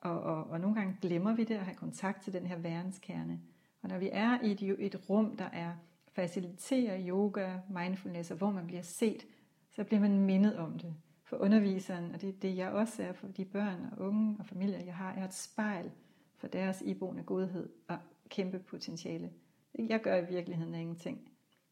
Og, 0.00 0.20
og, 0.20 0.44
og 0.44 0.60
nogle 0.60 0.76
gange 0.76 0.96
glemmer 1.02 1.34
vi 1.34 1.44
det 1.44 1.54
at 1.54 1.64
have 1.64 1.76
kontakt 1.76 2.22
til 2.22 2.32
den 2.32 2.46
her 2.46 2.56
verdenskerne. 2.56 3.40
Og 3.82 3.88
når 3.88 3.98
vi 3.98 4.08
er 4.12 4.38
i 4.42 4.50
et, 4.50 4.76
et 4.78 5.10
rum, 5.10 5.36
der 5.36 5.48
er 5.52 5.72
faciliterer 6.12 7.08
yoga, 7.08 7.58
mindfulness, 7.68 8.30
og 8.30 8.36
hvor 8.36 8.50
man 8.50 8.66
bliver 8.66 8.82
set, 8.82 9.26
så 9.70 9.84
bliver 9.84 10.00
man 10.00 10.18
mindet 10.20 10.56
om 10.56 10.78
det. 10.78 10.94
For 11.24 11.36
underviseren, 11.36 12.14
og 12.14 12.20
det 12.20 12.28
er 12.28 12.38
det, 12.42 12.56
jeg 12.56 12.70
også 12.70 13.02
er 13.02 13.12
for 13.12 13.26
de 13.26 13.44
børn 13.44 13.86
og 13.92 14.06
unge 14.06 14.36
og 14.38 14.46
familier, 14.46 14.84
jeg 14.84 14.94
har, 14.94 15.12
er 15.12 15.24
et 15.24 15.34
spejl 15.34 15.90
for 16.36 16.46
deres 16.46 16.82
iboende 16.82 17.22
godhed 17.22 17.68
og 17.88 17.98
kæmpe 18.28 18.58
potentiale. 18.58 19.30
Jeg 19.78 20.00
gør 20.00 20.16
i 20.16 20.26
virkeligheden 20.28 20.74
ingenting. 20.74 21.30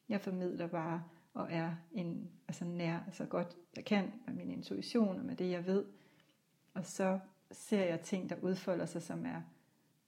Jeg 0.08 0.20
formidler 0.20 0.66
bare 0.66 1.02
og 1.34 1.46
er 1.50 1.74
en, 1.92 2.30
altså 2.48 2.64
nær 2.64 2.98
så 3.12 3.24
godt 3.24 3.56
jeg 3.76 3.84
kan 3.84 4.12
med 4.26 4.34
min 4.34 4.50
intuition 4.50 5.18
og 5.18 5.24
med 5.24 5.36
det 5.36 5.50
jeg 5.50 5.66
ved. 5.66 5.84
Og 6.74 6.84
så 6.84 7.18
ser 7.52 7.84
jeg 7.84 8.00
ting, 8.00 8.30
der 8.30 8.36
udfolder 8.42 8.86
sig, 8.86 9.02
som 9.02 9.26
er 9.26 9.42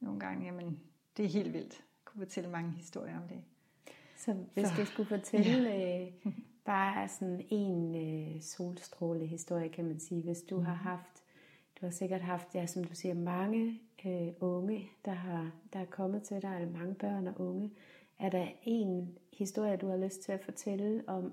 nogle 0.01 0.21
gange, 0.21 0.47
jamen 0.47 0.81
det 1.17 1.25
er 1.25 1.29
helt 1.29 1.53
vildt. 1.53 1.73
Jeg 1.75 2.05
kunne 2.05 2.25
fortælle 2.25 2.51
mange 2.51 2.71
historier 2.71 3.21
om 3.21 3.29
det. 3.29 3.41
Så 4.17 4.37
hvis 4.55 4.69
så, 4.69 4.75
du 4.77 4.85
skulle 4.85 5.09
fortælle 5.09 5.71
ja. 5.71 6.07
øh, 6.07 6.33
bare 6.65 7.09
sådan 7.09 7.47
en 7.51 7.95
øh, 7.95 8.43
solstråle 8.43 9.27
historie, 9.27 9.69
kan 9.69 9.85
man 9.85 10.01
sige, 10.01 10.23
hvis 10.23 10.43
du 10.43 10.57
mm. 10.57 10.65
har 10.65 10.75
haft, 10.75 11.23
du 11.81 11.87
har 11.87 11.91
sikkert 11.91 12.21
haft, 12.21 12.55
ja, 12.55 12.67
som 12.67 12.85
du 12.85 12.95
siger, 12.95 13.15
mange 13.15 13.81
øh, 14.07 14.29
unge, 14.41 14.91
der 15.05 15.13
har 15.13 15.51
der 15.73 15.79
er 15.79 15.85
kommet 15.85 16.23
til 16.23 16.43
dig, 16.43 16.55
eller 16.55 16.79
mange 16.79 16.95
børn 16.95 17.27
og 17.27 17.41
unge. 17.41 17.71
Er 18.19 18.31
der 18.31 18.47
en 18.63 19.19
historie, 19.33 19.77
du 19.77 19.89
har 19.89 19.97
lyst 19.97 20.23
til 20.23 20.33
at 20.33 20.45
fortælle 20.45 21.03
om, 21.07 21.33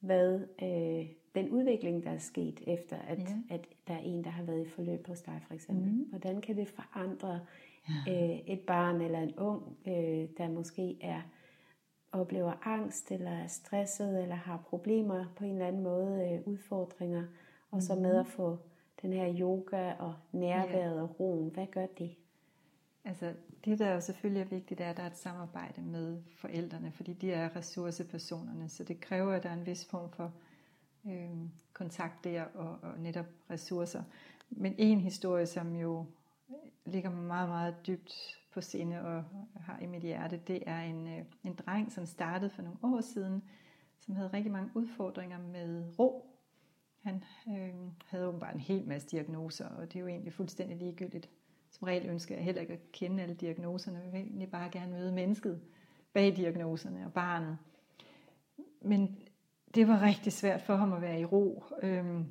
hvad 0.00 0.40
øh, 0.62 1.08
den 1.34 1.50
udvikling, 1.50 2.04
der 2.04 2.10
er 2.10 2.18
sket 2.18 2.60
efter, 2.66 2.96
at, 2.98 3.18
ja. 3.18 3.54
at 3.54 3.68
der 3.88 3.94
er 3.94 3.98
en, 3.98 4.24
der 4.24 4.30
har 4.30 4.42
været 4.42 4.66
i 4.66 4.68
forløb 4.68 5.06
hos 5.06 5.22
dig, 5.22 5.40
for 5.46 5.54
eksempel. 5.54 5.92
Mm. 5.92 6.06
Hvordan 6.10 6.40
kan 6.40 6.56
det 6.56 6.68
forandre 6.68 7.40
ja. 7.88 8.12
øh, 8.12 8.38
et 8.46 8.60
barn 8.60 9.00
eller 9.00 9.18
en 9.18 9.34
ung, 9.36 9.62
øh, 9.86 10.28
der 10.38 10.48
måske 10.48 10.96
er 11.00 11.20
oplever 12.12 12.52
angst, 12.62 13.12
eller 13.12 13.30
er 13.30 13.46
stresset, 13.46 14.22
eller 14.22 14.34
har 14.34 14.56
problemer 14.56 15.24
på 15.36 15.44
en 15.44 15.52
eller 15.52 15.66
anden 15.66 15.82
måde, 15.82 16.30
øh, 16.32 16.48
udfordringer, 16.48 17.24
og 17.70 17.82
så 17.82 17.94
med 17.94 18.16
at 18.16 18.26
få 18.26 18.58
den 19.02 19.12
her 19.12 19.34
yoga 19.40 19.92
og 19.92 20.14
nærværet 20.32 21.00
og 21.00 21.20
roen. 21.20 21.48
Hvad 21.48 21.66
gør 21.66 21.86
det? 21.86 22.16
Altså, 23.04 23.32
det 23.64 23.78
der 23.78 23.92
jo 23.92 24.00
selvfølgelig 24.00 24.40
er 24.40 24.48
vigtigt, 24.48 24.80
er, 24.80 24.90
at 24.90 24.96
der 24.96 25.02
er 25.02 25.06
et 25.06 25.16
samarbejde 25.16 25.82
med 25.82 26.22
forældrene, 26.36 26.92
fordi 26.92 27.12
de 27.12 27.32
er 27.32 27.56
ressourcepersonerne, 27.56 28.68
så 28.68 28.84
det 28.84 29.00
kræver, 29.00 29.32
at 29.32 29.42
der 29.42 29.48
er 29.48 29.54
en 29.54 29.66
vis 29.66 29.84
form 29.90 30.10
for 30.10 30.32
øh, 31.06 31.30
kontakt 31.72 32.24
der 32.24 32.44
og, 32.44 32.78
og 32.82 32.98
netop 32.98 33.26
ressourcer. 33.50 34.02
Men 34.50 34.74
en 34.78 35.00
historie, 35.00 35.46
som 35.46 35.76
jo 35.76 36.06
ligger 36.84 37.10
meget, 37.10 37.48
meget 37.48 37.86
dybt 37.86 38.40
på 38.52 38.60
sinde 38.60 39.00
og 39.00 39.24
har 39.60 39.78
i 39.78 39.86
mit 39.86 40.02
hjerte, 40.02 40.40
det 40.46 40.62
er 40.66 40.80
en, 40.80 41.08
øh, 41.08 41.24
en 41.44 41.54
dreng, 41.54 41.92
som 41.92 42.06
startede 42.06 42.50
for 42.50 42.62
nogle 42.62 42.78
år 42.82 43.00
siden, 43.00 43.42
som 44.00 44.16
havde 44.16 44.30
rigtig 44.32 44.52
mange 44.52 44.70
udfordringer 44.74 45.38
med 45.38 45.84
ro. 45.98 46.30
Han 47.02 47.24
øh, 47.48 47.74
havde 48.06 48.28
åbenbart 48.28 48.54
en 48.54 48.60
hel 48.60 48.86
masse 48.86 49.08
diagnoser, 49.08 49.68
og 49.68 49.92
det 49.92 49.96
er 49.96 50.00
jo 50.00 50.06
egentlig 50.06 50.32
fuldstændig 50.32 50.76
ligegyldigt. 50.76 51.30
Som 51.70 51.86
regel 51.86 52.06
ønsker 52.06 52.34
jeg 52.34 52.44
heller 52.44 52.60
ikke 52.60 52.72
at 52.72 52.92
kende 52.92 53.22
alle 53.22 53.34
diagnoserne, 53.34 53.98
jeg 53.98 54.12
vil 54.12 54.20
egentlig 54.20 54.50
bare 54.50 54.70
gerne 54.70 54.92
møde 54.92 55.12
mennesket 55.12 55.60
bag 56.12 56.36
diagnoserne 56.36 57.06
og 57.06 57.12
barnet. 57.12 57.58
Men 58.82 59.18
det 59.74 59.88
var 59.88 60.02
rigtig 60.02 60.32
svært 60.32 60.62
for 60.62 60.76
ham 60.76 60.92
at 60.92 61.02
være 61.02 61.20
i 61.20 61.24
ro, 61.24 61.64
Øhm, 61.82 62.26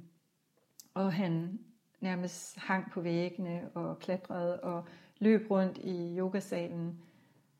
og 0.94 1.14
han 1.14 1.60
nærmest 2.02 2.58
hang 2.58 2.91
på 2.91 3.02
væggene 3.02 3.70
og 3.74 4.00
klatrede 4.00 4.60
og 4.60 4.86
løb 5.20 5.52
rundt 5.52 5.78
i 5.78 6.18
yogasalen. 6.18 7.00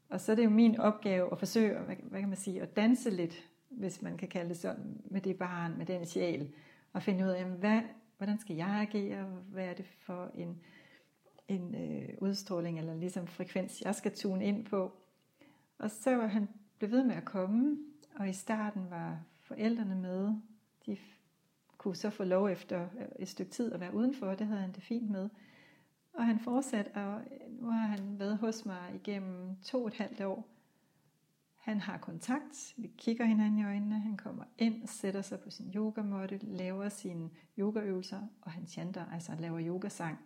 Og 0.10 0.22
så 0.22 0.32
er 0.32 0.36
det 0.36 0.44
jo 0.44 0.50
min 0.50 0.80
opgave 0.80 1.32
at 1.32 1.40
forsøge, 1.40 1.80
hvad, 1.80 1.96
hvad 1.96 2.20
kan 2.20 2.30
man 2.30 2.38
sige, 2.38 2.62
at 2.62 2.76
danse 2.76 3.10
lidt, 3.10 3.50
hvis 3.70 4.02
man 4.02 4.18
kan 4.18 4.28
kalde 4.28 4.50
det 4.50 4.58
sådan, 4.58 5.02
med 5.06 5.22
det 5.22 5.38
barn, 5.38 5.78
med 5.78 5.86
den 5.86 6.06
sjæl, 6.06 6.54
og 6.94 7.04
finde 7.04 7.26
ud 7.26 7.30
af, 7.30 7.46
hvad, 7.46 7.82
hvordan 8.18 8.40
skal 8.40 8.56
jeg 8.56 8.88
agere, 8.90 9.24
hvad 9.26 9.66
er 9.66 9.74
det 9.74 9.86
for 9.86 10.32
en, 10.36 10.60
en 11.48 11.76
øh, 11.76 12.10
udstråling 12.18 12.80
eller 12.80 12.96
ligesom 12.96 13.28
frekvens, 13.28 13.82
jeg 13.82 13.96
skal 13.96 14.16
tune 14.16 14.46
ind 14.46 14.66
på. 14.66 14.92
Og 15.80 15.92
så 15.92 16.16
var 16.16 16.28
han 16.28 16.50
blev 16.78 16.92
ved 16.92 17.04
med 17.04 17.16
at 17.16 17.26
komme, 17.26 17.78
og 18.16 18.30
i 18.30 18.34
starten 18.34 18.90
var 18.90 19.20
forældrene 19.54 19.95
med. 19.95 20.36
De 20.86 20.97
kunne 21.78 21.95
så 21.95 22.10
få 22.10 22.24
lov 22.24 22.47
efter 22.47 22.82
øh, 22.82 23.06
et 23.20 23.28
stykke 23.28 23.51
tid 23.51 23.74
at 23.74 23.80
være 23.80 23.93
udenfor, 23.93 24.36
det 24.36 24.47
havde 24.47 24.62
han 24.62 24.72
det 24.72 24.84
fint 24.84 25.10
med. 25.10 25.30
Og 26.14 26.26
han 26.26 26.39
fortsatte, 26.39 26.89
og 26.95 27.22
øh, 27.22 27.62
nu 27.62 27.70
har 27.70 27.88
han 27.88 28.20
været 28.20 28.38
hos 28.38 28.66
mig 28.66 28.91
igennem 28.95 29.56
to 29.64 29.82
og 29.82 29.88
et 29.88 29.93
halvt 29.93 30.22
år. 30.22 30.47
Han 31.56 31.80
har 31.80 31.97
kontakt, 31.97 32.74
vi 32.78 32.91
kigger 32.97 33.26
hinanden 33.26 33.60
i 33.60 33.66
øjnene, 33.66 33.99
han 33.99 34.18
kommer 34.18 34.43
ind, 34.58 34.88
sætter 34.88 35.22
sig 35.22 35.39
på 35.39 35.49
sin 35.49 35.72
yogamåtte, 35.76 36.38
laver 36.38 36.89
sine 36.89 37.30
yogaøvelser, 37.58 38.22
og 38.41 38.51
han 38.51 38.68
chanter, 38.68 39.06
altså 39.14 39.32
laver 39.39 39.60
yogasang, 39.62 40.20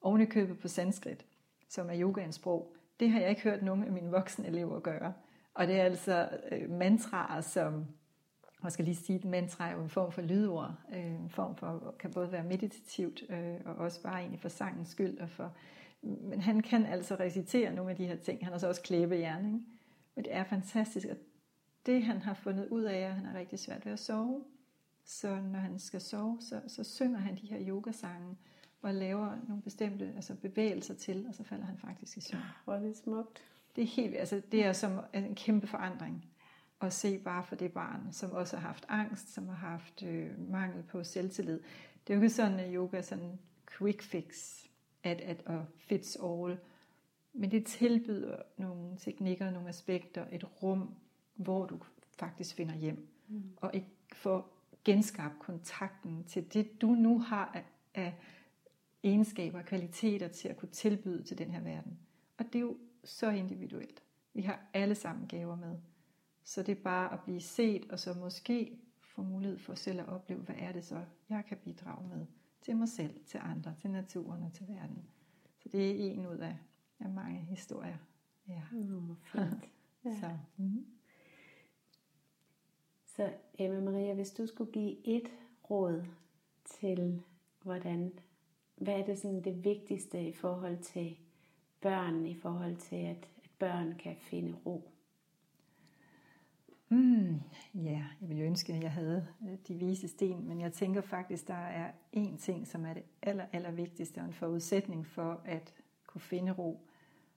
oven 0.00 0.20
i 0.20 0.24
købet 0.24 0.58
på 0.58 0.68
sanskrit, 0.68 1.26
som 1.68 1.90
er 1.90 2.00
yogaens 2.00 2.34
sprog. 2.34 2.76
Det 3.00 3.10
har 3.10 3.20
jeg 3.20 3.30
ikke 3.30 3.42
hørt 3.42 3.62
nogen 3.62 3.84
af 3.84 3.92
mine 3.92 4.10
voksne 4.10 4.46
elever 4.46 4.80
gøre. 4.80 5.12
Og 5.54 5.66
det 5.66 5.80
er 5.80 5.84
altså 5.84 6.28
øh, 6.52 6.70
mantraer, 6.70 7.40
som 7.40 7.86
man 8.62 8.72
skal 8.72 8.84
lige 8.84 8.96
sige, 8.96 9.18
at 9.18 9.24
mantra 9.24 9.68
er 9.68 9.72
jo 9.72 9.82
en 9.82 9.88
form 9.88 10.12
for 10.12 10.22
lydord, 10.22 10.74
øh, 10.94 11.04
en 11.04 11.30
form 11.30 11.56
for, 11.56 11.94
kan 11.98 12.10
både 12.10 12.32
være 12.32 12.44
meditativt, 12.44 13.22
øh, 13.28 13.54
og 13.64 13.74
også 13.74 14.02
bare 14.02 14.18
egentlig 14.18 14.40
for 14.40 14.48
sangens 14.48 14.88
skyld. 14.88 15.18
Og 15.18 15.30
for, 15.30 15.52
men 16.02 16.40
han 16.40 16.62
kan 16.62 16.86
altså 16.86 17.14
recitere 17.14 17.74
nogle 17.74 17.90
af 17.90 17.96
de 17.96 18.06
her 18.06 18.16
ting. 18.16 18.44
Han 18.44 18.52
har 18.52 18.58
så 18.58 18.68
også 18.68 18.82
klæbehjerne, 18.82 19.48
ikke? 19.48 19.60
Men 20.14 20.24
det 20.24 20.34
er 20.34 20.44
fantastisk, 20.44 21.06
og 21.10 21.16
det 21.86 22.02
han 22.02 22.22
har 22.22 22.34
fundet 22.34 22.68
ud 22.68 22.82
af, 22.82 22.98
at 22.98 23.14
han 23.14 23.26
er 23.26 23.38
rigtig 23.38 23.58
svært 23.58 23.84
ved 23.84 23.92
at 23.92 23.98
sove. 23.98 24.44
Så 25.04 25.40
når 25.40 25.58
han 25.58 25.78
skal 25.78 26.00
sove, 26.00 26.38
så, 26.40 26.60
så 26.66 26.84
synger 26.84 27.18
han 27.18 27.36
de 27.36 27.46
her 27.46 27.68
yogasange, 27.68 28.36
og 28.82 28.94
laver 28.94 29.36
nogle 29.48 29.62
bestemte 29.62 30.12
altså 30.16 30.34
bevægelser 30.34 30.94
til, 30.94 31.26
og 31.28 31.34
så 31.34 31.44
falder 31.44 31.64
han 31.64 31.78
faktisk 31.78 32.16
i 32.16 32.20
søvn. 32.20 32.42
Hvor 32.64 32.74
er 32.74 32.80
det 32.80 32.96
smukt. 32.96 33.42
Det 33.76 33.82
er 33.82 33.88
helt, 33.88 34.16
altså 34.16 34.42
det 34.52 34.64
er 34.64 34.72
som 34.72 35.00
en 35.14 35.34
kæmpe 35.34 35.66
forandring 35.66 36.24
at 36.80 36.92
se 36.92 37.18
bare 37.18 37.44
for 37.44 37.56
det 37.56 37.72
barn, 37.72 38.12
som 38.12 38.32
også 38.32 38.56
har 38.56 38.66
haft 38.66 38.86
angst, 38.88 39.34
som 39.34 39.48
har 39.48 39.68
haft 39.68 40.02
øh, 40.02 40.50
mangel 40.50 40.82
på 40.82 41.04
selvtillid. 41.04 41.60
Det 42.06 42.12
er 42.12 42.16
jo 42.16 42.22
ikke 42.22 42.34
sådan, 42.34 42.60
at 42.60 42.70
yoga 42.74 42.98
er 42.98 43.02
sådan 43.02 43.38
quick 43.78 44.02
fix, 44.02 44.58
at, 45.02 45.20
at 45.20 45.42
at 45.46 45.60
fits 45.76 46.18
all. 46.24 46.58
Men 47.32 47.50
det 47.50 47.66
tilbyder 47.66 48.36
nogle 48.56 48.96
teknikker, 48.98 49.50
nogle 49.50 49.68
aspekter, 49.68 50.26
et 50.32 50.62
rum, 50.62 50.94
hvor 51.34 51.66
du 51.66 51.78
faktisk 52.18 52.54
finder 52.54 52.74
hjem. 52.74 53.08
Mm. 53.28 53.42
Og 53.56 53.70
ikke 53.74 53.88
får 54.12 54.56
genskabt 54.84 55.38
kontakten 55.38 56.24
til 56.24 56.54
det, 56.54 56.80
du 56.82 56.86
nu 56.86 57.18
har 57.18 57.50
af, 57.54 57.64
af 57.94 58.14
egenskaber 59.02 59.58
og 59.58 59.64
kvaliteter 59.64 60.28
til 60.28 60.48
at 60.48 60.56
kunne 60.56 60.68
tilbyde 60.68 61.22
til 61.22 61.38
den 61.38 61.50
her 61.50 61.60
verden. 61.60 61.98
Og 62.38 62.44
det 62.44 62.54
er 62.54 62.60
jo 62.60 62.76
så 63.04 63.30
individuelt. 63.30 64.02
Vi 64.34 64.42
har 64.42 64.60
alle 64.74 64.94
sammen 64.94 65.28
gaver 65.28 65.56
med. 65.56 65.76
Så 66.44 66.62
det 66.62 66.78
er 66.78 66.82
bare 66.82 67.12
at 67.12 67.20
blive 67.24 67.40
set, 67.40 67.90
og 67.90 67.98
så 67.98 68.14
måske 68.14 68.78
få 69.00 69.22
mulighed 69.22 69.58
for 69.58 69.74
selv 69.74 70.00
at 70.00 70.08
opleve, 70.08 70.40
hvad 70.40 70.54
er 70.58 70.72
det 70.72 70.84
så, 70.84 71.04
jeg 71.28 71.44
kan 71.48 71.56
bidrage 71.64 72.08
med 72.08 72.26
til 72.62 72.76
mig 72.76 72.88
selv, 72.88 73.24
til 73.26 73.40
andre, 73.42 73.74
til 73.80 73.90
naturen 73.90 74.42
og 74.42 74.52
til 74.52 74.68
verden. 74.68 75.04
Så 75.58 75.68
det 75.68 75.90
er 75.90 76.12
en 76.12 76.26
ud 76.26 76.38
af, 76.38 76.56
af 77.00 77.10
mange 77.10 77.40
historier, 77.40 77.96
Ja. 78.48 78.62
Mm, 78.72 79.16
fint. 79.22 79.44
Ja. 80.04 80.20
Så, 80.20 80.30
mm. 80.56 80.86
Så 83.06 83.32
Emma 83.58 83.80
Maria, 83.80 84.14
hvis 84.14 84.30
du 84.30 84.46
skulle 84.46 84.72
give 84.72 85.06
et 85.06 85.30
råd 85.70 86.04
til, 86.64 87.22
hvordan, 87.62 88.12
hvad 88.76 88.94
er 88.94 89.04
det 89.04 89.18
sådan 89.18 89.44
det 89.44 89.64
vigtigste 89.64 90.28
i 90.28 90.32
forhold 90.32 90.78
til 90.78 91.16
børn, 91.80 92.26
i 92.26 92.34
forhold 92.34 92.76
til 92.76 92.96
at, 92.96 93.28
at 93.44 93.50
børn 93.58 93.94
kan 93.98 94.16
finde 94.16 94.58
ro? 94.66 94.90
Mm, 96.92 97.40
ja, 97.74 98.04
jeg 98.20 98.28
ville 98.28 98.42
ønske, 98.42 98.72
at 98.72 98.82
jeg 98.82 98.92
havde 98.92 99.26
øh, 99.42 99.58
de 99.68 99.74
vise 99.74 100.08
sten, 100.08 100.48
men 100.48 100.60
jeg 100.60 100.72
tænker 100.72 101.00
faktisk, 101.00 101.48
der 101.48 101.54
er 101.54 101.90
én 102.16 102.38
ting, 102.38 102.66
som 102.66 102.86
er 102.86 102.94
det 102.94 103.02
aller, 103.22 103.46
aller 103.52 103.70
vigtigste 103.70 104.18
og 104.18 104.24
en 104.24 104.32
forudsætning 104.32 105.06
for 105.06 105.40
at 105.44 105.74
kunne 106.06 106.20
finde 106.20 106.52
ro, 106.52 106.86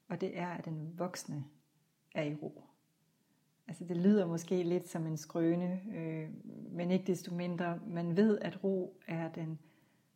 og 0.08 0.22
det 0.22 0.38
er, 0.40 0.48
at 0.48 0.66
den 0.66 0.94
voksne 0.98 1.44
er 2.16 2.24
i 2.24 2.36
ro. 2.36 2.64
Altså 3.68 3.86
det 3.86 3.98
lyder 3.98 4.26
måske 4.26 4.64
lidt 4.64 4.90
som 4.90 5.08
en 5.08 5.18
skrøne, 5.18 5.82
øh, 5.96 6.30
men 6.72 6.92
ikke 6.92 7.08
desto 7.08 7.34
mindre. 7.34 7.80
Man 7.88 8.18
ved, 8.18 8.40
at 8.42 8.64
ro 8.64 9.00
er 9.08 9.30
den 9.32 9.60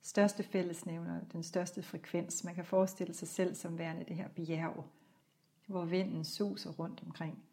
største 0.01 0.43
fællesnævner, 0.43 1.19
den 1.33 1.43
største 1.43 1.83
frekvens. 1.83 2.43
Man 2.43 2.55
kan 2.55 2.65
forestille 2.65 3.13
sig 3.13 3.27
selv 3.27 3.55
som 3.55 3.77
værende 3.77 4.05
det 4.07 4.15
her 4.15 4.27
bjerg, 4.27 4.85
hvor 5.67 5.85
vinden 5.85 6.23
suser 6.23 6.71
rundt 6.71 7.03
omkring. 7.05 7.43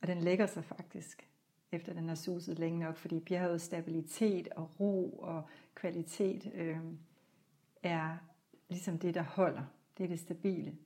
Og 0.00 0.06
den 0.06 0.20
lægger 0.20 0.46
sig 0.46 0.64
faktisk, 0.64 1.28
efter 1.72 1.92
den 1.92 2.08
har 2.08 2.14
suset 2.14 2.58
længe 2.58 2.78
nok, 2.78 2.96
fordi 2.96 3.20
bjergets 3.20 3.64
stabilitet 3.64 4.48
og 4.48 4.80
ro 4.80 5.18
og 5.22 5.48
kvalitet 5.74 6.52
øh, 6.54 6.78
er 7.82 8.16
ligesom 8.68 8.98
det, 8.98 9.14
der 9.14 9.22
holder. 9.22 9.62
Det 9.98 10.04
er 10.04 10.08
det 10.08 10.20
stabile. 10.20 10.76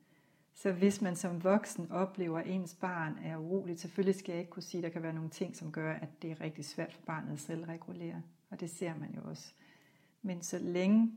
Så 0.54 0.72
hvis 0.72 1.02
man 1.02 1.16
som 1.16 1.44
voksen 1.44 1.90
oplever, 1.90 2.38
at 2.38 2.46
ens 2.46 2.74
barn 2.74 3.18
er 3.24 3.36
uroligt, 3.36 3.80
selvfølgelig 3.80 4.14
skal 4.14 4.32
jeg 4.32 4.40
ikke 4.40 4.50
kunne 4.50 4.62
sige, 4.62 4.78
at 4.78 4.82
der 4.82 4.90
kan 4.90 5.02
være 5.02 5.12
nogle 5.12 5.30
ting, 5.30 5.56
som 5.56 5.72
gør, 5.72 5.92
at 5.92 6.22
det 6.22 6.30
er 6.30 6.40
rigtig 6.40 6.64
svært 6.64 6.92
for 6.92 7.02
barnet 7.06 7.32
at 7.32 7.40
selv 7.40 7.64
regulere. 7.64 8.22
Og 8.50 8.60
det 8.60 8.70
ser 8.70 8.94
man 8.98 9.14
jo 9.14 9.20
også. 9.24 9.52
Men 10.22 10.42
så 10.42 10.58
længe 10.58 11.12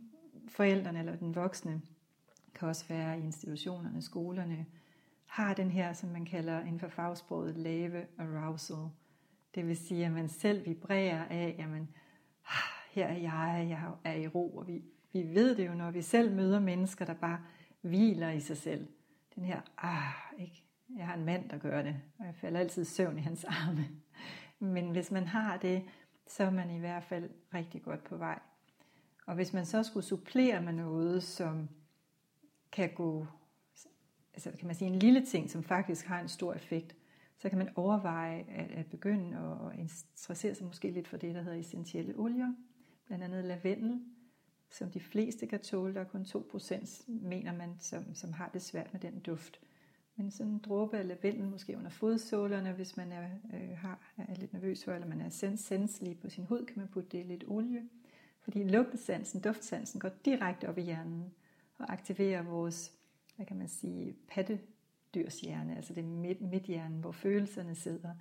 forældrene 0.48 1.00
eller 1.00 1.16
den 1.16 1.36
voksne, 1.36 1.82
kan 2.56 2.68
også 2.68 2.86
være 2.88 3.20
i 3.20 3.24
institutionerne, 3.24 4.02
skolerne, 4.02 4.66
har 5.34 5.54
den 5.54 5.72
her, 5.72 5.94
som 5.94 6.10
man 6.10 6.26
kalder 6.26 6.60
inden 6.60 6.80
for 6.80 6.88
fagsproget, 6.88 7.58
lave 7.58 8.06
arousal. 8.18 8.90
Det 9.56 9.68
vil 9.68 9.78
sige, 9.78 10.06
at 10.06 10.12
man 10.12 10.30
selv 10.30 10.66
vibrerer 10.66 11.26
af, 11.26 11.56
jamen, 11.58 11.90
ah, 12.46 12.92
her 12.92 13.08
er 13.08 13.18
jeg, 13.18 13.66
jeg 13.70 13.92
er 14.04 14.14
i 14.14 14.28
ro, 14.28 14.58
og 14.58 14.68
vi, 14.68 14.84
vi 15.14 15.24
ved 15.24 15.56
det 15.56 15.68
jo, 15.68 15.74
når 15.74 15.92
vi 15.92 16.02
selv 16.02 16.36
møder 16.36 16.60
mennesker, 16.60 17.06
der 17.06 17.14
bare 17.14 17.40
hviler 17.82 18.30
i 18.30 18.40
sig 18.40 18.58
selv 18.58 18.88
den 19.36 19.46
her, 19.46 19.62
ah, 19.78 20.40
ikke? 20.40 20.66
jeg 20.98 21.08
har 21.08 21.14
en 21.14 21.26
mand, 21.26 21.50
der 21.50 21.58
gør 21.58 21.82
det, 21.82 21.96
og 22.20 22.26
jeg 22.26 22.36
falder 22.36 22.60
altid 22.60 22.86
søvn 22.86 23.18
i 23.18 23.22
hans 23.22 23.44
arme. 23.64 23.90
Men 24.60 24.92
hvis 24.92 25.12
man 25.12 25.28
har 25.28 25.58
det, 25.58 25.84
så 26.28 26.44
er 26.44 26.52
man 26.52 26.70
i 26.70 26.80
hvert 26.80 27.04
fald 27.04 27.30
rigtig 27.54 27.84
godt 27.84 28.04
på 28.04 28.18
vej. 28.18 28.40
Og 29.26 29.36
hvis 29.36 29.54
man 29.54 29.66
så 29.66 29.84
skulle 29.84 30.06
supplere 30.06 30.62
med 30.62 30.74
noget, 30.74 31.24
som 31.24 31.70
kan 32.72 32.90
gå, 32.96 33.28
altså 34.34 34.52
kan 34.52 34.68
man 34.68 34.76
sige 34.76 34.92
en 34.92 35.00
lille 35.00 35.26
ting, 35.26 35.50
som 35.50 35.64
faktisk 35.64 36.06
har 36.06 36.22
en 36.22 36.28
stor 36.28 36.54
effekt, 36.54 36.96
så 37.38 37.50
kan 37.50 37.58
man 37.58 37.70
overveje 37.76 38.46
at, 38.50 38.72
at 38.72 38.86
begynde 38.86 39.38
at 39.38 39.80
interessere 39.80 40.56
sig 40.56 40.66
måske 40.66 40.92
lidt 40.92 41.08
for 41.08 41.18
det, 41.18 41.36
der 41.36 41.42
hedder 41.42 41.58
essentielle 41.58 42.14
olier, 42.18 42.54
blandt 43.06 43.24
andet 43.24 43.46
lavendel, 43.46 44.02
som 44.70 44.92
de 44.92 45.00
fleste 45.00 45.48
kan 45.48 45.60
tåle. 45.60 45.94
Der 45.94 46.00
er 46.00 46.06
kun 46.06 46.22
2% 46.22 47.04
mener 47.08 47.54
man, 47.54 47.76
som, 47.80 48.16
som 48.16 48.34
har 48.34 48.50
det 48.54 48.62
svært 48.62 48.94
med 48.94 49.02
den 49.02 49.20
duft. 49.20 49.60
Men 50.16 50.32
sådan 50.32 50.52
en 50.52 50.60
dråbe 50.60 50.98
af 50.98 51.08
lavendel, 51.08 51.48
måske 51.48 51.78
under 51.78 51.90
fodsålerne, 51.90 52.72
hvis 52.72 52.98
man 52.98 53.12
er, 53.12 53.30
øh, 53.54 53.78
har, 53.78 54.14
er 54.18 54.36
lidt 54.36 54.54
nervøs 54.54 54.86
for, 54.86 54.92
eller 54.92 55.08
man 55.08 55.22
er 55.22 55.30
senselig 55.30 56.20
på 56.20 56.30
sin 56.30 56.46
hud, 56.46 56.66
kan 56.66 56.78
man 56.78 56.88
putte 56.88 57.10
det 57.10 57.20
i 57.20 57.28
lidt 57.28 57.44
olie. 57.48 57.84
Fordi 58.42 58.64
lugtesansen, 58.64 59.42
duftsansen 59.42 60.00
går 60.00 60.12
direkte 60.26 60.70
op 60.70 60.78
i 60.78 60.82
hjernen 60.82 61.34
og 61.78 61.94
aktiverer 61.94 62.42
vores, 62.44 62.92
hvad 63.36 63.46
kan 63.46 63.58
man 63.58 63.68
sige, 63.68 64.16
pattedyrshjerne, 64.28 65.76
altså 65.76 65.94
det 65.94 66.06
midt, 66.06 66.42
midthjernen, 66.42 67.00
hvor 67.00 67.12
følelserne 67.12 67.76
sidder. 67.76 68.14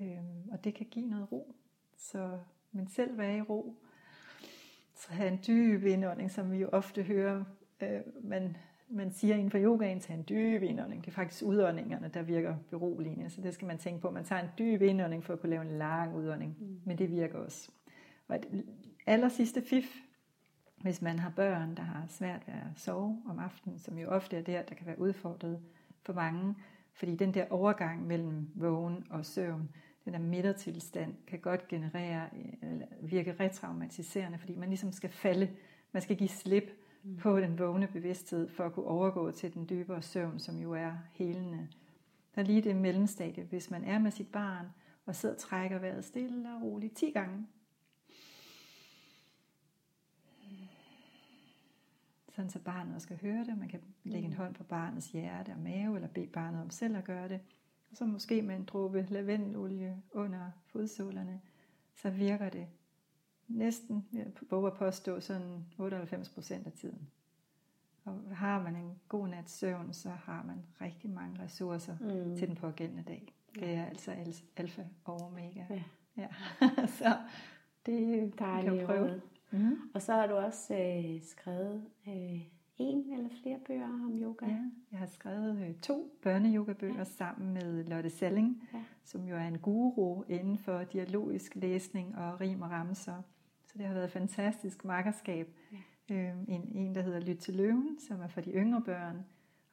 Øhm, 0.00 0.48
og 0.52 0.64
det 0.64 0.74
kan 0.74 0.86
give 0.86 1.06
noget 1.06 1.32
ro. 1.32 1.54
Så 1.96 2.38
men 2.72 2.88
selv 2.88 3.18
være 3.18 3.36
i 3.36 3.40
ro, 3.40 3.74
så 4.94 5.12
have 5.12 5.28
en 5.28 5.40
dyb 5.46 5.84
indånding, 5.84 6.30
som 6.30 6.52
vi 6.52 6.58
jo 6.58 6.68
ofte 6.72 7.02
hører, 7.02 7.44
øh, 7.80 8.00
man, 8.22 8.56
man 8.88 9.12
siger 9.12 9.34
inden 9.34 9.50
for 9.50 9.58
yogaen, 9.58 10.00
tage 10.00 10.18
en 10.18 10.24
dyb 10.28 10.62
indånding. 10.62 11.04
Det 11.04 11.10
er 11.10 11.14
faktisk 11.14 11.44
udåndingerne, 11.44 12.10
der 12.14 12.22
virker 12.22 12.56
beroligende, 12.70 13.30
så 13.30 13.40
det 13.40 13.54
skal 13.54 13.66
man 13.66 13.78
tænke 13.78 14.00
på. 14.00 14.10
Man 14.10 14.24
tager 14.24 14.42
en 14.42 14.48
dyb 14.58 14.82
indånding 14.82 15.24
for 15.24 15.32
at 15.32 15.40
kunne 15.40 15.50
lave 15.50 15.62
en 15.62 15.78
lang 15.78 16.16
udånding, 16.16 16.56
mm. 16.60 16.80
men 16.84 16.98
det 16.98 17.10
virker 17.10 17.38
også. 17.38 17.70
Og 18.28 18.36
et 18.36 18.64
aller 19.06 19.28
sidste 19.28 19.62
fif, 19.62 19.96
hvis 20.80 21.02
man 21.02 21.18
har 21.18 21.30
børn, 21.30 21.74
der 21.74 21.82
har 21.82 22.04
svært 22.08 22.46
ved 22.46 22.54
at 22.54 22.80
sove 22.80 23.22
om 23.28 23.38
aftenen, 23.38 23.78
som 23.78 23.98
jo 23.98 24.08
ofte 24.08 24.36
er 24.36 24.42
der, 24.42 24.62
der 24.62 24.74
kan 24.74 24.86
være 24.86 25.00
udfordret 25.00 25.60
for 26.02 26.12
mange, 26.12 26.54
fordi 26.92 27.16
den 27.16 27.34
der 27.34 27.44
overgang 27.50 28.06
mellem 28.06 28.50
vågen 28.54 29.04
og 29.10 29.26
søvn, 29.26 29.70
den 30.04 30.12
der 30.12 30.18
midtertilstand 30.18 31.14
kan 31.26 31.38
godt 31.38 31.68
generere, 31.68 32.28
eller 32.62 32.86
virke 33.02 33.36
retraumatiserende, 33.40 34.38
fordi 34.38 34.56
man 34.56 34.68
ligesom 34.68 34.92
skal 34.92 35.10
falde, 35.10 35.50
man 35.92 36.02
skal 36.02 36.16
give 36.16 36.28
slip 36.28 36.70
mm. 37.02 37.16
på 37.16 37.40
den 37.40 37.58
vågne 37.58 37.86
bevidsthed, 37.86 38.48
for 38.48 38.64
at 38.64 38.72
kunne 38.72 38.86
overgå 38.86 39.30
til 39.30 39.54
den 39.54 39.68
dybere 39.68 40.02
søvn, 40.02 40.38
som 40.38 40.58
jo 40.58 40.72
er 40.72 40.92
helende. 41.12 41.68
Der 42.34 42.42
er 42.42 42.46
lige 42.46 42.62
det 42.62 42.76
mellemstadie, 42.76 43.44
hvis 43.44 43.70
man 43.70 43.84
er 43.84 43.98
med 43.98 44.10
sit 44.10 44.32
barn, 44.32 44.66
og 45.06 45.16
sidder 45.16 45.34
og 45.34 45.40
trækker 45.40 45.78
vejret 45.78 46.04
stille 46.04 46.54
og 46.54 46.62
roligt 46.62 46.96
10 46.96 47.10
gange. 47.10 47.46
Sådan 52.40 52.50
så 52.50 52.58
barnet 52.58 52.94
også 52.94 53.04
skal 53.04 53.18
høre 53.22 53.44
det. 53.44 53.58
Man 53.58 53.68
kan 53.68 53.80
lægge 54.04 54.26
en 54.26 54.32
mm. 54.32 54.36
hånd 54.36 54.54
på 54.54 54.64
barnets 54.64 55.10
hjerte 55.10 55.50
og 55.50 55.58
mave, 55.58 55.94
eller 55.94 56.08
bede 56.08 56.26
barnet 56.26 56.60
om 56.60 56.70
selv 56.70 56.96
at 56.96 57.04
gøre 57.04 57.28
det. 57.28 57.40
Og 57.90 57.96
så 57.96 58.04
måske 58.04 58.42
med 58.42 58.56
en 58.56 58.64
dråbe 58.64 59.06
lavendelolie 59.10 60.02
under 60.10 60.50
fodsålerne, 60.66 61.40
så 61.94 62.10
virker 62.10 62.48
det 62.48 62.66
næsten, 63.48 64.06
jeg 64.12 64.26
våger 64.50 64.70
påstå, 64.70 65.20
sådan 65.20 65.64
98% 65.80 66.66
af 66.66 66.72
tiden. 66.72 67.08
Og 68.04 68.36
har 68.36 68.62
man 68.62 68.76
en 68.76 69.00
god 69.08 69.28
nats 69.28 69.52
søvn, 69.52 69.92
så 69.92 70.10
har 70.10 70.42
man 70.42 70.62
rigtig 70.80 71.10
mange 71.10 71.42
ressourcer 71.42 71.96
mm. 72.00 72.36
til 72.36 72.48
den 72.48 72.56
pågældende 72.56 73.02
dag. 73.02 73.34
Det 73.54 73.74
er 73.74 73.84
altså 73.84 74.12
alfa 74.56 74.82
og 75.04 75.20
omega. 75.20 75.64
Ja. 75.70 75.82
ja. 76.16 76.28
så 76.98 77.16
det 77.86 78.32
Dejligt 78.38 78.76
kan 78.76 78.86
prøve. 78.86 79.20
Mm. 79.52 79.78
Og 79.94 80.02
så 80.02 80.12
har 80.12 80.26
du 80.26 80.34
også 80.34 80.74
øh, 80.74 81.22
skrevet 81.22 81.84
øh, 82.08 82.40
en 82.78 83.12
eller 83.12 83.28
flere 83.42 83.58
bøger 83.66 83.88
om 83.88 84.18
yoga? 84.22 84.46
Ja, 84.46 84.70
jeg 84.92 84.98
har 84.98 85.06
skrevet 85.06 85.68
øh, 85.68 85.74
to 85.74 86.12
børneyogabøger 86.22 86.98
ja. 86.98 87.04
sammen 87.04 87.54
med 87.54 87.84
Lotte 87.84 88.10
Selling, 88.10 88.68
ja. 88.74 88.82
som 89.04 89.24
jo 89.24 89.36
er 89.36 89.46
en 89.46 89.58
guru 89.58 90.22
inden 90.28 90.58
for 90.58 90.84
dialogisk 90.84 91.56
læsning 91.56 92.18
og 92.18 92.40
rim 92.40 92.62
og 92.62 92.70
ramser. 92.70 93.22
Så 93.66 93.78
det 93.78 93.86
har 93.86 93.94
været 93.94 94.04
et 94.04 94.12
fantastisk 94.12 94.84
makkerskab. 94.84 95.48
Ja. 95.72 95.76
Øhm, 96.14 96.44
en, 96.48 96.72
en, 96.74 96.94
der 96.94 97.02
hedder 97.02 97.20
Lyt 97.20 97.36
til 97.36 97.54
løven, 97.54 97.98
som 97.98 98.20
er 98.20 98.28
for 98.28 98.40
de 98.40 98.50
yngre 98.50 98.82
børn, 98.82 99.24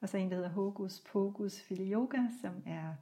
og 0.02 0.10
så 0.10 0.18
en, 0.18 0.30
der 0.30 0.36
hedder 0.36 0.50
Hokus 0.50 1.04
Pokus 1.12 1.62
Fili 1.62 1.94
Yoga, 1.94 2.20
som 2.42 2.54
er 2.66 2.94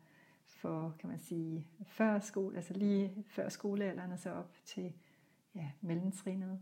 for, 0.48 0.96
kan 1.00 1.10
man 1.10 1.20
sige, 1.20 1.68
før 1.86 2.20
skole, 2.20 2.56
altså 2.56 2.74
lige 2.74 3.26
før 3.28 3.50
skolealderen 3.50 4.12
og 4.12 4.20
så 4.20 4.32
op 4.32 4.54
til 4.66 4.94
ja, 5.56 5.72
mellemtrinet, 5.82 6.60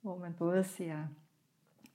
hvor 0.00 0.18
man 0.18 0.34
både 0.34 0.64
ser 0.64 1.06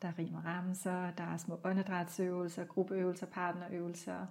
der 0.02 0.08
er 0.08 0.20
rim 0.20 0.34
og 0.34 0.45
ramser, 0.45 1.12
der 1.12 1.24
er 1.24 1.38
små 1.38 1.60
åndedrætsøvelser, 1.64 2.66
gruppeøvelser, 2.66 3.26
partnerøvelser, 3.26 4.26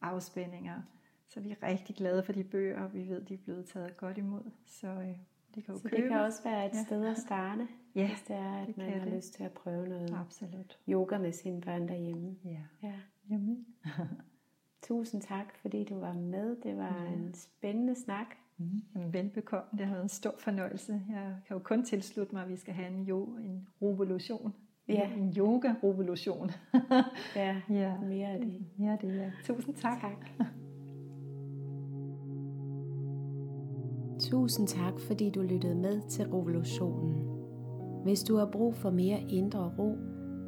afspændinger. 0.00 0.82
Så 1.28 1.40
vi 1.40 1.50
er 1.50 1.62
rigtig 1.62 1.96
glade 1.96 2.22
for 2.22 2.32
de 2.32 2.44
bøger, 2.44 2.88
vi 2.88 3.08
ved, 3.08 3.24
de 3.24 3.34
er 3.34 3.38
blevet 3.38 3.66
taget 3.66 3.96
godt 3.96 4.18
imod. 4.18 4.50
Så 4.66 4.86
øh, 4.88 5.16
de 5.54 5.62
kan 5.62 5.74
jo 5.74 5.80
så 5.80 5.88
købe. 5.88 6.02
det 6.02 6.10
kan 6.10 6.20
også 6.20 6.42
være 6.44 6.66
et 6.66 6.74
ja. 6.74 6.84
sted 6.84 7.06
at 7.06 7.18
starte, 7.18 7.68
ja, 7.94 8.08
hvis 8.08 8.22
det 8.22 8.36
er, 8.36 8.52
at 8.52 8.66
det 8.66 8.76
man 8.76 8.92
har 8.92 9.04
det. 9.04 9.12
lyst 9.12 9.34
til 9.34 9.44
at 9.44 9.52
prøve 9.52 9.88
noget 9.88 10.14
Absolut. 10.14 10.78
yoga 10.88 11.18
med 11.18 11.32
sine 11.32 11.60
børn 11.60 11.88
derhjemme. 11.88 12.36
Ja, 12.44 12.62
ja. 12.82 12.94
Jamen. 13.30 13.66
Tusind 14.82 15.22
tak, 15.22 15.54
fordi 15.56 15.84
du 15.84 16.00
var 16.00 16.12
med. 16.12 16.56
Det 16.62 16.76
var 16.76 17.02
ja. 17.02 17.12
en 17.12 17.34
spændende 17.34 17.94
snak. 17.94 18.26
Mm. 18.58 18.82
Jamen, 18.94 19.12
velbekomme. 19.12 19.78
Det 19.78 19.86
har 19.86 19.92
været 19.92 20.02
en 20.02 20.08
stor 20.08 20.34
fornøjelse. 20.38 20.92
Jeg 21.10 21.34
kan 21.46 21.54
jo 21.56 21.58
kun 21.58 21.84
tilslutte 21.84 22.34
mig, 22.34 22.42
at 22.42 22.48
vi 22.48 22.56
skal 22.56 22.74
have 22.74 22.88
en, 22.88 23.02
jo, 23.02 23.24
en 23.24 23.68
revolution 23.82 24.52
Ja. 24.88 25.10
En 25.16 25.34
yoga-revolution. 25.36 26.50
ja, 27.36 27.56
ja, 27.80 28.00
mere 28.00 28.28
af 28.28 28.40
det. 28.40 28.64
Mere 28.76 28.92
af 28.92 28.98
det, 28.98 29.16
ja. 29.16 29.30
Tusind 29.44 29.74
tak. 29.74 30.00
tak. 30.00 30.48
Tusind 34.20 34.68
tak, 34.68 35.00
fordi 35.00 35.30
du 35.30 35.42
lyttede 35.42 35.74
med 35.74 36.00
til 36.08 36.24
revolutionen. 36.24 37.14
Hvis 38.02 38.22
du 38.22 38.36
har 38.36 38.46
brug 38.52 38.74
for 38.74 38.90
mere 38.90 39.20
indre 39.28 39.74
ro, 39.78 39.96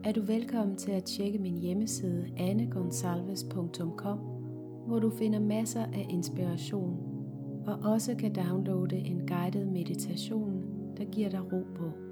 er 0.05 0.13
du 0.13 0.23
velkommen 0.23 0.77
til 0.77 0.93
at 0.93 1.05
tjekke 1.05 1.39
min 1.39 1.59
hjemmeside 1.59 2.27
annegonsalves.com, 2.37 4.19
hvor 4.87 4.99
du 4.99 5.11
finder 5.11 5.41
masser 5.41 5.83
af 5.83 6.07
inspiration 6.11 7.08
og 7.69 7.79
også 7.93 8.15
kan 8.15 8.33
downloade 8.33 8.97
en 8.97 9.27
guided 9.27 9.65
meditation, 9.65 10.63
der 10.97 11.05
giver 11.05 11.29
dig 11.29 11.53
ro 11.53 11.67
på. 11.77 12.08